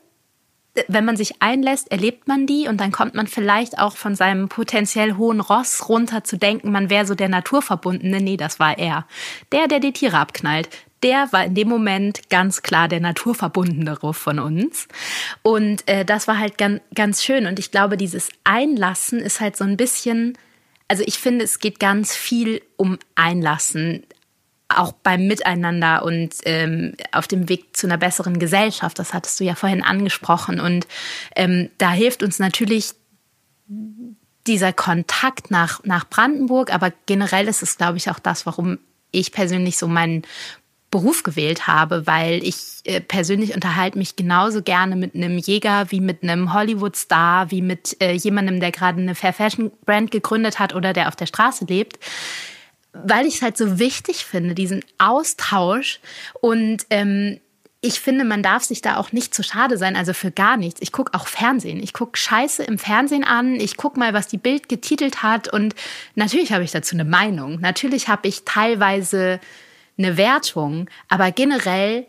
wenn 0.88 1.04
man 1.04 1.16
sich 1.16 1.40
einlässt, 1.40 1.90
erlebt 1.90 2.26
man 2.26 2.46
die 2.46 2.66
und 2.68 2.80
dann 2.80 2.90
kommt 2.90 3.14
man 3.14 3.26
vielleicht 3.26 3.78
auch 3.78 3.96
von 3.96 4.14
seinem 4.14 4.48
potenziell 4.48 5.16
hohen 5.16 5.40
Ross 5.40 5.88
runter 5.88 6.24
zu 6.24 6.36
denken, 6.36 6.72
man 6.72 6.90
wäre 6.90 7.06
so 7.06 7.14
der 7.14 7.28
Naturverbundene. 7.28 8.20
Nee, 8.20 8.36
das 8.36 8.58
war 8.58 8.78
er. 8.78 9.06
Der, 9.52 9.68
der 9.68 9.80
die 9.80 9.92
Tiere 9.92 10.18
abknallt. 10.18 10.68
Der 11.02 11.28
war 11.32 11.44
in 11.44 11.54
dem 11.54 11.68
Moment 11.68 12.28
ganz 12.30 12.62
klar 12.62 12.88
der 12.88 13.00
Naturverbundenere 13.00 14.14
von 14.14 14.38
uns. 14.38 14.88
Und 15.42 15.86
äh, 15.86 16.04
das 16.04 16.26
war 16.26 16.38
halt 16.38 16.58
ganz, 16.58 16.80
ganz 16.94 17.22
schön. 17.22 17.46
Und 17.46 17.58
ich 17.58 17.70
glaube, 17.70 17.96
dieses 17.96 18.30
Einlassen 18.42 19.20
ist 19.20 19.40
halt 19.40 19.56
so 19.56 19.64
ein 19.64 19.76
bisschen, 19.76 20.36
also 20.88 21.04
ich 21.06 21.18
finde, 21.18 21.44
es 21.44 21.58
geht 21.58 21.78
ganz 21.78 22.16
viel 22.16 22.62
um 22.76 22.98
Einlassen 23.14 24.04
auch 24.78 24.92
beim 24.92 25.26
Miteinander 25.26 26.04
und 26.04 26.34
ähm, 26.44 26.94
auf 27.12 27.26
dem 27.26 27.48
Weg 27.48 27.76
zu 27.76 27.86
einer 27.86 27.98
besseren 27.98 28.38
Gesellschaft. 28.38 28.98
Das 28.98 29.14
hattest 29.14 29.40
du 29.40 29.44
ja 29.44 29.54
vorhin 29.54 29.82
angesprochen. 29.82 30.60
Und 30.60 30.86
ähm, 31.36 31.70
da 31.78 31.90
hilft 31.92 32.22
uns 32.22 32.38
natürlich 32.38 32.92
dieser 34.46 34.72
Kontakt 34.72 35.50
nach, 35.50 35.82
nach 35.84 36.08
Brandenburg. 36.08 36.72
Aber 36.72 36.92
generell 37.06 37.48
ist 37.48 37.62
es, 37.62 37.76
glaube 37.76 37.96
ich, 37.96 38.10
auch 38.10 38.18
das, 38.18 38.46
warum 38.46 38.78
ich 39.10 39.32
persönlich 39.32 39.76
so 39.76 39.88
meinen 39.88 40.22
Beruf 40.90 41.24
gewählt 41.24 41.66
habe, 41.66 42.06
weil 42.06 42.44
ich 42.44 42.82
äh, 42.84 43.00
persönlich 43.00 43.54
unterhalte 43.54 43.98
mich 43.98 44.14
genauso 44.14 44.62
gerne 44.62 44.94
mit 44.94 45.16
einem 45.16 45.38
Jäger 45.38 45.90
wie 45.90 46.00
mit 46.00 46.22
einem 46.22 46.54
Hollywood-Star, 46.54 47.50
wie 47.50 47.62
mit 47.62 48.00
äh, 48.00 48.12
jemandem, 48.12 48.60
der 48.60 48.70
gerade 48.70 49.00
eine 49.00 49.16
Fair 49.16 49.32
Fashion 49.32 49.72
Brand 49.84 50.12
gegründet 50.12 50.60
hat 50.60 50.72
oder 50.72 50.92
der 50.92 51.08
auf 51.08 51.16
der 51.16 51.26
Straße 51.26 51.64
lebt 51.64 51.98
weil 52.94 53.26
ich 53.26 53.36
es 53.36 53.42
halt 53.42 53.56
so 53.56 53.78
wichtig 53.78 54.24
finde, 54.24 54.54
diesen 54.54 54.84
Austausch. 54.98 56.00
Und 56.40 56.86
ähm, 56.90 57.40
ich 57.80 58.00
finde, 58.00 58.24
man 58.24 58.42
darf 58.42 58.64
sich 58.64 58.80
da 58.80 58.96
auch 58.96 59.12
nicht 59.12 59.34
zu 59.34 59.42
schade 59.42 59.76
sein, 59.76 59.94
also 59.94 60.14
für 60.14 60.30
gar 60.30 60.56
nichts. 60.56 60.80
Ich 60.80 60.90
gucke 60.90 61.12
auch 61.12 61.26
Fernsehen. 61.26 61.82
Ich 61.82 61.92
gucke 61.92 62.16
Scheiße 62.16 62.62
im 62.62 62.78
Fernsehen 62.78 63.24
an. 63.24 63.56
Ich 63.56 63.76
gucke 63.76 63.98
mal, 63.98 64.14
was 64.14 64.26
die 64.26 64.38
Bild 64.38 64.70
getitelt 64.70 65.22
hat. 65.22 65.52
Und 65.52 65.74
natürlich 66.14 66.52
habe 66.52 66.64
ich 66.64 66.70
dazu 66.70 66.96
eine 66.96 67.04
Meinung. 67.04 67.60
Natürlich 67.60 68.08
habe 68.08 68.26
ich 68.26 68.44
teilweise 68.44 69.38
eine 69.98 70.16
Wertung. 70.16 70.88
Aber 71.08 71.30
generell 71.30 72.06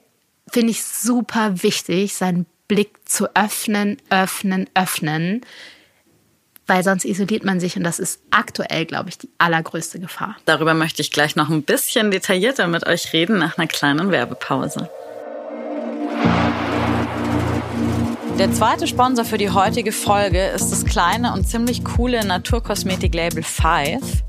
finde 0.49 0.71
ich 0.71 0.83
super 0.85 1.61
wichtig, 1.61 2.13
sein 2.13 2.45
Blick 2.67 2.97
zu 3.03 3.35
öffnen, 3.35 3.97
öffnen, 4.09 4.69
öffnen, 4.75 5.41
weil 6.67 6.83
sonst 6.83 7.05
isoliert 7.05 7.43
man 7.43 7.59
sich 7.59 7.77
und 7.77 7.83
das 7.83 7.99
ist 7.99 8.19
aktuell, 8.31 8.85
glaube 8.85 9.09
ich, 9.09 9.17
die 9.17 9.29
allergrößte 9.37 9.99
Gefahr. 9.99 10.35
Darüber 10.45 10.73
möchte 10.73 11.01
ich 11.01 11.11
gleich 11.11 11.35
noch 11.35 11.49
ein 11.49 11.63
bisschen 11.63 12.11
detaillierter 12.11 12.67
mit 12.67 12.85
euch 12.87 13.13
reden 13.13 13.37
nach 13.37 13.57
einer 13.57 13.67
kleinen 13.67 14.11
Werbepause. 14.11 14.89
Der 18.37 18.51
zweite 18.51 18.85
Sponsor 18.85 19.23
für 19.23 19.37
die 19.37 19.49
heutige 19.49 19.93
Folge 19.93 20.47
ist 20.47 20.69
das 20.69 20.83
kleine 20.83 21.31
und 21.31 21.47
ziemlich 21.47 21.85
coole 21.85 22.25
Naturkosmetik-Label 22.25 23.43
Five. 23.43 24.23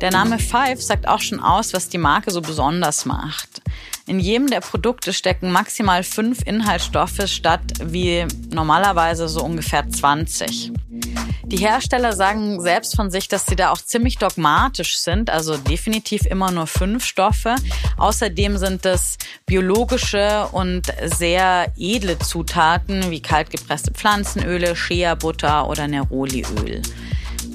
Der 0.00 0.10
Name 0.10 0.38
Five 0.38 0.80
sagt 0.80 1.06
auch 1.06 1.20
schon 1.20 1.38
aus, 1.38 1.74
was 1.74 1.90
die 1.90 1.98
Marke 1.98 2.30
so 2.30 2.40
besonders 2.40 3.04
macht. 3.04 3.60
In 4.06 4.18
jedem 4.18 4.48
der 4.48 4.60
Produkte 4.60 5.12
stecken 5.12 5.52
maximal 5.52 6.02
fünf 6.02 6.40
Inhaltsstoffe 6.46 7.26
statt 7.26 7.60
wie 7.84 8.26
normalerweise 8.50 9.28
so 9.28 9.44
ungefähr 9.44 9.86
20. 9.86 10.72
Die 11.44 11.56
Hersteller 11.58 12.12
sagen 12.14 12.60
selbst 12.60 12.96
von 12.96 13.10
sich, 13.10 13.28
dass 13.28 13.46
sie 13.46 13.56
da 13.56 13.70
auch 13.70 13.80
ziemlich 13.80 14.18
dogmatisch 14.18 14.96
sind, 14.98 15.28
also 15.28 15.56
definitiv 15.56 16.24
immer 16.24 16.50
nur 16.50 16.66
fünf 16.66 17.04
Stoffe. 17.04 17.56
Außerdem 17.98 18.56
sind 18.56 18.86
es 18.86 19.18
biologische 19.44 20.48
und 20.52 20.92
sehr 21.04 21.72
edle 21.76 22.18
Zutaten 22.18 23.10
wie 23.10 23.20
kaltgepresste 23.20 23.92
Pflanzenöle, 23.92 24.74
Shea-Butter 24.74 25.68
oder 25.68 25.88
Neroliöl. 25.88 26.80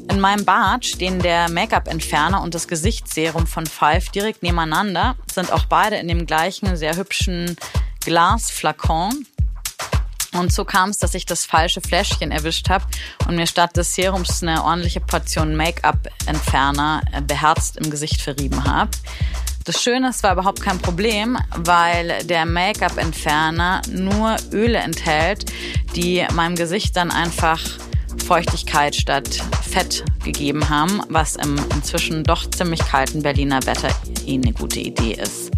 In 0.09 0.19
meinem 0.19 0.45
Bad 0.45 0.85
stehen 0.85 1.19
der 1.19 1.49
Make-up-Entferner 1.49 2.41
und 2.41 2.55
das 2.55 2.67
Gesichtsserum 2.67 3.45
von 3.45 3.65
Five 3.65 4.09
direkt 4.09 4.41
nebeneinander, 4.41 5.15
sind 5.31 5.51
auch 5.51 5.65
beide 5.65 5.97
in 5.97 6.07
dem 6.07 6.25
gleichen 6.25 6.77
sehr 6.77 6.95
hübschen 6.95 7.57
Glasflakon. 8.05 9.25
Und 10.33 10.51
so 10.51 10.65
kam 10.65 10.89
es, 10.89 10.97
dass 10.97 11.13
ich 11.13 11.25
das 11.25 11.45
falsche 11.45 11.81
Fläschchen 11.81 12.31
erwischt 12.31 12.69
habe 12.69 12.85
und 13.27 13.35
mir 13.35 13.47
statt 13.47 13.75
des 13.77 13.95
Serums 13.95 14.43
eine 14.43 14.63
ordentliche 14.63 14.99
Portion 14.99 15.55
Make-up-Entferner 15.55 17.01
äh, 17.11 17.21
beherzt 17.21 17.77
im 17.77 17.89
Gesicht 17.89 18.21
verrieben 18.21 18.63
habe. 18.65 18.91
Das 19.63 19.81
Schöne 19.81 20.09
ist, 20.09 20.23
war 20.23 20.33
überhaupt 20.33 20.61
kein 20.61 20.79
Problem, 20.79 21.37
weil 21.57 22.23
der 22.23 22.45
Make-up-Entferner 22.45 23.81
nur 23.89 24.37
Öle 24.53 24.77
enthält, 24.77 25.51
die 25.95 26.25
meinem 26.33 26.55
Gesicht 26.55 26.95
dann 26.95 27.11
einfach 27.11 27.59
Feuchtigkeit 28.25 28.95
statt 28.95 29.43
Fett 29.69 30.05
gegeben 30.23 30.69
haben, 30.69 31.01
was 31.09 31.35
im 31.35 31.57
inzwischen 31.73 32.23
doch 32.23 32.49
ziemlich 32.49 32.79
kalten 32.79 33.21
Berliner 33.21 33.65
Wetter 33.65 33.89
eh 34.25 34.35
eine 34.35 34.53
gute 34.53 34.79
Idee 34.79 35.13
ist. 35.13 35.51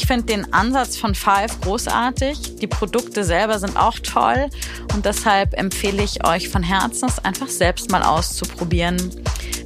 Ich 0.00 0.06
finde 0.06 0.26
den 0.26 0.52
Ansatz 0.52 0.96
von 0.96 1.16
Five 1.16 1.60
großartig. 1.60 2.54
Die 2.60 2.68
Produkte 2.68 3.24
selber 3.24 3.58
sind 3.58 3.76
auch 3.76 3.98
toll 3.98 4.48
und 4.94 5.04
deshalb 5.04 5.58
empfehle 5.58 6.04
ich 6.04 6.24
euch 6.24 6.48
von 6.48 6.62
Herzen, 6.62 7.08
es 7.08 7.18
einfach 7.18 7.48
selbst 7.48 7.90
mal 7.90 8.04
auszuprobieren. 8.04 8.96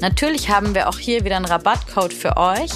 Natürlich 0.01 0.49
haben 0.49 0.74
wir 0.74 0.89
auch 0.89 0.99
hier 0.99 1.26
wieder 1.26 1.37
einen 1.37 1.45
Rabattcode 1.45 2.14
für 2.14 2.39
euch. 2.39 2.70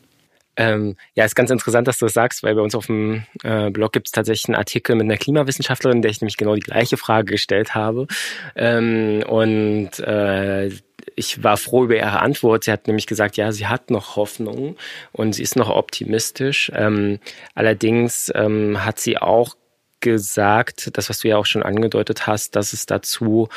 Ähm, 0.57 0.97
ja, 1.15 1.25
ist 1.25 1.35
ganz 1.35 1.51
interessant, 1.51 1.89
dass 1.89 1.99
du 1.99 2.07
das 2.07 2.15
sagst, 2.15 2.43
weil 2.43 2.55
bei 2.55 2.61
uns 2.61 2.75
auf 2.75 2.87
dem 2.87 3.25
äh, 3.43 3.71
Blog 3.71 3.93
gibt 3.93 4.07
es 4.07 4.13
tatsächlich 4.13 4.49
einen 4.49 4.57
Artikel 4.57 4.95
mit 4.95 5.05
einer 5.05 5.17
Klimawissenschaftlerin, 5.17 6.01
der 6.01 6.11
ich 6.11 6.21
nämlich 6.21 6.37
genau 6.37 6.55
die 6.55 6.61
gleiche 6.61 6.97
Frage 6.97 7.33
gestellt 7.33 7.75
habe. 7.75 8.07
Ähm, 8.55 9.25
und 9.27 9.99
äh, 9.99 10.71
ich 11.17 11.43
war 11.43 11.57
froh 11.57 11.85
über 11.85 11.97
ihre 11.97 12.21
Antwort. 12.21 12.65
Sie 12.65 12.73
hat 12.73 12.87
nämlich 12.87 13.07
gesagt, 13.07 13.37
ja, 13.37 13.53
sie 13.53 13.67
hat 13.67 13.91
noch 13.91 14.17
Hoffnung 14.17 14.77
und 15.13 15.35
sie 15.35 15.43
ist 15.43 15.57
noch 15.57 15.71
optimistisch. 15.71 16.71
Ähm, 16.75 17.19
allerdings 17.55 18.33
ähm, 18.35 18.85
hat 18.85 19.01
sie 19.01 19.19
auch 19.19 19.57
gesagt, 20.01 20.91
das, 20.95 21.09
was 21.09 21.21
du 21.21 21.29
ja 21.29 21.37
auch 21.37 21.47
schon 21.47 21.63
angedeutet 21.63 22.27
hast, 22.27 22.57
dass 22.57 22.73
es 22.73 22.87
dazu 22.87 23.49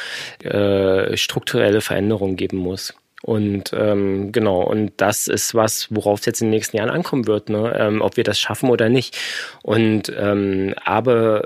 äh, 0.44 1.16
strukturelle 1.18 1.82
Veränderungen 1.82 2.36
geben 2.36 2.58
muss. 2.58 2.94
Und 3.24 3.74
ähm, 3.74 4.32
genau, 4.32 4.62
und 4.62 4.94
das 4.98 5.28
ist 5.28 5.56
was, 5.56 5.88
worauf 5.90 6.20
es 6.20 6.26
jetzt 6.26 6.42
in 6.42 6.48
den 6.48 6.52
nächsten 6.52 6.78
Jahren 6.78 6.90
ankommen 6.90 7.28
wird, 7.28 7.50
ne? 7.50 7.76
ähm, 7.78 8.02
ob 8.02 8.16
wir 8.16 8.24
das 8.24 8.40
schaffen 8.40 8.70
oder 8.70 8.90
nicht. 8.90 9.18
Und 9.64 10.12
ähm, 10.16 10.76
aber 10.86 11.46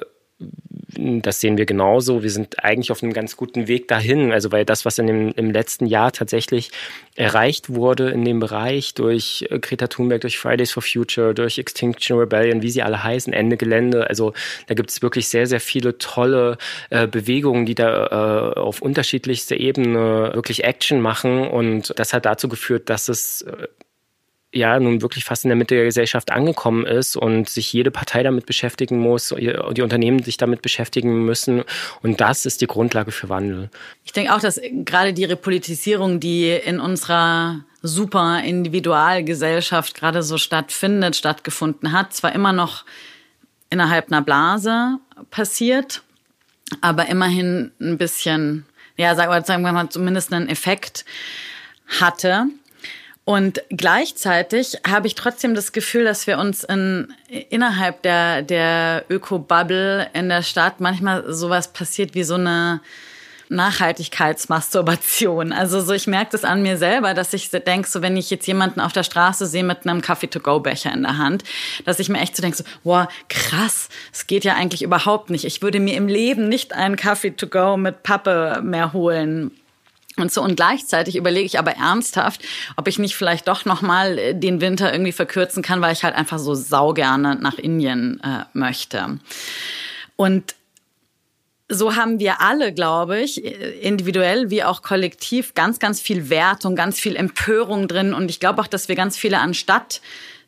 das 0.98 1.40
sehen 1.40 1.58
wir 1.58 1.66
genauso. 1.66 2.24
Wir 2.24 2.30
sind 2.30 2.64
eigentlich 2.64 2.92
auf 2.92 3.04
einem 3.04 3.14
ganz 3.14 3.38
guten 3.38 3.68
Weg 3.68 3.88
dahin. 3.88 4.32
Also 4.32 4.52
weil 4.52 4.66
das, 4.66 4.86
was 4.86 4.98
in 4.98 5.08
dem, 5.08 5.32
im 5.36 5.52
letzten 5.52 5.86
Jahr 5.86 6.12
tatsächlich 6.12 6.72
erreicht 7.16 7.74
wurde 7.74 8.10
in 8.10 8.24
dem 8.26 8.40
Bereich 8.40 8.94
durch 8.94 9.46
äh, 9.50 9.60
Greta 9.60 9.88
Thunberg, 9.88 10.22
durch 10.22 10.38
Fridays 10.38 10.72
for 10.72 10.84
Future, 10.84 11.34
durch 11.34 11.58
Extinction 11.58 12.18
Rebellion, 12.18 12.62
wie 12.62 12.70
sie 12.70 12.82
alle 12.82 13.04
heißen, 13.04 13.34
Ende 13.34 13.58
Gelände. 13.58 14.08
Also 14.08 14.34
da 14.68 14.74
gibt 14.74 14.90
es 14.90 15.02
wirklich 15.02 15.28
sehr, 15.28 15.48
sehr 15.48 15.60
viele 15.60 15.98
tolle 15.98 16.58
äh, 16.90 17.08
Bewegungen, 17.08 17.66
die 17.66 17.76
da 17.76 18.08
äh, 18.08 18.60
auf 18.60 18.82
unterschiedlichster 18.82 19.58
Ebene 19.58 20.32
wirklich 20.34 20.64
Action 20.64 21.02
machen. 21.02 21.48
Und 21.48 21.94
das 21.98 22.14
hat 22.14 22.26
dazu 22.26 22.50
geführt, 22.50 22.90
dass 22.90 23.10
es 23.10 23.42
äh, 23.44 23.68
ja 24.54 24.80
nun 24.80 25.02
wirklich 25.02 25.24
fast 25.24 25.46
in 25.46 25.50
der 25.50 25.56
Mitte 25.56 25.76
der 25.76 25.86
Gesellschaft 25.86 26.32
angekommen 26.32 26.86
ist 26.86 27.16
und 27.16 27.50
sich 27.50 27.72
jede 27.72 27.92
Partei 27.92 28.24
damit 28.24 28.46
beschäftigen 28.46 29.00
muss, 29.00 29.34
die 29.38 29.82
Unternehmen 29.82 30.24
sich 30.24 30.38
damit 30.38 30.62
beschäftigen 30.62 31.26
müssen. 31.26 31.64
Und 32.02 32.20
das 32.22 32.46
ist 32.46 32.62
die 32.62 32.68
Grundlage 32.68 33.12
für 33.12 33.30
Wandel. 33.30 33.70
Ich 34.04 34.12
denke 34.12 34.34
auch, 34.34 34.42
dass 34.42 34.60
gerade 34.86 35.14
die 35.14 35.24
Repolitisierung, 35.24 36.20
die 36.20 36.50
in 36.50 36.80
unserer 36.80 37.64
super 37.82 38.44
Individualgesellschaft 38.44 39.96
gerade 39.96 40.22
so 40.22 40.38
stattfindet, 40.38 41.16
stattgefunden 41.16 41.94
hat, 41.94 42.14
zwar 42.14 42.34
immer 42.34 42.54
noch 42.54 42.86
innerhalb 43.70 44.12
einer 44.12 44.22
Blase 44.22 45.00
passiert, 45.32 46.04
aber 46.82 47.08
immerhin 47.08 47.72
ein 47.80 47.98
bisschen, 47.98 48.66
ja, 48.98 49.16
sagen 49.16 49.64
wir 49.64 49.72
mal, 49.72 49.90
zumindest 49.90 50.34
einen 50.34 50.50
Effekt 50.50 51.06
hatte. 52.00 52.48
Und 53.24 53.62
gleichzeitig 53.70 54.80
habe 54.88 55.08
ich 55.08 55.16
trotzdem 55.16 55.54
das 55.54 55.72
Gefühl, 55.72 56.06
dass 56.06 56.26
wir 56.26 56.40
uns 56.40 56.64
in, 56.64 57.14
innerhalb 57.50 58.02
der, 58.02 58.42
der 58.42 59.06
Öko-Bubble 59.10 60.10
in 60.14 60.30
der 60.30 60.42
Stadt 60.42 60.80
manchmal 60.80 61.32
sowas 61.32 61.72
passiert 61.72 62.16
wie 62.16 62.24
so 62.24 62.34
eine 62.34 62.82
Nachhaltigkeitsmasturbation. 63.52 65.52
Also 65.52 65.82
so, 65.82 65.94
ich 65.94 66.08
merke 66.08 66.32
das 66.32 66.46
an 66.46 66.64
mir 66.64 66.78
selber, 66.78 67.14
dass 67.14 67.34
ich 67.34 67.52
denke, 67.52 67.88
so 67.88 68.02
wenn 68.02 68.18
ich 68.18 68.32
jetzt 68.32 68.48
jemanden 68.48 68.80
auf 68.80 68.94
der 68.94 69.04
Straße 69.04 69.46
sehe 69.46 69.64
mit 69.64 69.86
einem 69.86 70.02
Kaffee-to-go-Becher 70.02 70.92
in 70.92 71.04
der 71.04 71.18
Hand, 71.18 71.44
dass 71.86 72.00
ich 72.00 72.10
mir 72.10 72.20
echt 72.20 72.36
so 72.36 72.42
denke, 72.42 72.58
so, 72.58 72.64
wow, 72.84 73.08
krass, 73.30 73.90
es 74.12 74.26
geht 74.26 74.46
ja 74.46 74.56
eigentlich 74.56 74.82
überhaupt 74.82 75.30
nicht. 75.30 75.44
Ich 75.44 75.62
würde 75.62 75.80
mir 75.80 75.96
im 75.96 76.08
Leben 76.08 76.50
nicht 76.50 76.74
einen 76.74 76.96
Kaffee-to-go 76.96 77.78
mit 77.78 78.04
Pappe 78.04 78.62
mehr 78.64 78.94
holen 78.94 79.52
und 80.22 80.32
so 80.32 80.42
und 80.42 80.56
gleichzeitig 80.56 81.16
überlege 81.16 81.46
ich 81.46 81.60
aber 81.60 81.72
ernsthaft, 81.72 82.42
ob 82.78 82.88
ich 82.88 83.00
nicht 83.00 83.16
vielleicht 83.16 83.48
doch 83.48 83.66
noch 83.66 83.82
mal 83.82 84.18
äh, 84.18 84.36
den 84.36 84.62
Winter 84.62 84.92
irgendwie 84.92 85.12
verkürzen 85.12 85.64
kann, 85.64 85.82
weil 85.82 85.94
ich 85.94 86.04
halt 86.04 86.16
einfach 86.16 86.40
so 86.40 86.54
saugerne 86.54 87.36
nach 87.36 87.58
Indien 87.58 88.22
äh, 88.24 88.46
möchte. 88.54 89.20
Und 90.16 90.56
so 91.74 91.96
haben 91.96 92.20
wir 92.20 92.42
alle, 92.42 92.74
glaube 92.74 93.22
ich, 93.22 93.44
äh, 93.44 93.80
individuell 93.80 94.50
wie 94.50 94.64
auch 94.64 94.82
kollektiv 94.82 95.54
ganz, 95.54 95.80
ganz 95.80 96.02
viel 96.02 96.30
Wertung, 96.30 96.76
ganz 96.76 97.00
viel 97.00 97.16
Empörung 97.16 97.88
drin. 97.88 98.14
Und 98.14 98.30
ich 98.30 98.40
glaube 98.40 98.62
auch, 98.62 98.68
dass 98.68 98.90
wir 98.90 98.96
ganz 98.96 99.18
viele 99.18 99.40
anstatt 99.40 100.02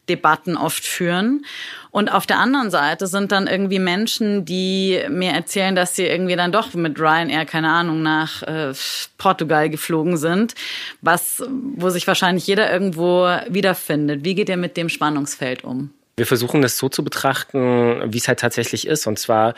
Debatten 0.09 0.57
oft 0.57 0.85
führen. 0.85 1.45
Und 1.91 2.11
auf 2.11 2.25
der 2.25 2.39
anderen 2.39 2.71
Seite 2.71 3.07
sind 3.07 3.31
dann 3.31 3.47
irgendwie 3.47 3.79
Menschen, 3.79 4.45
die 4.45 4.99
mir 5.09 5.31
erzählen, 5.31 5.75
dass 5.75 5.95
sie 5.95 6.05
irgendwie 6.05 6.35
dann 6.35 6.51
doch 6.51 6.73
mit 6.73 6.99
Ryanair, 6.99 7.45
keine 7.45 7.69
Ahnung, 7.69 8.01
nach 8.01 8.41
äh, 8.43 8.73
Portugal 9.17 9.69
geflogen 9.69 10.17
sind, 10.17 10.55
was, 11.01 11.43
wo 11.75 11.89
sich 11.89 12.07
wahrscheinlich 12.07 12.47
jeder 12.47 12.71
irgendwo 12.71 13.27
wiederfindet. 13.47 14.23
Wie 14.23 14.35
geht 14.35 14.49
ihr 14.49 14.57
mit 14.57 14.75
dem 14.75 14.89
Spannungsfeld 14.89 15.63
um? 15.63 15.91
Wir 16.15 16.27
versuchen 16.27 16.61
das 16.61 16.77
so 16.77 16.89
zu 16.89 17.03
betrachten, 17.03 18.13
wie 18.13 18.17
es 18.17 18.27
halt 18.27 18.39
tatsächlich 18.39 18.87
ist. 18.87 19.07
Und 19.07 19.17
zwar 19.17 19.55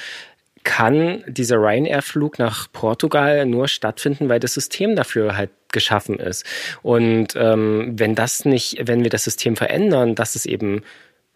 kann 0.65 1.23
dieser 1.27 1.57
Ryanair-Flug 1.57 2.37
nach 2.39 2.67
Portugal 2.73 3.45
nur 3.45 3.69
stattfinden, 3.69 4.27
weil 4.27 4.41
das 4.41 4.55
System 4.55 4.97
dafür 4.97 5.37
halt 5.37 5.51
geschaffen 5.71 6.19
ist. 6.19 6.45
Und 6.81 7.35
ähm, 7.35 7.93
wenn 7.97 8.15
das 8.15 8.43
nicht, 8.43 8.77
wenn 8.85 9.03
wir 9.03 9.09
das 9.09 9.23
System 9.23 9.55
verändern, 9.55 10.15
dass 10.15 10.35
es 10.35 10.45
eben 10.45 10.83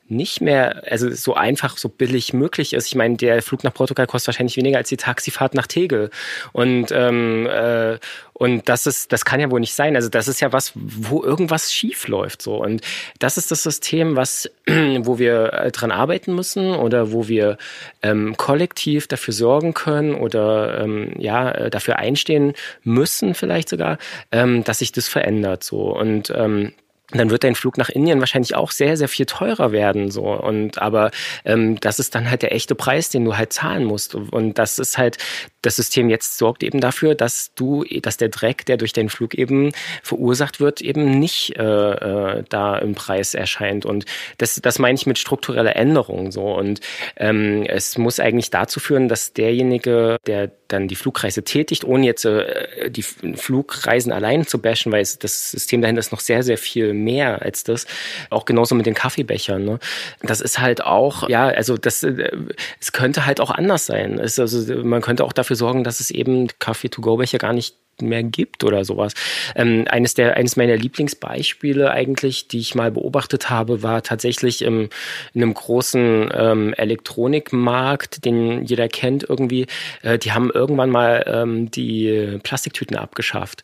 nicht 0.10 0.42
mehr, 0.42 0.84
also 0.90 1.10
so 1.12 1.34
einfach, 1.34 1.78
so 1.78 1.90
billig 1.90 2.34
möglich 2.34 2.74
ist. 2.74 2.88
Ich 2.88 2.96
meine, 2.96 3.16
der 3.16 3.42
Flug 3.42 3.64
nach 3.64 3.74
Portugal 3.74 4.08
kostet 4.08 4.28
wahrscheinlich 4.28 4.58
weniger 4.58 4.78
als 4.78 4.90
die 4.90 4.98
Taxifahrt 4.98 5.54
nach 5.54 5.68
Tegel. 5.68 6.10
Und 6.52 6.92
ähm, 6.92 7.48
äh, 7.48 7.98
und 8.40 8.70
das 8.70 8.86
ist, 8.86 9.12
das 9.12 9.26
kann 9.26 9.42
ja 9.42 9.52
wohl 9.52 9.60
nicht 9.60 9.74
sein. 9.74 9.98
Also 9.98 10.08
das 10.08 10.30
ist 10.30 10.40
ja 10.40 10.54
was, 10.54 10.72
wo 10.74 11.22
irgendwas 11.22 11.74
schief 11.74 12.08
läuft 12.08 12.42
so. 12.42 12.64
Und 12.64 12.82
das 13.20 13.38
ist 13.38 13.52
das 13.52 13.64
System, 13.64 14.16
was, 14.16 14.50
wo 14.66 15.20
wir 15.20 15.52
äh, 15.52 15.72
dran 15.72 15.92
arbeiten 15.92 16.34
müssen 16.34 16.74
oder 16.74 17.12
wo 17.12 17.28
wir 17.28 17.58
ähm, 18.02 18.38
kollektiv 18.38 19.08
dafür 19.08 19.34
sorgen 19.34 19.74
können 19.74 20.16
oder 20.16 20.80
ähm, 20.80 21.12
ja 21.18 21.52
äh, 21.52 21.70
dafür 21.70 21.98
einstehen 21.98 22.54
müssen, 22.82 23.34
vielleicht 23.34 23.68
sogar, 23.68 23.98
ähm, 24.32 24.64
dass 24.64 24.80
sich 24.80 24.94
das 24.94 25.10
verändert 25.10 25.66
so. 25.66 25.94
Und 25.94 26.32
ähm, 26.34 26.72
dann 27.12 27.32
wird 27.32 27.44
dein 27.44 27.56
Flug 27.56 27.78
nach 27.78 27.90
Indien 27.90 28.20
wahrscheinlich 28.20 28.56
auch 28.56 28.72
sehr, 28.72 28.96
sehr 28.96 29.08
viel 29.08 29.26
teurer 29.26 29.72
werden. 29.72 30.12
So. 30.12 30.24
Und 30.24 30.80
aber 30.80 31.12
ähm, 31.44 31.80
das 31.80 32.00
ist 32.00 32.14
dann 32.14 32.30
halt 32.30 32.44
der 32.44 32.54
echte 32.54 32.76
Preis, 32.76 33.10
den 33.10 33.26
du 33.26 33.36
halt 33.36 33.52
zahlen 33.52 33.84
musst. 33.84 34.16
Und 34.16 34.60
das 34.60 34.78
ist 34.78 34.98
halt, 34.98 35.18
das 35.62 35.76
System 35.76 36.10
jetzt 36.10 36.38
sorgt 36.38 36.64
eben 36.64 36.80
dafür, 36.80 37.16
dass 37.16 37.52
du, 37.56 37.84
dass 38.02 38.18
der 38.18 38.30
Dreck, 38.30 38.66
der 38.66 38.78
durch 38.78 38.94
deinen 38.94 39.10
Flug 39.10 39.34
eben 39.34 39.72
verursacht 40.04 40.60
wird, 40.60 40.82
eben 40.82 41.20
nicht 41.20 41.58
äh, 41.58 41.64
äh, 41.64 42.44
da 42.50 42.78
im 42.78 42.94
Preis 42.94 43.34
erscheint. 43.34 43.86
Und 43.86 44.06
das, 44.38 44.56
das 44.56 44.78
meine 44.78 44.96
ich 44.96 45.08
mit 45.08 45.18
struktureller 45.18 45.76
Änderung 45.76 46.32
so. 46.32 46.54
Und 46.54 46.80
ähm, 47.18 47.64
es 47.68 47.98
muss 47.98 48.20
eigentlich 48.20 48.52
dazu 48.52 48.80
führen, 48.80 49.08
dass 49.08 49.34
derjenige, 49.34 50.18
der 50.28 50.52
dann 50.70 50.88
die 50.88 50.96
Flugreise 50.96 51.44
tätigt, 51.44 51.84
ohne 51.84 52.06
jetzt 52.06 52.26
äh, 52.26 52.90
die 52.90 53.04
Flugreisen 53.04 54.12
allein 54.12 54.48
zu 54.48 54.60
bashen, 54.60 54.92
weil 54.92 55.02
es, 55.02 55.20
das 55.20 55.52
System 55.52 55.82
dahinter 55.82 56.00
ist 56.00 56.12
noch 56.12 56.20
sehr, 56.20 56.44
sehr 56.44 56.58
viel 56.58 56.94
mehr 56.94 57.42
als 57.42 57.64
das. 57.64 57.86
Auch 58.30 58.46
genauso 58.46 58.76
mit 58.76 58.86
den 58.86 58.94
Kaffeebechern. 58.94 59.64
Ne? 59.64 59.80
Das 60.22 60.42
ist 60.42 60.60
halt 60.60 60.84
auch, 60.84 61.28
ja, 61.28 61.48
also 61.48 61.78
das, 61.78 62.04
äh, 62.04 62.32
es 62.80 62.92
könnte 62.92 63.26
halt 63.26 63.42
auch 63.42 63.52
anders 63.52 63.86
sein. 63.86 64.20
Es, 64.20 64.40
also 64.40 64.76
man 64.84 65.02
könnte 65.02 65.26
auch 65.26 65.34
dafür 65.34 65.56
sorgen, 65.56 65.84
dass 65.84 66.00
es 66.00 66.12
eben 66.12 66.48
Kaffee-to-go-Becher 66.60 67.38
gar 67.38 67.54
nicht 67.54 67.76
mehr 68.02 68.24
gibt 68.24 68.64
oder 68.64 68.86
sowas. 68.86 69.14
Ähm, 69.56 69.86
eines 69.90 70.14
der 70.14 70.38
eines 70.38 70.56
meiner 70.56 70.78
Lieblingsbeispiele 70.78 71.92
eigentlich, 71.92 72.48
die 72.48 72.60
ich 72.60 72.76
mal 72.76 72.92
beobachtet 72.92 73.50
habe, 73.50 73.84
war 73.84 74.04
tatsächlich 74.04 74.62
im, 74.62 74.90
in 75.34 75.44
einem 75.44 75.54
großen 75.54 76.30
ähm, 76.34 76.74
Elektronikmarkt, 76.74 78.26
den 78.26 78.64
jeder 78.66 78.88
kennt 78.88 79.24
irgendwie. 79.28 79.68
Äh, 80.02 80.18
die 80.18 80.32
haben 80.32 80.52
irgendwann 80.52 80.90
mal 80.90 81.24
ähm, 81.28 81.72
die 81.72 82.40
Plastiktüten 82.44 82.98
abgeschafft 82.98 83.64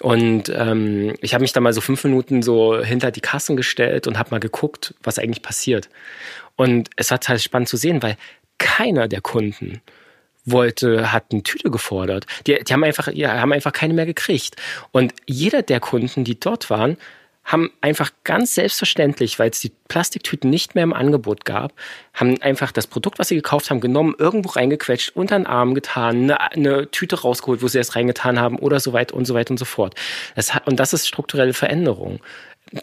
und 0.00 0.48
ähm, 0.48 1.14
ich 1.20 1.34
habe 1.34 1.42
mich 1.42 1.52
da 1.52 1.60
mal 1.60 1.72
so 1.72 1.80
fünf 1.80 2.04
Minuten 2.04 2.42
so 2.42 2.80
hinter 2.82 3.10
die 3.10 3.20
Kassen 3.20 3.56
gestellt 3.56 4.06
und 4.06 4.18
habe 4.18 4.30
mal 4.30 4.40
geguckt, 4.40 4.94
was 5.02 5.18
eigentlich 5.18 5.42
passiert. 5.42 5.88
Und 6.56 6.90
es 6.96 7.10
war 7.10 7.20
halt 7.26 7.42
spannend 7.42 7.68
zu 7.68 7.76
sehen, 7.76 8.02
weil 8.02 8.16
keiner 8.58 9.08
der 9.08 9.20
Kunden 9.20 9.80
wollte, 10.46 11.12
hat 11.12 11.26
eine 11.32 11.42
Tüte 11.42 11.70
gefordert. 11.70 12.26
Die, 12.46 12.58
die 12.62 12.72
haben 12.72 12.84
einfach, 12.84 13.08
ja, 13.12 13.40
haben 13.40 13.52
einfach 13.52 13.72
keine 13.72 13.94
mehr 13.94 14.06
gekriegt. 14.06 14.56
Und 14.92 15.12
jeder 15.26 15.62
der 15.62 15.80
Kunden, 15.80 16.24
die 16.24 16.38
dort 16.40 16.70
waren, 16.70 16.96
haben 17.46 17.70
einfach 17.80 18.10
ganz 18.24 18.54
selbstverständlich, 18.54 19.38
weil 19.38 19.50
es 19.50 19.60
die 19.60 19.70
Plastiktüten 19.86 20.50
nicht 20.50 20.74
mehr 20.74 20.82
im 20.82 20.92
Angebot 20.92 21.44
gab, 21.44 21.72
haben 22.12 22.42
einfach 22.42 22.72
das 22.72 22.88
Produkt, 22.88 23.20
was 23.20 23.28
sie 23.28 23.36
gekauft 23.36 23.70
haben, 23.70 23.80
genommen, 23.80 24.16
irgendwo 24.18 24.50
reingequetscht, 24.50 25.14
unter 25.14 25.38
den 25.38 25.46
Arm 25.46 25.74
getan, 25.74 26.24
eine, 26.24 26.40
eine 26.40 26.90
Tüte 26.90 27.20
rausgeholt, 27.20 27.62
wo 27.62 27.68
sie 27.68 27.78
es 27.78 27.94
reingetan 27.94 28.40
haben 28.40 28.58
oder 28.58 28.80
so 28.80 28.92
weit 28.92 29.12
und 29.12 29.26
so 29.26 29.34
weit 29.34 29.50
und 29.50 29.58
so 29.58 29.64
fort. 29.64 29.94
Das 30.34 30.54
hat, 30.54 30.66
und 30.66 30.80
das 30.80 30.92
ist 30.92 31.06
strukturelle 31.06 31.54
Veränderung 31.54 32.20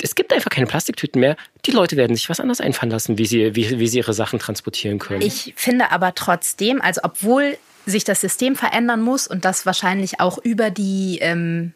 es 0.01 0.15
gibt 0.15 0.31
einfach 0.33 0.49
keine 0.49 0.67
Plastiktüten 0.67 1.19
mehr. 1.19 1.35
Die 1.65 1.71
Leute 1.71 1.97
werden 1.97 2.15
sich 2.15 2.29
was 2.29 2.39
anderes 2.39 2.61
einfallen 2.61 2.91
lassen, 2.91 3.17
wie 3.17 3.25
sie, 3.25 3.55
wie, 3.55 3.79
wie 3.79 3.87
sie 3.87 3.97
ihre 3.97 4.13
Sachen 4.13 4.39
transportieren 4.39 4.99
können. 4.99 5.21
Ich 5.21 5.53
finde 5.57 5.91
aber 5.91 6.15
trotzdem, 6.15 6.81
also 6.81 7.01
obwohl 7.03 7.57
sich 7.85 8.03
das 8.03 8.21
System 8.21 8.55
verändern 8.55 9.01
muss 9.01 9.27
und 9.27 9.43
das 9.45 9.65
wahrscheinlich 9.65 10.19
auch 10.21 10.37
über 10.37 10.69
die 10.69 11.19
ähm, 11.21 11.73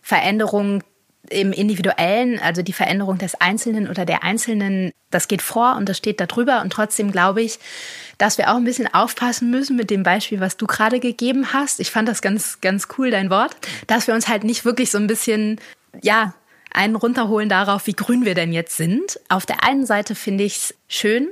Veränderung 0.00 0.82
im 1.28 1.52
Individuellen, 1.52 2.38
also 2.38 2.62
die 2.62 2.72
Veränderung 2.72 3.18
des 3.18 3.34
Einzelnen 3.40 3.88
oder 3.88 4.04
der 4.04 4.22
Einzelnen, 4.22 4.92
das 5.10 5.28
geht 5.28 5.42
vor 5.42 5.76
und 5.76 5.88
das 5.88 5.98
steht 5.98 6.20
da 6.20 6.26
drüber. 6.26 6.62
Und 6.62 6.72
trotzdem 6.72 7.10
glaube 7.10 7.42
ich, 7.42 7.58
dass 8.16 8.38
wir 8.38 8.50
auch 8.50 8.56
ein 8.56 8.64
bisschen 8.64 8.92
aufpassen 8.94 9.50
müssen 9.50 9.76
mit 9.76 9.90
dem 9.90 10.04
Beispiel, 10.04 10.40
was 10.40 10.56
du 10.56 10.66
gerade 10.66 11.00
gegeben 11.00 11.52
hast. 11.52 11.80
Ich 11.80 11.90
fand 11.90 12.08
das 12.08 12.22
ganz, 12.22 12.60
ganz 12.60 12.88
cool, 12.96 13.10
dein 13.10 13.28
Wort, 13.28 13.56
dass 13.88 14.06
wir 14.06 14.14
uns 14.14 14.28
halt 14.28 14.44
nicht 14.44 14.64
wirklich 14.64 14.90
so 14.90 14.98
ein 14.98 15.08
bisschen, 15.08 15.60
ja, 16.00 16.32
einen 16.76 16.96
runterholen 16.96 17.48
darauf, 17.48 17.86
wie 17.86 17.94
grün 17.94 18.24
wir 18.24 18.34
denn 18.34 18.52
jetzt 18.52 18.76
sind. 18.76 19.18
Auf 19.28 19.46
der 19.46 19.64
einen 19.64 19.86
Seite 19.86 20.14
finde 20.14 20.44
ich 20.44 20.56
es 20.56 20.74
schön, 20.88 21.28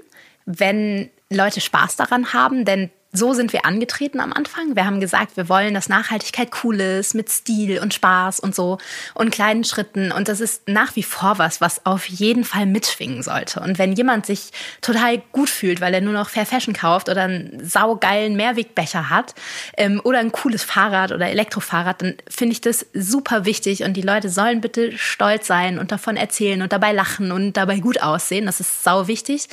wenn 0.47 1.11
Leute 1.31 1.61
Spaß 1.61 1.97
daran 1.97 2.33
haben, 2.33 2.65
denn 2.65 2.91
so 3.15 3.33
sind 3.33 3.53
wir 3.53 3.65
angetreten 3.65 4.21
am 4.21 4.33
Anfang. 4.33 4.75
Wir 4.75 4.85
haben 4.85 5.01
gesagt, 5.01 5.37
wir 5.37 5.49
wollen, 5.49 5.73
dass 5.73 5.89
Nachhaltigkeit 5.89 6.51
cool 6.63 6.81
ist, 6.81 7.15
mit 7.15 7.31
Stil 7.31 7.79
und 7.79 7.95
Spaß 7.95 8.41
und 8.41 8.57
so 8.57 8.79
und 9.15 9.31
kleinen 9.31 9.63
Schritten. 9.63 10.11
Und 10.11 10.29
das 10.29 10.41
ist 10.41 10.69
nach 10.69 10.97
wie 10.97 11.05
vor 11.05 11.39
was, 11.39 11.61
was 11.61 11.87
auf 11.87 12.07
jeden 12.07 12.45
Fall 12.45 12.67
mitschwingen 12.67 13.23
sollte. 13.23 13.61
Und 13.61 13.79
wenn 13.79 13.93
jemand 13.93 14.27
sich 14.27 14.51
total 14.83 15.23
gut 15.31 15.49
fühlt, 15.49 15.81
weil 15.81 15.95
er 15.95 16.01
nur 16.01 16.13
noch 16.13 16.29
Fair 16.29 16.45
Fashion 16.45 16.75
kauft 16.75 17.09
oder 17.09 17.23
einen 17.23 17.65
saugeilen 17.65 18.35
Mehrwegbecher 18.35 19.09
hat 19.11 19.37
ähm, 19.77 20.01
oder 20.03 20.19
ein 20.19 20.33
cooles 20.33 20.65
Fahrrad 20.65 21.13
oder 21.13 21.29
Elektrofahrrad, 21.29 22.03
dann 22.03 22.15
finde 22.29 22.53
ich 22.55 22.61
das 22.63 22.85
super 22.95 23.45
wichtig. 23.45 23.85
Und 23.85 23.95
die 23.95 24.03
Leute 24.03 24.29
sollen 24.29 24.61
bitte 24.61 24.99
stolz 24.99 25.47
sein 25.47 25.79
und 25.79 25.93
davon 25.93 26.17
erzählen 26.17 26.63
und 26.63 26.73
dabei 26.73 26.91
lachen 26.91 27.31
und 27.31 27.53
dabei 27.53 27.79
gut 27.79 28.03
aussehen. 28.03 28.47
Das 28.47 28.59
ist 28.59 28.83
sau 28.83 29.07
wichtig. 29.07 29.49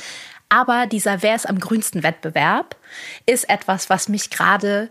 Aber 0.52 0.86
dieser 0.86 1.22
Wer 1.22 1.34
ist 1.34 1.48
am 1.48 1.58
grünsten 1.58 2.02
Wettbewerb 2.02 2.76
ist 3.24 3.48
etwas, 3.48 3.88
was 3.88 4.10
mich 4.10 4.28
gerade 4.28 4.90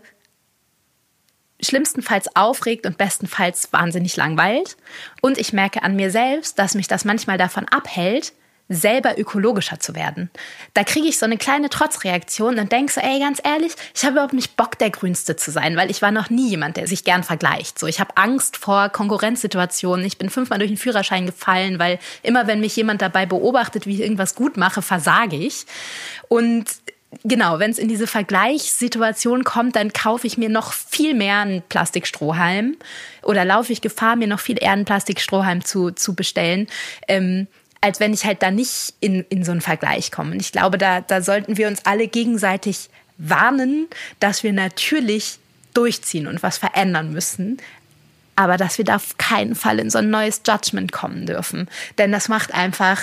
schlimmstenfalls 1.62 2.34
aufregt 2.34 2.84
und 2.84 2.98
bestenfalls 2.98 3.72
wahnsinnig 3.72 4.16
langweilt. 4.16 4.76
Und 5.20 5.38
ich 5.38 5.52
merke 5.52 5.84
an 5.84 5.94
mir 5.94 6.10
selbst, 6.10 6.58
dass 6.58 6.74
mich 6.74 6.88
das 6.88 7.04
manchmal 7.04 7.38
davon 7.38 7.68
abhält, 7.68 8.32
selber 8.74 9.18
ökologischer 9.18 9.80
zu 9.80 9.94
werden. 9.94 10.30
Da 10.74 10.84
kriege 10.84 11.08
ich 11.08 11.18
so 11.18 11.26
eine 11.26 11.36
kleine 11.36 11.68
Trotzreaktion 11.68 12.58
und 12.58 12.72
denke 12.72 12.92
so, 12.92 13.00
ey, 13.00 13.20
ganz 13.20 13.40
ehrlich, 13.44 13.72
ich 13.94 14.02
habe 14.02 14.12
überhaupt 14.12 14.32
nicht 14.32 14.56
Bock, 14.56 14.78
der 14.78 14.90
Grünste 14.90 15.36
zu 15.36 15.50
sein, 15.50 15.76
weil 15.76 15.90
ich 15.90 16.02
war 16.02 16.10
noch 16.10 16.30
nie 16.30 16.48
jemand, 16.48 16.76
der 16.76 16.86
sich 16.86 17.04
gern 17.04 17.22
vergleicht. 17.22 17.78
So, 17.78 17.86
ich 17.86 18.00
habe 18.00 18.16
Angst 18.16 18.56
vor 18.56 18.88
Konkurrenzsituationen. 18.88 20.04
Ich 20.06 20.18
bin 20.18 20.30
fünfmal 20.30 20.58
durch 20.58 20.70
den 20.70 20.78
Führerschein 20.78 21.26
gefallen, 21.26 21.78
weil 21.78 21.98
immer, 22.22 22.46
wenn 22.46 22.60
mich 22.60 22.76
jemand 22.76 23.02
dabei 23.02 23.26
beobachtet, 23.26 23.86
wie 23.86 23.94
ich 23.94 24.00
irgendwas 24.00 24.34
gut 24.34 24.56
mache, 24.56 24.82
versage 24.82 25.36
ich. 25.36 25.66
Und 26.28 26.66
genau, 27.24 27.58
wenn 27.58 27.70
es 27.70 27.78
in 27.78 27.88
diese 27.88 28.06
Vergleichssituation 28.06 29.44
kommt, 29.44 29.76
dann 29.76 29.92
kaufe 29.92 30.26
ich 30.26 30.38
mir 30.38 30.48
noch 30.48 30.72
viel 30.72 31.14
mehr 31.14 31.38
einen 31.38 31.62
Plastikstrohhalm 31.62 32.76
oder 33.22 33.44
laufe 33.44 33.72
ich 33.72 33.80
Gefahr, 33.80 34.16
mir 34.16 34.26
noch 34.26 34.40
viel 34.40 34.60
eher 34.60 34.72
einen 34.72 34.84
Plastikstrohhalm 34.84 35.64
zu, 35.64 35.90
zu 35.90 36.14
bestellen. 36.14 36.66
Ähm, 37.08 37.46
als 37.82 38.00
wenn 38.00 38.14
ich 38.14 38.24
halt 38.24 38.42
da 38.42 38.50
nicht 38.50 38.94
in, 39.00 39.26
in 39.28 39.44
so 39.44 39.50
einen 39.50 39.60
Vergleich 39.60 40.10
komme. 40.10 40.30
Und 40.30 40.40
ich 40.40 40.52
glaube, 40.52 40.78
da, 40.78 41.02
da 41.02 41.20
sollten 41.20 41.58
wir 41.58 41.68
uns 41.68 41.84
alle 41.84 42.06
gegenseitig 42.06 42.88
warnen, 43.18 43.88
dass 44.20 44.42
wir 44.42 44.52
natürlich 44.52 45.38
durchziehen 45.74 46.26
und 46.26 46.42
was 46.42 46.58
verändern 46.58 47.12
müssen, 47.12 47.58
aber 48.36 48.56
dass 48.56 48.78
wir 48.78 48.84
da 48.84 48.96
auf 48.96 49.18
keinen 49.18 49.54
Fall 49.54 49.78
in 49.78 49.90
so 49.90 49.98
ein 49.98 50.10
neues 50.10 50.42
Judgment 50.46 50.92
kommen 50.92 51.26
dürfen. 51.26 51.68
Denn 51.98 52.12
das 52.12 52.28
macht 52.28 52.54
einfach 52.54 53.00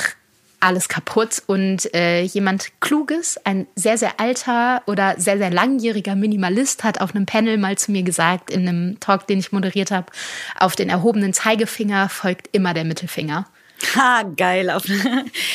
alles 0.61 0.89
kaputt 0.89 1.41
und 1.45 1.93
äh, 1.93 2.21
jemand 2.21 2.69
Kluges, 2.81 3.39
ein 3.45 3.67
sehr, 3.75 3.97
sehr 3.97 4.19
alter 4.19 4.81
oder 4.87 5.15
sehr, 5.17 5.37
sehr 5.37 5.51
langjähriger 5.51 6.15
Minimalist 6.15 6.83
hat 6.83 6.99
auf 7.01 7.15
einem 7.15 7.25
Panel 7.25 7.57
mal 7.57 7.77
zu 7.77 7.91
mir 7.91 8.03
gesagt, 8.03 8.51
in 8.51 8.67
einem 8.67 8.99
Talk, 8.99 9.27
den 9.27 9.39
ich 9.39 9.51
moderiert 9.51 9.91
habe, 9.91 10.11
auf 10.59 10.75
den 10.75 10.89
erhobenen 10.89 11.33
Zeigefinger 11.33 12.09
folgt 12.09 12.49
immer 12.51 12.73
der 12.73 12.83
Mittelfinger. 12.83 13.45
Ha, 13.95 14.23
geil. 14.35 14.69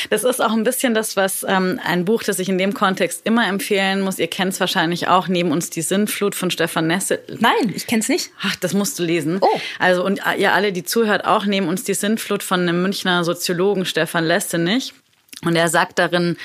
Das 0.09 0.23
ist 0.23 0.39
auch 0.41 0.51
ein 0.51 0.63
bisschen 0.63 0.93
das, 0.93 1.15
was 1.15 1.45
ähm, 1.47 1.79
ein 1.83 2.05
Buch, 2.05 2.23
das 2.23 2.39
ich 2.39 2.47
in 2.47 2.57
dem 2.57 2.73
Kontext 2.73 3.21
immer 3.23 3.47
empfehlen 3.47 4.01
muss. 4.01 4.19
Ihr 4.19 4.27
kennt 4.27 4.53
es 4.53 4.59
wahrscheinlich 4.59 5.07
auch, 5.07 5.27
neben 5.27 5.51
uns 5.51 5.69
die 5.69 5.81
Sintflut 5.81 6.35
von 6.35 6.51
Stefan 6.51 6.87
Nesse. 6.87 7.19
Nein, 7.39 7.73
ich 7.75 7.87
kenn's 7.87 8.07
nicht. 8.07 8.31
Ach, 8.41 8.55
das 8.55 8.73
musst 8.73 8.99
du 8.99 9.03
lesen. 9.03 9.39
Oh. 9.41 9.59
Also 9.79 10.05
und 10.05 10.21
ihr 10.37 10.53
alle, 10.53 10.71
die 10.71 10.83
zuhört, 10.83 11.25
auch 11.25 11.45
neben 11.45 11.67
uns 11.67 11.83
die 11.83 11.93
Sintflut 11.93 12.43
von 12.43 12.61
einem 12.61 12.81
Münchner 12.81 13.23
Soziologen 13.23 13.85
Stefan 13.85 14.25
Lessenich. 14.25 14.93
Und 15.43 15.55
er 15.55 15.67
sagt 15.67 15.99
darin 15.99 16.37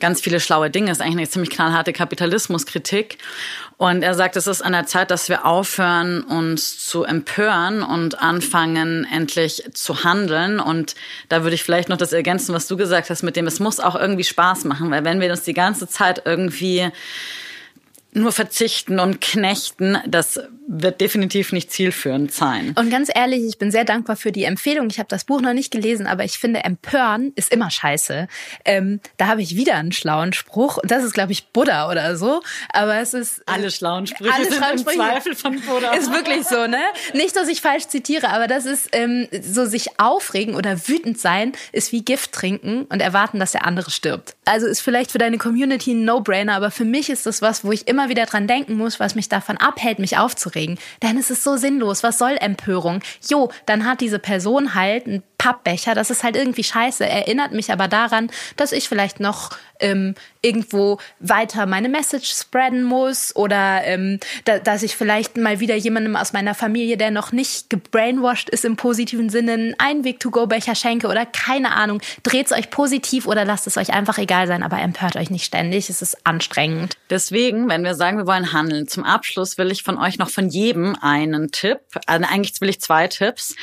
ganz 0.00 0.20
viele 0.20 0.40
schlaue 0.40 0.70
Dinge. 0.70 0.88
Das 0.88 0.98
ist 0.98 1.02
eigentlich 1.02 1.18
eine 1.18 1.28
ziemlich 1.28 1.50
knallharte 1.50 1.92
Kapitalismuskritik. 1.92 3.18
Und 3.76 4.02
er 4.02 4.14
sagt, 4.14 4.36
es 4.36 4.46
ist 4.46 4.62
an 4.62 4.72
der 4.72 4.86
Zeit, 4.86 5.10
dass 5.10 5.28
wir 5.28 5.44
aufhören, 5.44 6.22
uns 6.22 6.86
zu 6.86 7.02
empören 7.02 7.82
und 7.82 8.20
anfangen, 8.20 9.06
endlich 9.12 9.64
zu 9.72 10.04
handeln. 10.04 10.60
Und 10.60 10.94
da 11.28 11.42
würde 11.42 11.54
ich 11.54 11.64
vielleicht 11.64 11.88
noch 11.88 11.96
das 11.96 12.12
ergänzen, 12.12 12.54
was 12.54 12.68
du 12.68 12.76
gesagt 12.76 13.10
hast, 13.10 13.22
mit 13.22 13.34
dem, 13.34 13.46
es 13.46 13.58
muss 13.58 13.80
auch 13.80 13.96
irgendwie 13.96 14.24
Spaß 14.24 14.64
machen, 14.64 14.90
weil 14.90 15.04
wenn 15.04 15.20
wir 15.20 15.30
uns 15.30 15.42
die 15.42 15.54
ganze 15.54 15.88
Zeit 15.88 16.22
irgendwie 16.24 16.88
nur 18.14 18.32
verzichten 18.32 19.00
und 19.00 19.20
knechten, 19.20 19.98
das 20.06 20.40
wird 20.66 21.00
definitiv 21.00 21.52
nicht 21.52 21.70
zielführend 21.70 22.32
sein. 22.32 22.74
Und 22.78 22.90
ganz 22.90 23.10
ehrlich, 23.14 23.42
ich 23.44 23.58
bin 23.58 23.70
sehr 23.70 23.84
dankbar 23.84 24.16
für 24.16 24.32
die 24.32 24.44
Empfehlung. 24.44 24.88
Ich 24.88 24.98
habe 24.98 25.08
das 25.08 25.24
Buch 25.24 25.40
noch 25.40 25.52
nicht 25.52 25.70
gelesen, 25.70 26.06
aber 26.06 26.24
ich 26.24 26.38
finde, 26.38 26.64
empören 26.64 27.32
ist 27.36 27.52
immer 27.52 27.70
scheiße. 27.70 28.28
Ähm, 28.64 29.00
da 29.18 29.26
habe 29.26 29.42
ich 29.42 29.56
wieder 29.56 29.74
einen 29.74 29.92
schlauen 29.92 30.32
Spruch. 30.32 30.78
Und 30.78 30.90
das 30.90 31.04
ist, 31.04 31.12
glaube 31.12 31.32
ich, 31.32 31.48
Buddha 31.48 31.90
oder 31.90 32.16
so. 32.16 32.42
Aber 32.72 32.96
es 32.96 33.12
ist... 33.14 33.42
Alle 33.46 33.70
schlauen 33.70 34.06
Sprüche 34.06 34.32
alle 34.32 34.44
sind 34.44 34.56
schlauen 34.56 34.78
Sprüche. 34.78 34.98
im 34.98 35.04
Zweifel 35.04 35.34
von 35.36 35.60
Buddha. 35.60 35.92
Ist 35.92 36.10
wirklich 36.10 36.44
so, 36.44 36.66
ne? 36.66 36.80
Nicht, 37.12 37.36
dass 37.36 37.48
ich 37.48 37.60
falsch 37.60 37.88
zitiere, 37.88 38.30
aber 38.30 38.46
das 38.46 38.64
ist 38.64 38.88
ähm, 38.92 39.28
so 39.42 39.66
sich 39.66 40.00
aufregen 40.00 40.54
oder 40.54 40.88
wütend 40.88 41.18
sein, 41.18 41.52
ist 41.72 41.92
wie 41.92 42.02
Gift 42.02 42.32
trinken 42.32 42.84
und 42.84 43.00
erwarten, 43.00 43.38
dass 43.38 43.52
der 43.52 43.66
andere 43.66 43.90
stirbt. 43.90 44.34
Also 44.46 44.66
ist 44.66 44.80
vielleicht 44.80 45.12
für 45.12 45.18
deine 45.18 45.38
Community 45.38 45.92
ein 45.92 46.04
No-Brainer, 46.04 46.54
aber 46.54 46.70
für 46.70 46.84
mich 46.84 47.10
ist 47.10 47.26
das 47.26 47.42
was, 47.42 47.64
wo 47.64 47.72
ich 47.72 47.86
immer 47.86 48.03
wieder 48.08 48.26
dran 48.26 48.46
denken 48.46 48.76
muss, 48.76 49.00
was 49.00 49.14
mich 49.14 49.28
davon 49.28 49.56
abhält, 49.56 49.98
mich 49.98 50.18
aufzuregen. 50.18 50.78
Denn 51.02 51.16
es 51.18 51.30
ist 51.30 51.44
so 51.44 51.56
sinnlos. 51.56 52.02
Was 52.02 52.18
soll 52.18 52.36
Empörung? 52.40 53.00
Jo, 53.28 53.50
dann 53.66 53.84
hat 53.84 54.00
diese 54.00 54.18
Person 54.18 54.74
halt 54.74 55.06
ein 55.06 55.22
Pappbecher. 55.44 55.94
Das 55.94 56.08
ist 56.08 56.24
halt 56.24 56.36
irgendwie 56.36 56.64
scheiße. 56.64 57.06
Erinnert 57.06 57.52
mich 57.52 57.70
aber 57.70 57.86
daran, 57.86 58.30
dass 58.56 58.72
ich 58.72 58.88
vielleicht 58.88 59.20
noch 59.20 59.50
ähm, 59.78 60.14
irgendwo 60.40 60.98
weiter 61.20 61.66
meine 61.66 61.90
Message 61.90 62.32
spreaden 62.32 62.82
muss 62.82 63.36
oder 63.36 63.82
ähm, 63.84 64.20
da, 64.46 64.58
dass 64.58 64.82
ich 64.82 64.96
vielleicht 64.96 65.36
mal 65.36 65.60
wieder 65.60 65.74
jemandem 65.74 66.16
aus 66.16 66.32
meiner 66.32 66.54
Familie, 66.54 66.96
der 66.96 67.10
noch 67.10 67.32
nicht 67.32 67.68
gebrainwashed 67.68 68.48
ist 68.48 68.64
im 68.64 68.76
positiven 68.76 69.28
Sinne, 69.28 69.52
einen 69.52 69.74
Einweg-to-go-Becher 69.76 70.74
schenke 70.74 71.08
oder 71.08 71.26
keine 71.26 71.72
Ahnung. 71.72 72.00
Dreht 72.22 72.46
es 72.46 72.52
euch 72.52 72.70
positiv 72.70 73.26
oder 73.26 73.44
lasst 73.44 73.66
es 73.66 73.76
euch 73.76 73.92
einfach 73.92 74.16
egal 74.16 74.46
sein, 74.46 74.62
aber 74.62 74.78
empört 74.78 75.16
euch 75.16 75.28
nicht 75.28 75.44
ständig. 75.44 75.90
Es 75.90 76.00
ist 76.00 76.26
anstrengend. 76.26 76.96
Deswegen, 77.10 77.68
wenn 77.68 77.84
wir 77.84 77.94
sagen, 77.94 78.16
wir 78.16 78.26
wollen 78.26 78.54
handeln, 78.54 78.88
zum 78.88 79.04
Abschluss 79.04 79.58
will 79.58 79.70
ich 79.70 79.82
von 79.82 79.98
euch 79.98 80.16
noch 80.16 80.30
von 80.30 80.48
jedem 80.48 80.96
einen 80.98 81.50
Tipp. 81.50 81.80
Also 82.06 82.26
eigentlich 82.30 82.58
will 82.62 82.70
ich 82.70 82.80
zwei 82.80 83.08
Tipps. 83.08 83.54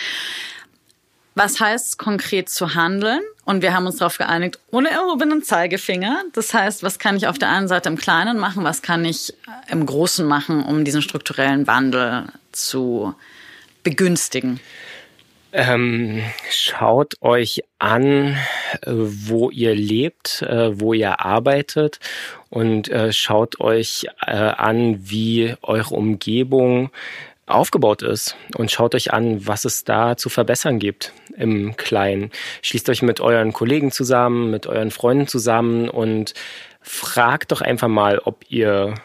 Was 1.34 1.60
heißt 1.60 1.98
konkret 1.98 2.50
zu 2.50 2.76
handeln? 2.76 3.22
Und 3.46 3.62
wir 3.62 3.74
haben 3.74 3.86
uns 3.86 3.98
darauf 3.98 4.18
geeinigt, 4.18 4.60
ohne 4.70 4.90
erhobenen 4.90 5.44
Zeigefinger. 5.44 6.24
Das 6.34 6.54
heißt, 6.54 6.84
was 6.84 7.00
kann 7.00 7.16
ich 7.16 7.28
auf 7.28 7.40
der 7.40 7.50
einen 7.50 7.68
Seite 7.68 7.90
im 7.90 7.98
Kleinen 7.98 8.38
machen, 8.38 8.64
was 8.64 8.82
kann 8.82 9.06
ich 9.06 9.34
im 9.70 9.86
Großen 9.86 10.26
machen, 10.26 10.64
um 10.64 10.84
diesen 10.84 11.02
strukturellen 11.02 11.68
Wandel 11.68 12.26
zu 12.52 13.16
begünstigen? 13.84 14.60
Ähm, 15.54 16.24
schaut 16.50 17.16
euch 17.22 17.62
an, 17.78 18.38
äh, 18.82 18.92
wo 18.92 19.50
ihr 19.50 19.76
lebt, 19.76 20.44
äh, 20.44 20.80
wo 20.80 20.94
ihr 20.94 21.20
arbeitet 21.20 22.00
und 22.50 22.88
äh, 22.90 23.12
schaut 23.12 23.60
euch 23.60 24.06
an, 24.22 25.10
wie 25.10 25.56
eure 25.62 25.96
Umgebung 25.96 26.90
aufgebaut 27.52 28.02
ist 28.02 28.36
und 28.56 28.72
schaut 28.72 28.96
euch 28.96 29.14
an, 29.14 29.48
was 29.48 29.66
es 29.66 29.84
da 29.84 30.18
zu 30.18 30.30
verbessern 30.30 30.80
gibt 30.80 31.14
im 31.38 31.76
Kleinen. 31.78 32.32
Schließt 32.62 32.90
euch 32.90 33.02
mit 33.02 33.20
euren 33.20 33.54
Kollegen 33.54 33.92
zusammen, 33.92 34.52
mit 34.52 34.68
euren 34.68 34.92
Freunden 34.92 35.28
zusammen 35.28 35.90
und 35.90 36.34
fragt 36.82 37.52
doch 37.52 37.62
einfach 37.62 37.88
mal, 37.88 38.20
ob 38.20 38.46
ihr 38.50 38.96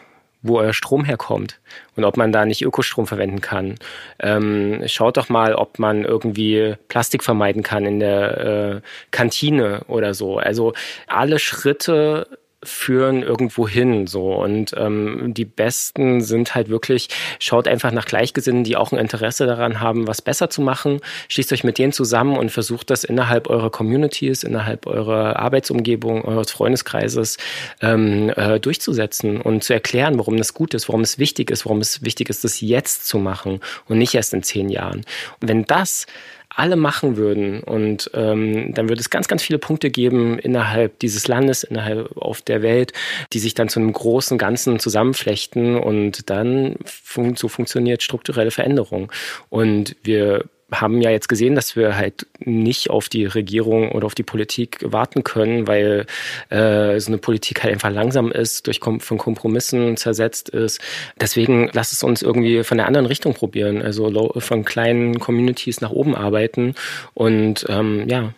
wo 0.41 0.59
euer 0.59 0.73
Strom 0.73 1.03
herkommt 1.03 1.59
und 1.95 2.05
ob 2.05 2.17
man 2.17 2.31
da 2.31 2.45
nicht 2.45 2.61
Ökostrom 2.61 3.07
verwenden 3.07 3.41
kann. 3.41 3.75
Ähm, 4.19 4.83
schaut 4.85 5.17
doch 5.17 5.29
mal, 5.29 5.55
ob 5.55 5.79
man 5.79 6.03
irgendwie 6.03 6.75
Plastik 6.87 7.23
vermeiden 7.23 7.63
kann 7.63 7.85
in 7.85 7.99
der 7.99 8.37
äh, 8.37 8.81
Kantine 9.11 9.81
oder 9.87 10.13
so. 10.13 10.37
Also 10.37 10.73
alle 11.07 11.39
Schritte 11.39 12.27
führen 12.63 13.21
irgendwo 13.21 13.67
hin 13.67 14.07
so 14.07 14.33
und 14.33 14.73
ähm, 14.75 15.33
die 15.35 15.45
besten 15.45 16.21
sind 16.21 16.55
halt 16.55 16.69
wirklich 16.69 17.09
schaut 17.39 17.67
einfach 17.67 17.91
nach 17.91 18.05
Gleichgesinnten, 18.05 18.63
die 18.63 18.75
auch 18.75 18.91
ein 18.91 18.97
Interesse 18.97 19.45
daran 19.45 19.79
haben, 19.79 20.07
was 20.07 20.23
besser 20.23 20.49
zu 20.49 20.61
machen, 20.61 20.99
schließt 21.29 21.53
euch 21.53 21.63
mit 21.63 21.77
denen 21.77 21.93
zusammen 21.93 22.35
und 22.35 22.51
versucht 22.51 22.89
das 22.89 23.03
innerhalb 23.03 23.47
eurer 23.47 23.69
Communities, 23.69 24.43
innerhalb 24.43 24.87
eurer 24.87 25.37
Arbeitsumgebung, 25.37 26.25
eures 26.25 26.51
Freundeskreises 26.51 27.37
ähm, 27.81 28.31
äh, 28.35 28.59
durchzusetzen 28.59 29.39
und 29.39 29.63
zu 29.63 29.73
erklären, 29.73 30.17
warum 30.17 30.37
das 30.37 30.55
gut 30.55 30.73
ist, 30.73 30.89
warum 30.89 31.01
es 31.01 31.19
wichtig 31.19 31.51
ist, 31.51 31.65
warum 31.65 31.79
es 31.79 32.03
wichtig 32.03 32.29
ist, 32.29 32.43
das 32.43 32.59
jetzt 32.61 33.05
zu 33.05 33.19
machen 33.19 33.59
und 33.87 33.99
nicht 33.99 34.15
erst 34.15 34.33
in 34.33 34.41
zehn 34.41 34.69
Jahren. 34.69 35.05
Und 35.39 35.47
wenn 35.47 35.65
das 35.65 36.07
alle 36.57 36.75
machen 36.75 37.17
würden. 37.17 37.61
Und 37.61 38.09
ähm, 38.13 38.73
dann 38.73 38.89
würde 38.89 38.99
es 38.99 39.09
ganz, 39.09 39.27
ganz 39.27 39.43
viele 39.43 39.59
Punkte 39.59 39.91
geben 39.91 40.39
innerhalb 40.39 40.99
dieses 40.99 41.27
Landes, 41.27 41.63
innerhalb 41.63 42.17
auf 42.17 42.41
der 42.41 42.61
Welt, 42.63 42.93
die 43.31 43.39
sich 43.39 43.53
dann 43.53 43.69
zu 43.69 43.79
einem 43.79 43.93
großen 43.93 44.37
Ganzen 44.37 44.79
zusammenflechten 44.79 45.77
und 45.77 46.29
dann 46.29 46.75
fun 46.83 47.35
so 47.35 47.47
funktioniert 47.47 48.01
strukturelle 48.01 48.51
Veränderung. 48.51 49.11
Und 49.49 49.95
wir 50.03 50.45
haben 50.71 51.01
ja 51.01 51.09
jetzt 51.11 51.29
gesehen, 51.29 51.55
dass 51.55 51.75
wir 51.75 51.95
halt 51.95 52.27
nicht 52.39 52.89
auf 52.89 53.07
die 53.07 53.25
Regierung 53.25 53.91
oder 53.91 54.05
auf 54.05 54.15
die 54.15 54.23
Politik 54.23 54.79
warten 54.83 55.23
können, 55.23 55.65
weil 55.67 56.05
äh, 56.49 56.99
so 56.99 57.07
eine 57.07 57.17
Politik 57.17 57.63
halt 57.63 57.73
einfach 57.73 57.89
langsam 57.89 58.31
ist, 58.31 58.67
durch 58.67 58.81
Kom 58.81 58.99
von 58.99 59.17
Kompromissen 59.17 59.95
zersetzt 59.95 60.49
ist. 60.49 60.81
Deswegen 61.19 61.69
lasst 61.71 61.93
es 61.93 62.03
uns 62.03 62.21
irgendwie 62.21 62.63
von 62.63 62.77
der 62.77 62.87
anderen 62.87 63.05
Richtung 63.05 63.33
probieren, 63.33 63.81
also 63.81 64.33
von 64.39 64.65
kleinen 64.65 65.19
Communities 65.19 65.79
nach 65.79 65.91
oben 65.91 66.15
arbeiten 66.15 66.75
und 67.13 67.65
ähm, 67.69 68.07
ja. 68.09 68.33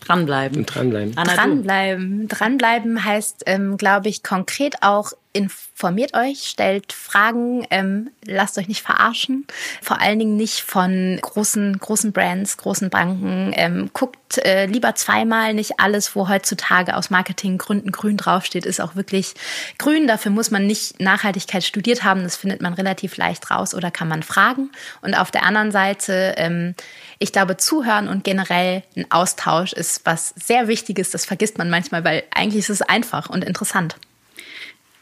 Dranbleiben. 0.00 0.66
Dranbleiben. 0.66 1.12
Anna, 1.16 1.34
dranbleiben. 1.34 2.28
Dranbleiben 2.28 3.04
heißt, 3.04 3.44
ähm, 3.46 3.76
glaube 3.76 4.08
ich, 4.08 4.22
konkret 4.22 4.76
auch 4.82 5.12
informiert 5.32 6.14
euch, 6.14 6.48
stellt 6.48 6.92
Fragen, 6.92 7.66
ähm, 7.70 8.10
lasst 8.24 8.58
euch 8.58 8.68
nicht 8.68 8.82
verarschen. 8.82 9.46
Vor 9.80 10.00
allen 10.00 10.18
Dingen 10.18 10.36
nicht 10.36 10.60
von 10.60 11.18
großen, 11.20 11.78
großen 11.78 12.12
Brands, 12.12 12.58
großen 12.58 12.90
Banken. 12.90 13.52
Ähm, 13.54 13.90
guckt 13.94 14.38
äh, 14.38 14.66
lieber 14.66 14.94
zweimal. 14.94 15.54
Nicht 15.54 15.80
alles, 15.80 16.14
wo 16.14 16.28
heutzutage 16.28 16.96
aus 16.96 17.08
Marketinggründen 17.08 17.92
grün 17.92 18.18
draufsteht, 18.18 18.66
ist 18.66 18.80
auch 18.80 18.94
wirklich 18.94 19.34
grün. 19.78 20.06
Dafür 20.06 20.30
muss 20.30 20.50
man 20.50 20.66
nicht 20.66 21.00
Nachhaltigkeit 21.00 21.64
studiert 21.64 22.04
haben. 22.04 22.22
Das 22.24 22.36
findet 22.36 22.60
man 22.60 22.74
relativ 22.74 23.16
leicht 23.16 23.50
raus 23.50 23.74
oder 23.74 23.90
kann 23.90 24.08
man 24.08 24.22
fragen. 24.22 24.70
Und 25.00 25.14
auf 25.14 25.30
der 25.30 25.44
anderen 25.44 25.72
Seite, 25.72 26.34
ähm, 26.36 26.74
ich 27.18 27.32
glaube, 27.32 27.56
zuhören 27.56 28.08
und 28.08 28.22
generell 28.22 28.82
ein 28.96 29.10
Austausch 29.10 29.72
ist 29.72 30.02
was 30.04 30.34
sehr 30.36 30.68
Wichtiges. 30.68 31.10
Das 31.10 31.24
vergisst 31.24 31.56
man 31.56 31.70
manchmal, 31.70 32.04
weil 32.04 32.22
eigentlich 32.34 32.60
ist 32.60 32.70
es 32.70 32.82
einfach 32.82 33.30
und 33.30 33.44
interessant. 33.44 33.96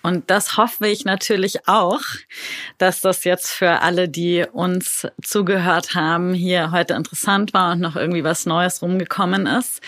Und 0.03 0.30
das 0.30 0.57
hoffe 0.57 0.86
ich 0.86 1.05
natürlich 1.05 1.68
auch, 1.68 2.03
dass 2.78 3.01
das 3.01 3.24
jetzt 3.24 3.51
für 3.51 3.82
alle, 3.82 4.09
die 4.09 4.46
uns 4.51 5.07
zugehört 5.22 5.94
haben, 5.94 6.32
hier 6.32 6.70
heute 6.70 6.94
interessant 6.94 7.53
war 7.53 7.72
und 7.72 7.80
noch 7.80 7.96
irgendwie 7.96 8.24
was 8.24 8.46
Neues 8.46 8.80
rumgekommen 8.82 9.46
ist. 9.46 9.82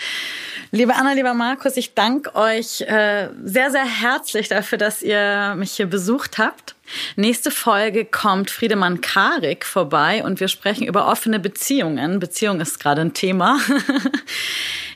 Liebe 0.71 0.95
Anna, 0.95 1.13
lieber 1.13 1.33
Markus, 1.33 1.77
ich 1.77 1.93
danke 1.93 2.35
euch 2.35 2.81
äh, 2.81 3.29
sehr, 3.43 3.71
sehr 3.71 3.85
herzlich 3.85 4.49
dafür, 4.49 4.77
dass 4.77 5.01
ihr 5.01 5.55
mich 5.55 5.73
hier 5.73 5.87
besucht 5.87 6.37
habt. 6.37 6.75
Nächste 7.15 7.49
Folge 7.49 8.05
kommt 8.05 8.51
Friedemann 8.51 9.01
Karik 9.01 9.65
vorbei 9.65 10.23
und 10.23 10.39
wir 10.39 10.47
sprechen 10.47 10.85
über 10.85 11.07
offene 11.07 11.39
Beziehungen. 11.39 12.19
Beziehung 12.19 12.59
ist 12.61 12.79
gerade 12.79 13.01
ein 13.01 13.13
Thema. 13.13 13.59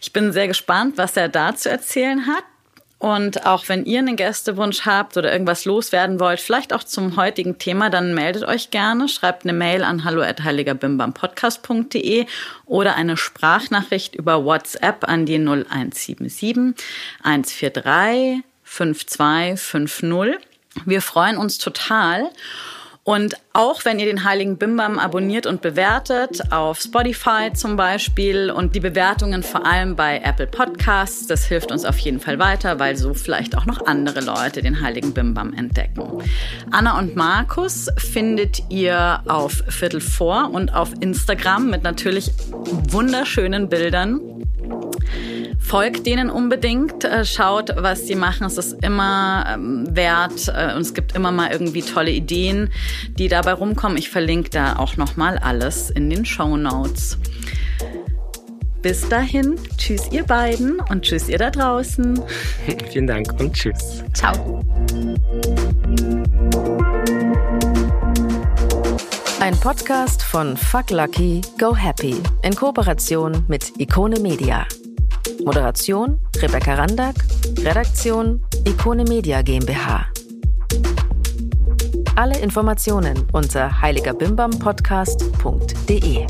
Ich 0.02 0.14
bin 0.14 0.32
sehr 0.32 0.48
gespannt, 0.48 0.98
was 0.98 1.18
er 1.18 1.28
da 1.28 1.56
zu 1.56 1.70
erzählen 1.70 2.28
hat. 2.28 2.44
Und 3.00 3.46
auch 3.46 3.70
wenn 3.70 3.86
ihr 3.86 4.00
einen 4.00 4.16
Gästewunsch 4.16 4.88
habt 4.88 5.18
oder 5.18 5.32
irgendwas 5.32 5.66
loswerden 5.66 6.20
wollt, 6.20 6.40
vielleicht 6.40 6.74
auch 6.74 6.84
zum 6.84 7.16
heutigen 7.16 7.60
Thema, 7.60 7.92
dann 7.92 8.16
meldet 8.16 8.44
euch 8.44 8.72
gerne. 8.72 9.08
Schreibt 9.08 9.44
eine 9.44 9.54
Mail 9.54 9.84
an 9.84 10.04
hallo@heiligerbimbampodcast.de 10.04 12.26
oder 12.66 12.96
eine 12.96 13.16
Sprachnachricht 13.16 14.16
über 14.16 14.44
WhatsApp 14.44 15.08
an 15.08 15.28
die 15.28 15.38
0177 15.38 16.74
143 17.22 18.44
5250. 18.64 20.40
Wir 20.86 21.04
freuen 21.04 21.38
uns 21.38 21.60
total. 21.60 22.32
Und 23.08 23.38
auch 23.54 23.86
wenn 23.86 24.00
ihr 24.00 24.06
den 24.06 24.26
Heiligen 24.26 24.58
Bimbam 24.58 25.00
abonniert 25.00 25.46
und 25.46 25.62
bewertet, 25.62 26.52
auf 26.52 26.82
Spotify 26.82 27.54
zum 27.54 27.78
Beispiel 27.78 28.52
und 28.52 28.76
die 28.76 28.82
Bewertungen 28.82 29.44
vor 29.44 29.66
allem 29.66 29.96
bei 29.96 30.20
Apple 30.26 30.48
Podcasts, 30.48 31.26
das 31.26 31.46
hilft 31.46 31.72
uns 31.72 31.86
auf 31.86 31.98
jeden 32.00 32.20
Fall 32.20 32.38
weiter, 32.38 32.80
weil 32.80 32.98
so 32.98 33.14
vielleicht 33.14 33.58
auch 33.58 33.66
noch 33.66 33.86
andere 33.86 34.20
Leute 34.20 34.62
den 34.62 34.82
Heiligen 34.82 35.14
Bimbam 35.14 35.54
entdecken. 35.54 36.04
Anna 36.72 37.00
und 37.00 37.16
Markus 37.16 37.88
findet 37.96 38.70
ihr 38.70 39.22
auf 39.30 39.64
Viertel 39.70 40.02
vor 40.02 40.50
und 40.52 40.76
auf 40.76 40.92
Instagram 41.00 41.70
mit 41.70 41.84
natürlich 41.84 42.34
wunderschönen 42.90 43.70
Bildern 43.70 44.20
Folgt 45.60 46.06
denen 46.06 46.30
unbedingt, 46.30 47.04
äh, 47.04 47.26
schaut, 47.26 47.72
was 47.76 48.08
sie 48.08 48.16
machen. 48.16 48.46
Es 48.46 48.58
ist 48.58 48.82
immer 48.84 49.46
ähm, 49.54 49.86
wert 49.96 50.48
äh, 50.48 50.74
und 50.74 50.82
es 50.82 50.94
gibt 50.94 51.14
immer 51.16 51.32
mal 51.32 51.52
irgendwie 51.52 51.82
tolle 51.82 52.12
Ideen, 52.12 52.70
die 53.18 53.28
dabei 53.28 53.54
rumkommen. 53.54 53.98
Ich 53.98 54.10
verlinke 54.10 54.50
da 54.50 54.78
auch 54.78 54.96
nochmal 54.96 55.38
alles 55.38 55.90
in 55.90 56.10
den 56.10 56.26
Show 56.26 56.56
Notes. 56.56 57.18
Bis 58.82 59.10
dahin, 59.10 59.56
tschüss 59.78 60.10
ihr 60.12 60.24
beiden 60.24 60.80
und 60.80 61.02
tschüss 61.02 61.28
ihr 61.28 61.38
da 61.38 61.50
draußen. 61.50 62.22
Vielen 62.92 63.08
Dank 63.08 63.34
und 63.40 63.54
tschüss. 63.54 64.04
Ciao. 64.14 64.64
Ein 69.40 69.56
Podcast 69.60 70.24
von 70.24 70.58
Fuck 70.58 70.90
Lucky, 70.90 71.42
Go 71.60 71.76
Happy 71.76 72.16
in 72.42 72.56
Kooperation 72.56 73.46
mit 73.48 73.80
Ikone 73.80 74.20
Media. 74.20 74.66
Moderation 75.46 76.20
Rebecca 76.42 76.74
Randack, 76.74 77.14
Redaktion 77.60 78.42
Ikone 78.66 79.04
Media 79.04 79.44
GmbH. 79.44 80.08
Alle 82.16 82.40
Informationen 82.40 83.28
unter 83.32 83.80
heiligerbimbampodcast.de. 83.80 86.26